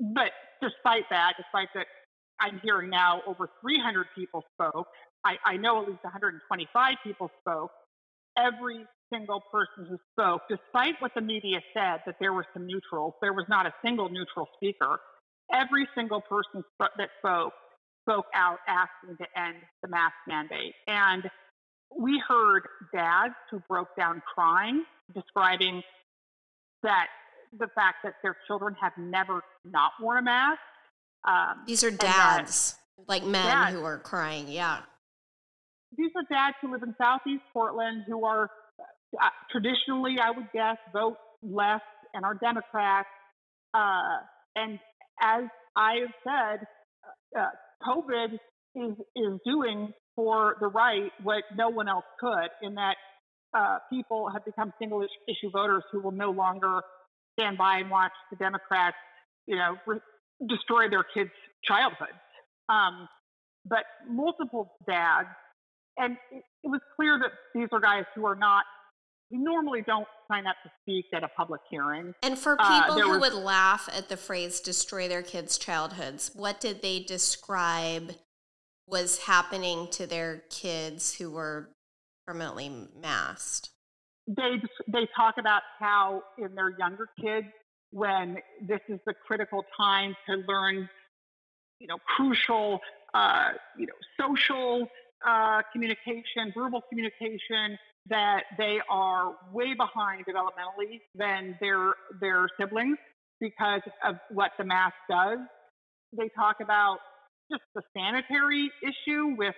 [0.00, 0.30] But
[0.62, 1.86] despite that, despite that,
[2.40, 4.86] I'm hearing now over 300 people spoke.
[5.24, 7.70] I, I know at least 125 people spoke.
[8.38, 13.14] Every single person who spoke, despite what the media said that there were some neutrals,
[13.20, 15.00] there was not a single neutral speaker
[15.52, 17.52] every single person that spoke
[18.02, 20.72] spoke out asking to end the mask mandate.
[20.86, 21.24] And
[21.96, 22.62] we heard
[22.92, 24.84] dads who broke down crying,
[25.14, 25.82] describing
[26.82, 27.06] that
[27.58, 30.60] the fact that their children have never not worn a mask.
[31.26, 34.48] Um, These are dads, that, like men dads, who are crying.
[34.48, 34.80] Yeah.
[35.96, 38.50] These are dads who live in Southeast Portland who are
[39.20, 41.84] uh, traditionally, I would guess, vote left
[42.14, 43.08] and are Democrats.
[43.72, 44.18] Uh,
[44.54, 44.78] and
[45.20, 45.44] as
[45.76, 46.66] I have said,
[47.38, 47.48] uh,
[47.86, 48.38] COVID
[48.78, 52.96] is is doing for the right what no one else could, in that
[53.56, 56.80] uh, people have become single issue voters who will no longer
[57.38, 58.96] stand by and watch the Democrats,
[59.46, 60.00] you know, re-
[60.48, 61.30] destroy their kids'
[61.64, 62.18] childhoods.
[62.68, 63.08] Um,
[63.64, 65.28] but multiple dads,
[65.96, 68.64] and it, it was clear that these are guys who are not
[69.30, 72.14] we normally don't sign up to speak at a public hearing.
[72.22, 75.58] And for uh, people uh, who was, would laugh at the phrase destroy their kids'
[75.58, 78.14] childhoods, what did they describe
[78.88, 81.70] was happening to their kids who were
[82.26, 82.70] permanently
[83.00, 83.70] masked?
[84.26, 87.46] They, they talk about how in their younger kids,
[87.90, 90.88] when this is the critical time to learn,
[91.78, 92.80] you know, crucial,
[93.14, 94.86] uh, you know, social
[95.26, 97.78] uh, communication, verbal communication,
[98.08, 102.98] that they are way behind developmentally than their their siblings
[103.40, 105.38] because of what the mask does.
[106.16, 106.98] They talk about
[107.50, 109.54] just the sanitary issue with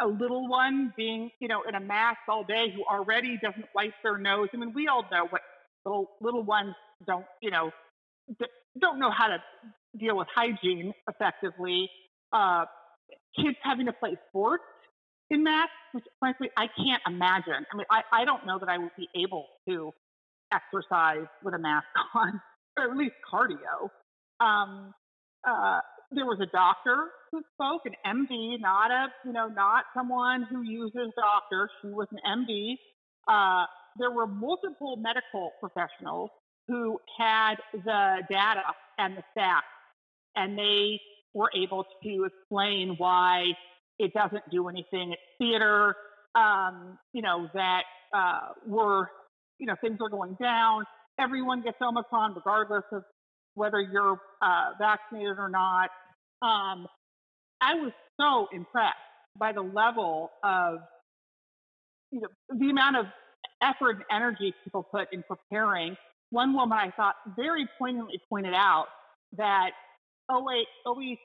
[0.00, 3.94] a little one being, you know, in a mask all day who already doesn't wipe
[4.02, 4.48] their nose.
[4.54, 5.42] I mean, we all know what
[5.84, 6.74] little little ones
[7.06, 7.70] don't, you know,
[8.80, 9.42] don't know how to
[9.98, 11.90] deal with hygiene effectively.
[12.32, 12.64] Uh,
[13.36, 14.62] kids having to play sports
[15.30, 17.66] in masks, which frankly I can't imagine.
[17.72, 19.92] I mean, I, I don't know that I would be able to
[20.52, 22.40] exercise with a mask on,
[22.76, 23.90] or at least cardio.
[24.40, 24.94] Um,
[25.48, 30.44] uh, there was a doctor who spoke, an MD, not a you know not someone
[30.50, 31.68] who uses doctor.
[31.82, 32.74] She was an MD.
[33.28, 33.66] Uh,
[33.98, 36.30] there were multiple medical professionals
[36.66, 38.62] who had the data
[38.98, 39.66] and the facts,
[40.36, 41.00] and they
[41.34, 43.44] were able to explain why
[43.98, 45.12] it doesn't do anything.
[45.12, 45.94] It's theater,
[46.34, 47.82] um, you know, that
[48.14, 49.06] uh, we're,
[49.58, 50.84] you know, things are going down.
[51.18, 53.02] Everyone gets Omicron, regardless of
[53.58, 55.90] whether you're uh, vaccinated or not.
[56.40, 56.86] Um,
[57.60, 58.96] I was so impressed
[59.38, 60.78] by the level of,
[62.10, 63.06] you know, the amount of
[63.62, 65.96] effort and energy people put in preparing.
[66.30, 68.86] One woman I thought very poignantly pointed out
[69.36, 69.70] that
[70.30, 71.16] OHAA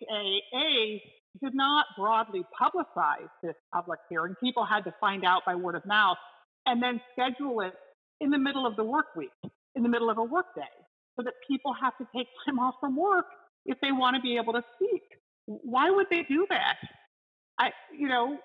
[1.42, 4.36] did not broadly publicize this public hearing.
[4.42, 6.18] People had to find out by word of mouth
[6.66, 7.74] and then schedule it
[8.22, 9.32] in the middle of the work week,
[9.76, 10.62] in the middle of a work day,
[11.16, 13.26] so that people have to take time off from work
[13.66, 15.04] if they want to be able to speak.
[15.46, 16.78] Why would they do that?
[17.60, 18.38] I, you know,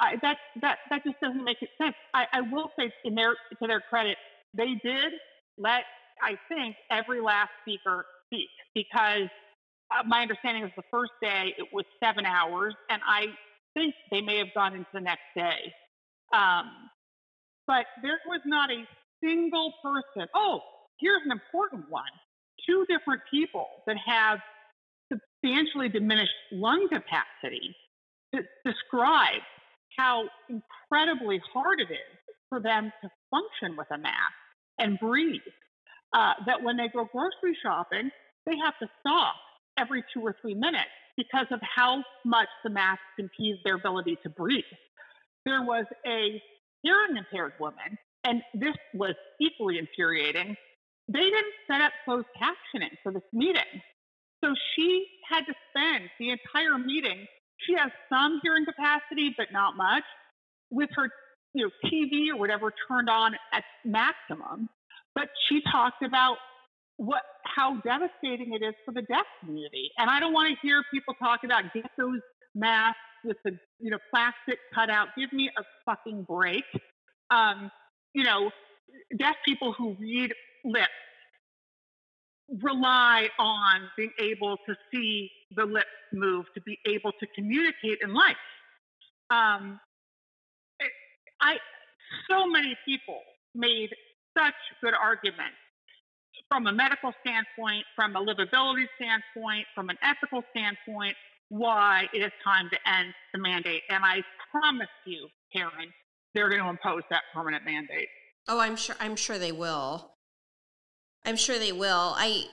[0.00, 1.94] I, that that that just doesn't make sense.
[2.14, 4.16] I, I will say, in their to their credit,
[4.54, 5.12] they did
[5.58, 5.82] let
[6.22, 9.28] I think every last speaker speak because
[9.90, 13.26] uh, my understanding is the first day it was seven hours, and I
[13.74, 15.72] think they may have gone into the next day.
[16.34, 16.70] Um,
[17.66, 18.84] but there was not a
[19.22, 20.28] single person.
[20.34, 20.60] Oh,
[21.00, 22.04] here's an important one
[22.66, 24.38] two different people that have
[25.10, 27.74] substantially diminished lung capacity
[28.64, 29.40] describe
[29.96, 32.18] how incredibly hard it is
[32.48, 34.36] for them to function with a mask
[34.78, 35.40] and breathe.
[36.14, 38.10] Uh, that when they go grocery shopping,
[38.46, 39.34] they have to stop
[39.78, 44.30] every two or three minutes because of how much the mask impedes their ability to
[44.30, 44.64] breathe.
[45.44, 46.40] There was a
[46.82, 50.56] hearing impaired woman, and this was equally infuriating.
[51.08, 53.62] They didn't set up closed captioning for this meeting.
[54.44, 57.26] So she had to spend the entire meeting.
[57.66, 60.04] She has some hearing capacity, but not much,
[60.70, 61.10] with her
[61.54, 64.68] you know, TV or whatever turned on at maximum.
[65.14, 66.36] But she talked about
[66.96, 69.90] what how devastating it is for the deaf community.
[69.98, 72.20] And I don't want to hear people talk about get those
[72.54, 75.08] masks with the you know plastic cutout.
[75.16, 76.64] Give me a fucking break.
[77.30, 77.70] Um,
[78.14, 78.50] you know,
[79.18, 80.32] deaf people who read
[80.64, 80.92] lips
[82.62, 88.14] rely on being able to see the lips move to be able to communicate in
[88.14, 88.36] life.
[89.30, 89.78] Um,
[90.80, 90.90] it,
[91.40, 91.56] I
[92.30, 93.20] so many people
[93.54, 93.90] made
[94.36, 95.56] such good arguments
[96.48, 101.14] from a medical standpoint, from a livability standpoint, from an ethical standpoint,
[101.50, 103.82] why it is time to end the mandate.
[103.90, 105.92] And I promise you, Karen,
[106.34, 108.08] they're going to impose that permanent mandate.
[108.48, 108.96] Oh, I'm sure.
[109.00, 110.10] I'm sure they will.
[111.28, 112.14] I'm sure they will.
[112.16, 112.44] I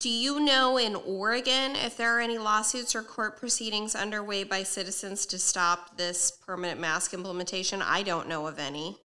[0.00, 4.62] do you know in Oregon if there are any lawsuits or court proceedings underway by
[4.62, 7.82] citizens to stop this permanent mask implementation?
[7.82, 8.96] I don't know of any.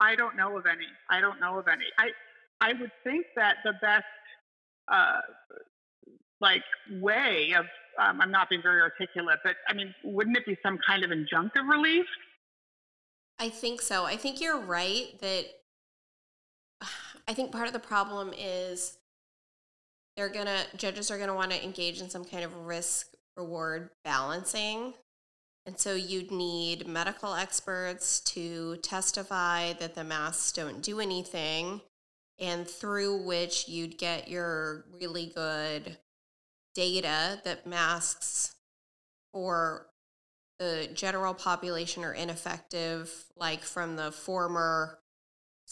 [0.00, 0.86] I don't know of any.
[1.10, 1.84] I don't know of any.
[1.98, 2.08] I
[2.62, 4.04] I would think that the best
[4.88, 5.20] uh,
[6.40, 7.66] like way of
[8.00, 11.10] um, I'm not being very articulate, but I mean, wouldn't it be some kind of
[11.10, 12.06] injunctive relief?
[13.38, 14.06] I think so.
[14.06, 15.44] I think you're right that
[17.26, 18.98] I think part of the problem is
[20.16, 24.94] they're gonna judges are gonna want to engage in some kind of risk reward balancing.
[25.66, 31.80] And so you'd need medical experts to testify that the masks don't do anything
[32.38, 35.96] and through which you'd get your really good
[36.74, 38.56] data that masks
[39.32, 39.86] for
[40.58, 44.98] the general population are ineffective, like from the former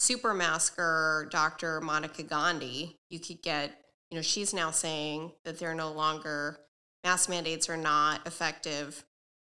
[0.02, 1.80] super masker Dr.
[1.80, 2.98] Monica Gandhi.
[3.08, 3.70] You could get,
[4.10, 6.58] you know, she's now saying that they're no longer,
[7.04, 9.04] mask mandates are not effective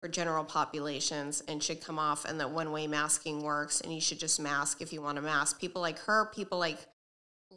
[0.01, 4.01] for general populations and should come off, and that one way masking works, and you
[4.01, 5.61] should just mask if you want to mask.
[5.61, 6.79] People like her, people like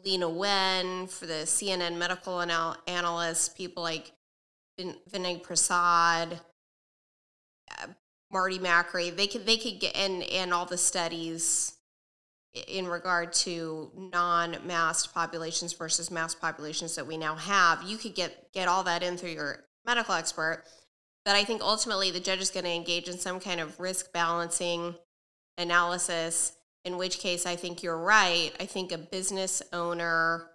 [0.04, 4.10] Leana Wen, for the CNN medical anal- analysts, people like
[4.76, 6.40] Vin- Vinay Prasad,
[7.70, 7.86] uh,
[8.32, 11.76] Marty Makary, they could they could get and and all the studies
[12.68, 17.82] in regard to non-masked populations versus masked populations that we now have.
[17.82, 20.64] You could get get all that in through your medical expert.
[21.24, 24.12] But I think ultimately the judge is going to engage in some kind of risk
[24.12, 24.94] balancing
[25.58, 26.54] analysis
[26.84, 28.52] in which case I think you're right.
[28.58, 30.50] I think a business owner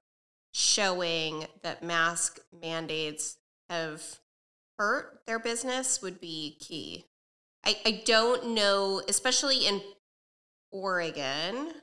[0.53, 3.38] showing that mask mandates
[3.69, 4.01] have
[4.80, 7.05] hurt their business would be key.
[7.63, 9.81] I, I don't know, especially in
[10.72, 11.73] Oregon.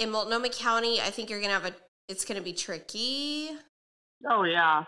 [0.00, 1.74] In Multnomah County, I think you're going to have a,
[2.08, 3.50] it's going to be tricky.
[4.28, 4.84] Oh, yeah.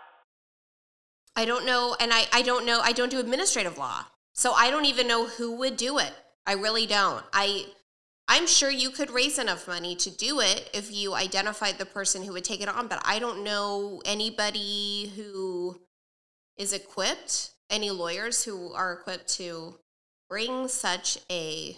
[1.37, 1.97] I don't know.
[1.99, 4.05] And I, I don't know, I don't do administrative law.
[4.35, 6.13] So I don't even know who would do it.
[6.47, 7.25] I really don't.
[7.33, 7.67] I,
[8.29, 12.23] I'm sure you could raise enough money to do it if you identified the person
[12.23, 15.81] who would take it on, but I don't know anybody who
[16.57, 19.77] is equipped, any lawyers who are equipped to
[20.29, 21.77] bring such a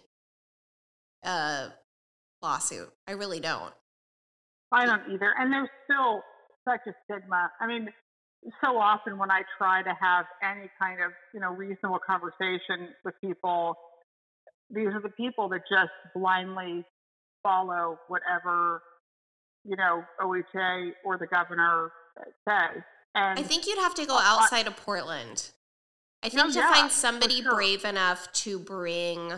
[1.25, 1.69] uh,
[2.47, 2.93] lawsuit.
[3.07, 3.73] I really don't.
[4.73, 5.33] I don't either.
[5.39, 6.23] And there's still
[6.69, 7.51] such a stigma.
[7.61, 7.89] I mean,
[8.65, 13.15] so often when I try to have any kind of, you know, reasonable conversation with
[13.21, 13.75] people,
[14.71, 16.85] these are the people that just blindly
[17.43, 18.83] follow whatever
[19.67, 21.91] you know, OHA or the governor
[22.49, 22.83] says.
[23.15, 25.51] And I think you'd have to go outside of Portland.
[26.23, 27.55] I think No, to yeah, find somebody sure.
[27.55, 29.33] brave enough to bring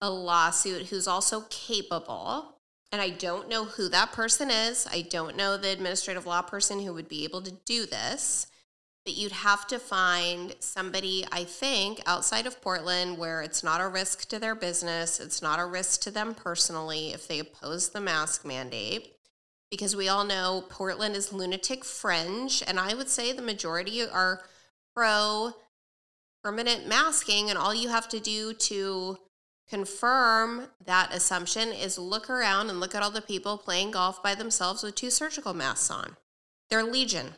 [0.00, 2.58] a lawsuit who's also capable,
[2.92, 4.86] and I don't know who that person is.
[4.90, 8.46] I don't know the administrative law person who would be able to do this.
[9.04, 13.86] But you'd have to find somebody, I think, outside of Portland where it's not a
[13.86, 18.00] risk to their business, it's not a risk to them personally if they oppose the
[18.00, 19.16] mask mandate
[19.70, 24.42] because we all know Portland is lunatic fringe, and I would say the majority are
[24.94, 25.52] pro
[26.42, 29.18] permanent masking, and all you have to do to
[29.68, 34.34] confirm that assumption is look around and look at all the people playing golf by
[34.34, 36.16] themselves with two surgical masks on.
[36.70, 37.34] They're legion.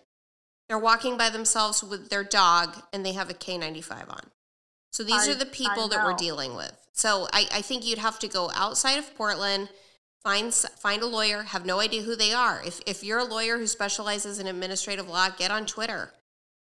[0.69, 4.21] They're walking by themselves with their dog, and they have a K95 on.
[4.93, 6.73] So these I- are the people that we're dealing with.
[6.93, 9.69] So I, I think you'd have to go outside of Portland
[10.23, 13.59] find find a lawyer have no idea who they are if if you're a lawyer
[13.59, 16.13] who specializes in administrative law get on twitter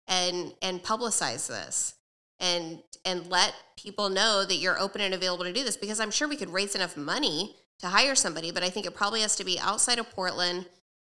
[0.07, 1.95] and and publicize this
[2.41, 6.11] and and let people know that you're open and available to do this because i'm
[6.11, 9.37] sure we could raise enough money to hire somebody but i think it probably has
[9.37, 10.67] to be outside of portland.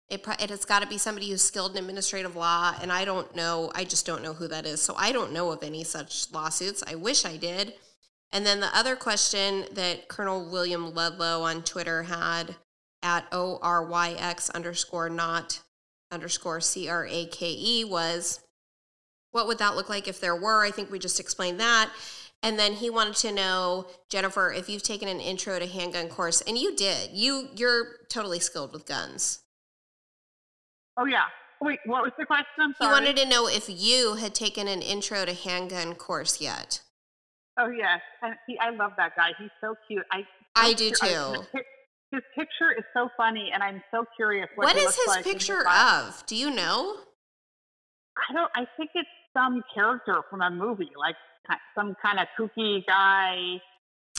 [0.09, 3.35] It, it has got to be somebody who's skilled in administrative law and i don't
[3.35, 6.31] know i just don't know who that is so i don't know of any such
[6.31, 6.81] lawsuits.
[6.87, 7.73] I wish i did.
[8.31, 12.55] And then the other question that Colonel William Ludlow on Twitter had
[13.03, 15.61] at O R Y X underscore not
[16.11, 18.41] underscore C R A K E was
[19.37, 20.65] what would that look like if there were?
[20.65, 21.91] I think we just explained that.
[22.41, 26.41] And then he wanted to know, Jennifer, if you've taken an intro to handgun course,
[26.41, 27.11] and you did.
[27.13, 29.39] You you're totally skilled with guns.
[30.97, 31.25] oh yeah.
[31.61, 32.73] Wait, what was the question?
[32.79, 36.81] He wanted to know if you had taken an intro to handgun course yet.
[37.59, 39.29] Oh yes, and he, I love that guy.
[39.39, 40.03] He's so cute.
[40.11, 40.19] I
[40.55, 41.41] I do cu- I- too.
[41.53, 41.63] his,
[42.11, 45.63] his picture is so funny, and I'm so curious what, What is his like picture
[45.65, 46.19] life.
[46.19, 46.25] of?
[46.27, 46.97] Do you know?
[48.29, 48.51] I don't.
[48.55, 51.15] I think it's some character from a movie, like
[51.75, 53.61] some kind of kooky guy.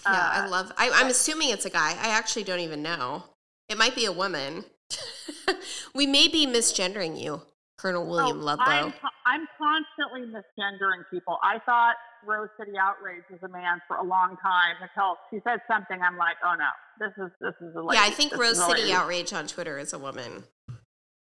[0.04, 0.72] Yeah, I Uh, love.
[0.78, 1.90] I, I'm assuming it's a guy.
[1.90, 3.24] I actually don't even know.
[3.68, 4.64] It might be a woman.
[5.94, 7.42] we may be misgendering you,
[7.76, 8.64] Colonel William oh, Ludlow.
[8.64, 8.92] I'm,
[9.26, 11.38] I'm constantly misgendering people.
[11.42, 15.60] I thought Rose City Outrage was a man for a long time until she said
[15.70, 16.00] something.
[16.00, 17.98] I'm like, oh no, this is this is a lady.
[17.98, 18.92] yeah, I think This Rose City.
[18.92, 20.44] Outrage on Twitter is a woman.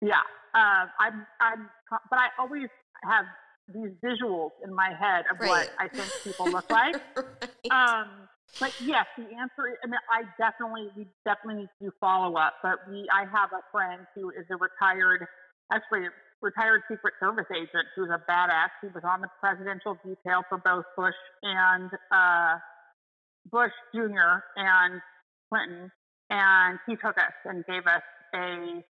[0.00, 0.22] Yeah,
[0.54, 2.68] uh, I'm, I'm, but I always
[3.04, 3.26] have
[3.72, 5.48] these visuals in my head of Right.
[5.48, 6.96] what I think people look like.
[7.16, 7.70] Right.
[7.70, 8.08] Um,
[8.60, 9.68] but yes, the answer.
[9.68, 12.54] Is, I mean, I definitely, we definitely need to do follow up.
[12.62, 15.26] But we, I have a friend who is a retired,
[15.72, 18.70] actually a retired Secret Service agent who's a badass.
[18.80, 22.54] He was on the presidential detail for both Bush and uh,
[23.50, 24.40] Bush Jr.
[24.56, 25.00] and
[25.50, 25.90] Clinton,
[26.30, 28.02] and he took us and gave us
[28.34, 28.82] a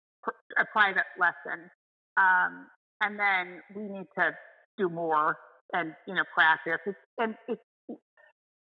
[0.58, 1.70] a private lesson.
[2.16, 2.66] Um,
[3.00, 4.32] and then we need to
[4.78, 5.38] do more
[5.72, 6.80] and you know practice.
[6.86, 7.60] It's, and it's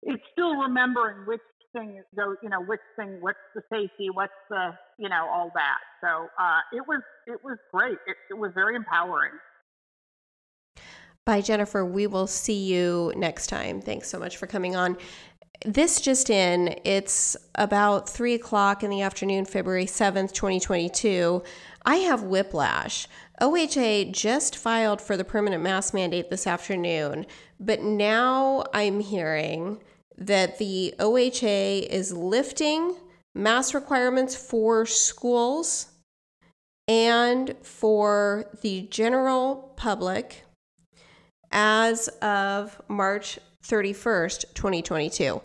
[0.04, 1.42] it's still remembering which
[1.74, 5.78] thing goes, you know, which thing, what's the safety, what's the, you know, all that.
[6.02, 7.98] So uh, it was it was great.
[8.08, 9.34] It, it was very empowering.
[11.26, 11.86] Bye, Jennifer.
[11.86, 13.82] We will see you next time.
[13.82, 14.98] Thanks so much for coming on.
[15.64, 21.44] This just in, it's about three o'clock in the afternoon, February 7th, 2022.
[21.86, 23.08] I have whiplash.
[23.42, 27.26] OHA just filed for the permanent mask mandate this afternoon,
[27.60, 29.82] but now I'm hearing
[30.18, 32.96] that the OHA is lifting
[33.34, 35.88] mask requirements for schools
[36.88, 40.44] and for the general public
[41.52, 45.42] as of March 31st, 2022.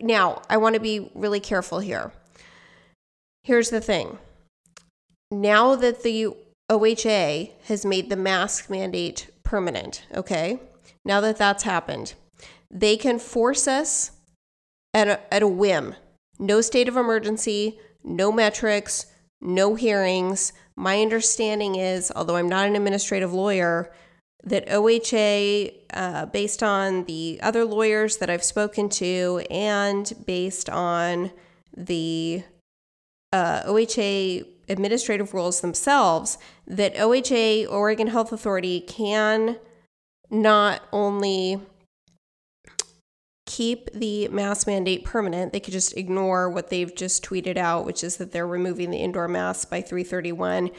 [0.00, 2.12] Now, I want to be really careful here.
[3.42, 4.18] Here's the thing.
[5.30, 6.34] Now that the
[6.70, 10.60] OHA has made the mask mandate permanent, okay?
[11.04, 12.14] Now that that's happened,
[12.70, 14.12] they can force us
[14.94, 15.94] at a, at a whim.
[16.38, 19.06] No state of emergency, no metrics,
[19.40, 20.52] no hearings.
[20.76, 23.92] My understanding is, although I'm not an administrative lawyer,
[24.44, 31.30] that OHA, uh, based on the other lawyers that I've spoken to and based on
[31.76, 32.42] the
[33.32, 39.58] uh, OHA administrative rules themselves, that OHA, Oregon Health Authority, can
[40.30, 41.60] not only
[43.46, 48.04] keep the mask mandate permanent, they could just ignore what they've just tweeted out, which
[48.04, 50.70] is that they're removing the indoor masks by 331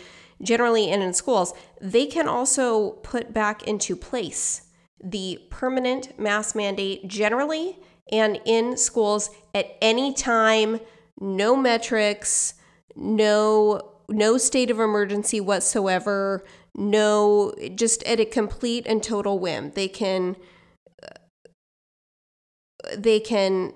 [0.41, 4.63] generally and in schools, they can also put back into place
[5.03, 7.77] the permanent mask mandate generally
[8.11, 10.79] and in schools at any time,
[11.19, 12.55] no metrics,
[12.95, 16.43] no no state of emergency whatsoever,
[16.75, 19.71] no just at a complete and total whim.
[19.71, 20.35] They can
[21.01, 21.07] uh,
[22.97, 23.73] they can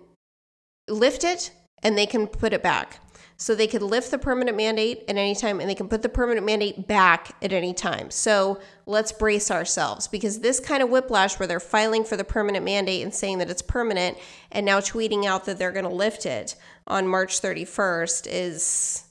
[0.89, 1.51] lift it
[1.83, 2.99] and they can put it back.
[3.37, 6.09] So they could lift the permanent mandate at any time and they can put the
[6.09, 8.09] permanent mandate back at any time.
[8.09, 12.63] So let's brace ourselves because this kind of whiplash where they're filing for the permanent
[12.63, 14.17] mandate and saying that it's permanent
[14.53, 16.55] and now tweeting out that they're going to lift it
[16.87, 19.03] on March 31st is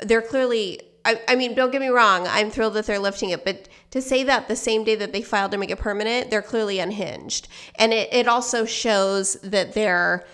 [0.00, 3.44] they're clearly I, I mean, don't get me wrong, I'm thrilled that they're lifting it,
[3.44, 6.42] but to say that the same day that they filed to make it permanent, they're
[6.42, 7.46] clearly unhinged.
[7.76, 10.24] And it, it also shows that they're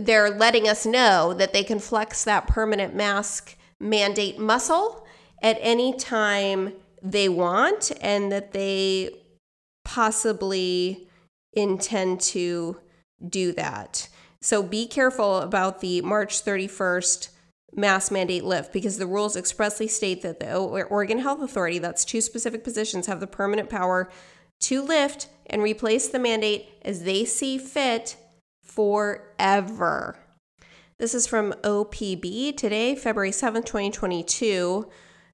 [0.00, 5.06] they're letting us know that they can flex that permanent mask mandate muscle
[5.42, 6.72] at any time
[7.02, 9.10] they want and that they
[9.84, 11.08] possibly
[11.52, 12.80] intend to
[13.28, 14.08] do that.
[14.46, 17.30] So be careful about the March 31st
[17.74, 22.20] mask mandate lift because the rules expressly state that the Oregon Health Authority, that's two
[22.20, 24.08] specific positions, have the permanent power
[24.60, 28.16] to lift and replace the mandate as they see fit
[28.62, 30.16] forever.
[31.00, 34.88] This is from OPB today, February 7th, 2022.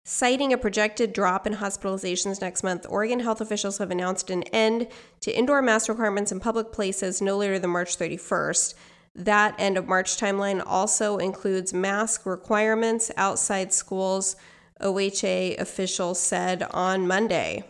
[0.05, 4.89] Citing a projected drop in hospitalizations next month, Oregon health officials have announced an end
[5.21, 8.73] to indoor mask requirements in public places no later than March 31st.
[9.15, 14.37] That end of March timeline also includes mask requirements outside schools,
[14.81, 17.65] OHA officials said on Monday.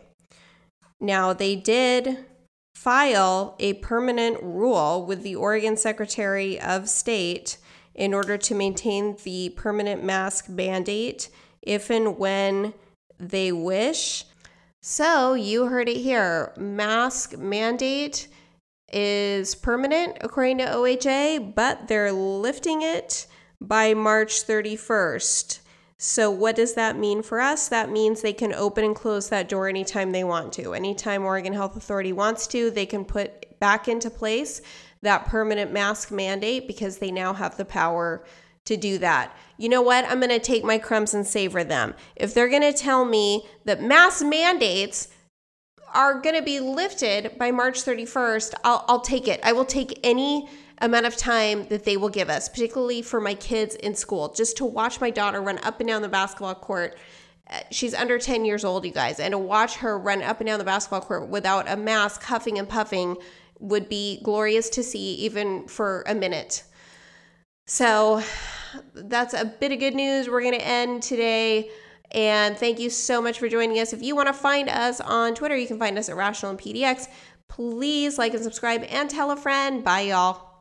[1.00, 2.26] Now, they did
[2.76, 7.58] file a permanent rule with the Oregon Secretary of State
[7.94, 11.28] in order to maintain the permanent mask mandate
[11.60, 12.72] if and when
[13.18, 14.24] they wish.
[14.80, 18.28] So, you heard it here mask mandate
[18.92, 23.26] is permanent according to OHA, but they're lifting it
[23.60, 25.60] by March 31st.
[25.98, 27.68] So, what does that mean for us?
[27.68, 30.74] That means they can open and close that door anytime they want to.
[30.74, 34.60] Anytime Oregon Health Authority wants to, they can put back into place
[35.02, 38.24] that permanent mask mandate because they now have the power
[38.64, 39.36] to do that.
[39.58, 40.04] You know what?
[40.04, 41.94] I'm going to take my crumbs and savor them.
[42.16, 45.08] If they're going to tell me that mask mandates
[45.94, 49.40] are going to be lifted by March 31st, I'll, I'll take it.
[49.42, 50.48] I will take any
[50.78, 54.56] amount of time that they will give us, particularly for my kids in school, just
[54.56, 56.98] to watch my daughter run up and down the basketball court.
[57.48, 60.48] Uh, she's under 10 years old, you guys, and to watch her run up and
[60.48, 63.16] down the basketball court without a mask, huffing and puffing,
[63.60, 66.64] would be glorious to see, even for a minute.
[67.66, 68.22] So
[68.94, 70.28] that's a bit of good news.
[70.28, 71.70] We're going to end today.
[72.12, 73.92] And thank you so much for joining us.
[73.92, 76.60] If you want to find us on Twitter, you can find us at Rational and
[76.60, 77.08] PDX.
[77.48, 79.82] Please like and subscribe and tell a friend.
[79.82, 80.51] Bye, y'all.